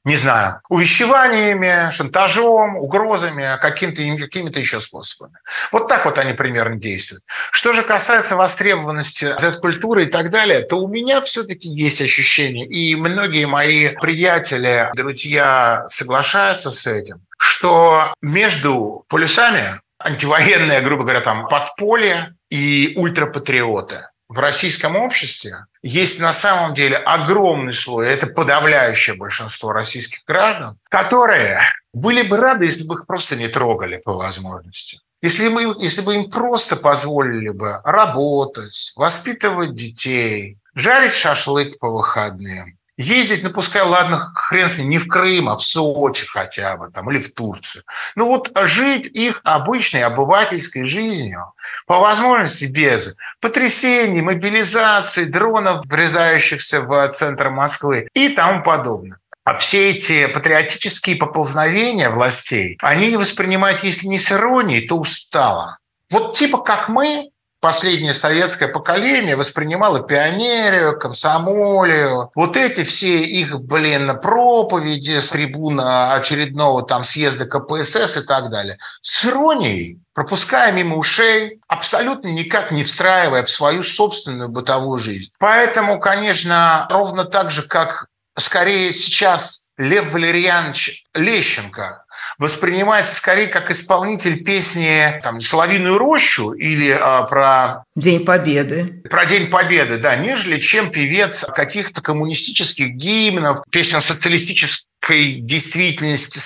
не 0.04 0.16
знаю, 0.16 0.60
увещеваниями, 0.68 1.90
шантажом, 1.92 2.76
угрозами, 2.76 3.56
каким-то, 3.60 4.02
какими-то 4.18 4.58
еще 4.58 4.80
способами. 4.80 5.36
Вот 5.70 5.86
так 5.86 6.04
вот 6.04 6.18
они 6.18 6.32
примерно 6.32 6.76
действуют. 6.76 7.22
Что 7.52 7.72
же 7.72 7.82
касается 7.82 8.34
востребованности 8.34 9.36
Z-культуры 9.38 10.04
и 10.04 10.06
так 10.06 10.30
далее, 10.30 10.62
то 10.62 10.80
у 10.80 10.88
меня 10.88 11.20
все-таки 11.20 11.68
есть 11.68 12.02
ощущение, 12.02 12.66
и 12.66 12.96
многие 12.96 13.46
мои 13.46 13.90
приятели, 14.00 14.90
друзья 14.94 15.84
соглашаются 15.86 16.72
с 16.72 16.86
этим, 16.88 17.20
что 17.38 18.12
между 18.20 19.04
полюсами 19.08 19.80
антивоенное, 20.05 20.80
грубо 20.80 21.03
говоря, 21.03 21.20
там 21.20 21.48
подполье 21.48 22.34
и 22.50 22.92
ультрапатриоты 22.96 24.05
в 24.32 24.38
российском 24.38 24.96
обществе 24.96 25.66
есть 25.82 26.18
на 26.18 26.32
самом 26.32 26.74
деле 26.74 26.96
огромный 26.96 27.74
слой, 27.74 28.09
это 28.09 28.26
подавляющее 28.26 29.14
большинство 29.14 29.72
российских 29.72 30.24
граждан, 30.26 30.78
которые 30.88 31.61
были 31.92 32.22
бы 32.22 32.38
рады, 32.38 32.64
если 32.64 32.84
бы 32.84 32.94
их 32.94 33.07
просто 33.07 33.36
не 33.36 33.48
трогали 33.48 33.98
по 33.98 34.14
возможности. 34.14 35.00
Если, 35.20 35.48
мы, 35.48 35.74
если 35.78 36.00
бы 36.00 36.14
им 36.16 36.30
просто 36.30 36.76
позволили 36.76 37.50
бы 37.50 37.80
работать, 37.84 38.92
воспитывать 38.96 39.74
детей, 39.74 40.57
жарить 40.74 41.14
шашлык 41.14 41.78
по 41.78 41.90
выходным, 41.90 42.78
Ездить, 42.99 43.43
ну 43.43 43.51
пускай, 43.51 43.82
ладно, 43.82 44.30
хрен 44.34 44.68
с 44.68 44.78
ним, 44.78 44.90
не 44.90 44.99
в 44.99 45.09
Крым, 45.09 45.49
а 45.49 45.57
в 45.57 45.62
Сочи 45.62 46.26
хотя 46.26 46.76
бы, 46.76 46.90
там, 46.90 47.11
или 47.11 47.18
в 47.18 47.32
Турцию. 47.32 47.84
Ну 48.16 48.26
вот 48.26 48.53
жить 48.64 49.07
их 49.07 49.40
обычной 49.45 50.03
обывательской 50.03 50.84
жизнью, 50.84 51.55
по 51.86 52.01
возможности 52.01 52.66
без 52.66 53.16
потрясений, 53.40 54.20
мобилизации, 54.20 55.24
дронов, 55.24 55.86
врезающихся 55.86 56.82
в 56.82 57.09
центр 57.12 57.49
Москвы 57.49 58.09
и 58.12 58.28
тому 58.28 58.62
подобное. 58.62 59.18
А 59.45 59.57
все 59.57 59.90
эти 59.90 60.26
патриотические 60.26 61.16
поползновения 61.16 62.11
властей, 62.11 62.78
они 62.80 63.16
воспринимают, 63.16 63.82
если 63.82 64.07
не 64.07 64.18
с 64.18 64.30
иронией, 64.30 64.86
то 64.86 64.97
устало. 64.99 65.78
Вот 66.11 66.36
типа 66.36 66.59
как 66.59 66.90
мы, 66.90 67.30
последнее 67.62 68.12
советское 68.12 68.66
поколение 68.66 69.36
воспринимало 69.36 70.02
пионерию, 70.02 70.98
комсомолию, 70.98 72.28
вот 72.34 72.56
эти 72.56 72.82
все 72.82 73.22
их, 73.22 73.60
блин, 73.60 74.18
проповеди 74.20 75.20
с 75.20 75.30
трибуна 75.30 76.12
очередного 76.14 76.82
там 76.82 77.04
съезда 77.04 77.46
КПСС 77.46 78.16
и 78.16 78.26
так 78.26 78.50
далее, 78.50 78.76
с 79.00 79.24
иронией, 79.24 80.00
пропуская 80.12 80.72
мимо 80.72 80.96
ушей, 80.96 81.60
абсолютно 81.68 82.28
никак 82.28 82.72
не 82.72 82.82
встраивая 82.82 83.44
в 83.44 83.50
свою 83.50 83.84
собственную 83.84 84.48
бытовую 84.48 84.98
жизнь. 84.98 85.30
Поэтому, 85.38 86.00
конечно, 86.00 86.88
ровно 86.90 87.24
так 87.24 87.52
же, 87.52 87.62
как 87.62 88.08
скорее 88.36 88.92
сейчас 88.92 89.61
Лев 89.82 90.12
Валерьянович 90.12 91.06
Лещенко 91.14 92.04
воспринимается 92.38 93.16
скорее 93.16 93.48
как 93.48 93.70
исполнитель 93.72 94.44
песни 94.44 95.18
там, 95.24 95.40
«Соловиную 95.40 95.98
рощу» 95.98 96.52
или 96.52 96.90
а, 96.90 97.24
про... 97.24 97.84
День 97.96 98.24
Победы. 98.24 99.02
Про 99.10 99.26
День 99.26 99.50
Победы, 99.50 99.98
да, 99.98 100.14
нежели 100.14 100.60
чем 100.60 100.92
певец 100.92 101.44
каких-то 101.46 102.00
коммунистических 102.00 102.90
гимнов, 102.90 103.62
песен 103.72 104.00
социалистической 104.00 105.40
действительности, 105.40 106.38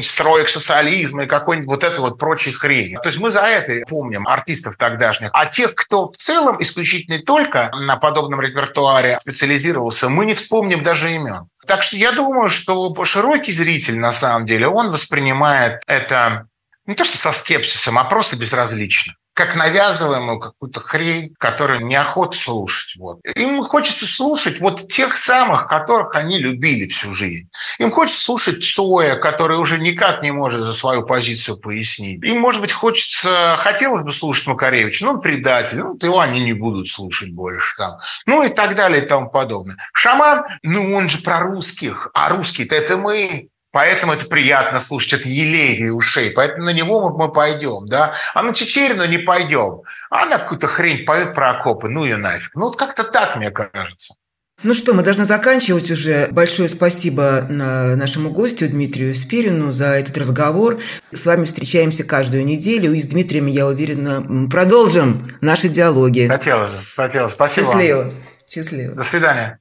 строек 0.00 0.48
социализма 0.48 1.24
и 1.24 1.26
какой-нибудь 1.26 1.68
вот 1.68 1.84
это 1.84 2.00
вот 2.02 2.18
прочей 2.18 2.52
хрени. 2.52 2.96
То 3.02 3.08
есть 3.08 3.18
мы 3.18 3.30
за 3.30 3.40
это 3.40 3.86
помним 3.88 4.26
артистов 4.28 4.76
тогдашних. 4.76 5.30
А 5.32 5.46
тех, 5.46 5.74
кто 5.74 6.08
в 6.08 6.16
целом 6.16 6.60
исключительно 6.60 7.18
только 7.18 7.70
на 7.72 7.96
подобном 7.96 8.40
репертуаре 8.40 9.18
специализировался, 9.20 10.08
мы 10.08 10.26
не 10.26 10.34
вспомним 10.34 10.82
даже 10.82 11.14
имен. 11.14 11.48
Так 11.66 11.82
что 11.82 11.96
я 11.96 12.12
думаю, 12.12 12.48
что 12.48 12.94
широкий 13.04 13.52
зритель, 13.52 13.98
на 13.98 14.12
самом 14.12 14.46
деле, 14.46 14.68
он 14.68 14.90
воспринимает 14.90 15.82
это 15.86 16.46
не 16.86 16.94
то 16.94 17.04
что 17.04 17.18
со 17.18 17.32
скепсисом, 17.32 17.98
а 17.98 18.04
просто 18.04 18.36
безразлично 18.36 19.14
как 19.34 19.56
навязываемую 19.56 20.38
какую-то 20.38 20.80
хрень, 20.80 21.34
которую 21.38 21.84
неохота 21.86 22.38
слушать. 22.38 22.96
Вот. 22.98 23.18
Им 23.34 23.64
хочется 23.64 24.06
слушать 24.06 24.60
вот 24.60 24.88
тех 24.88 25.16
самых, 25.16 25.66
которых 25.66 26.14
они 26.14 26.38
любили 26.38 26.88
всю 26.88 27.12
жизнь. 27.12 27.48
Им 27.78 27.90
хочется 27.90 28.22
слушать 28.22 28.64
Цоя, 28.64 29.16
который 29.16 29.58
уже 29.58 29.78
никак 29.78 30.22
не 30.22 30.30
может 30.30 30.60
за 30.60 30.72
свою 30.72 31.02
позицию 31.02 31.56
пояснить. 31.56 32.24
Им, 32.24 32.40
может 32.40 32.60
быть, 32.60 32.72
хочется, 32.72 33.56
хотелось 33.58 34.02
бы 34.02 34.12
слушать 34.12 34.46
Макаревича, 34.46 35.04
ну, 35.04 35.20
предатель, 35.20 35.78
ну, 35.78 35.98
его 36.00 36.20
они 36.20 36.42
не 36.44 36.52
будут 36.52 36.88
слушать 36.88 37.32
больше 37.34 37.76
там. 37.76 37.96
Ну, 38.26 38.44
и 38.44 38.48
так 38.48 38.76
далее 38.76 39.02
и 39.02 39.06
тому 39.06 39.30
подобное. 39.30 39.76
Шаман, 39.92 40.44
ну, 40.62 40.94
он 40.94 41.08
же 41.08 41.18
про 41.18 41.40
русских, 41.40 42.08
а 42.14 42.28
русские-то 42.28 42.76
это 42.76 42.96
мы, 42.96 43.48
Поэтому 43.74 44.12
это 44.12 44.26
приятно 44.26 44.80
слушать, 44.80 45.14
это 45.14 45.28
елей 45.28 45.76
для 45.76 45.92
ушей. 45.92 46.30
Поэтому 46.30 46.66
на 46.66 46.72
него 46.72 47.10
мы, 47.10 47.18
мы 47.18 47.32
пойдем, 47.32 47.86
да. 47.88 48.14
А 48.32 48.42
на 48.44 48.54
Чечерину 48.54 49.04
не 49.06 49.18
пойдем. 49.18 49.82
А 50.10 50.22
она 50.22 50.38
какую-то 50.38 50.68
хрень 50.68 51.04
поет 51.04 51.34
про 51.34 51.50
окопы. 51.50 51.88
Ну 51.88 52.04
ее 52.04 52.16
нафиг. 52.16 52.54
Ну 52.54 52.66
вот 52.66 52.76
как-то 52.76 53.02
так, 53.02 53.34
мне 53.34 53.50
кажется. 53.50 54.14
Ну 54.62 54.74
что, 54.74 54.94
мы 54.94 55.02
должны 55.02 55.24
заканчивать 55.24 55.90
уже. 55.90 56.28
Большое 56.30 56.68
спасибо 56.68 57.46
нашему 57.50 58.30
гостю 58.30 58.68
Дмитрию 58.68 59.12
Спирину 59.12 59.72
за 59.72 59.86
этот 59.86 60.16
разговор. 60.18 60.80
С 61.10 61.26
вами 61.26 61.44
встречаемся 61.44 62.04
каждую 62.04 62.46
неделю. 62.46 62.94
И 62.94 63.00
с 63.00 63.08
Дмитрием, 63.08 63.46
я 63.46 63.66
уверена, 63.66 64.48
продолжим 64.48 65.36
наши 65.40 65.68
диалоги. 65.68 66.28
Хотелось 66.28 66.70
бы. 66.70 66.78
Хотелось. 66.94 67.32
Спасибо. 67.32 67.66
Счастливо. 67.66 68.12
Счастливо. 68.48 68.94
До 68.94 69.02
свидания. 69.02 69.58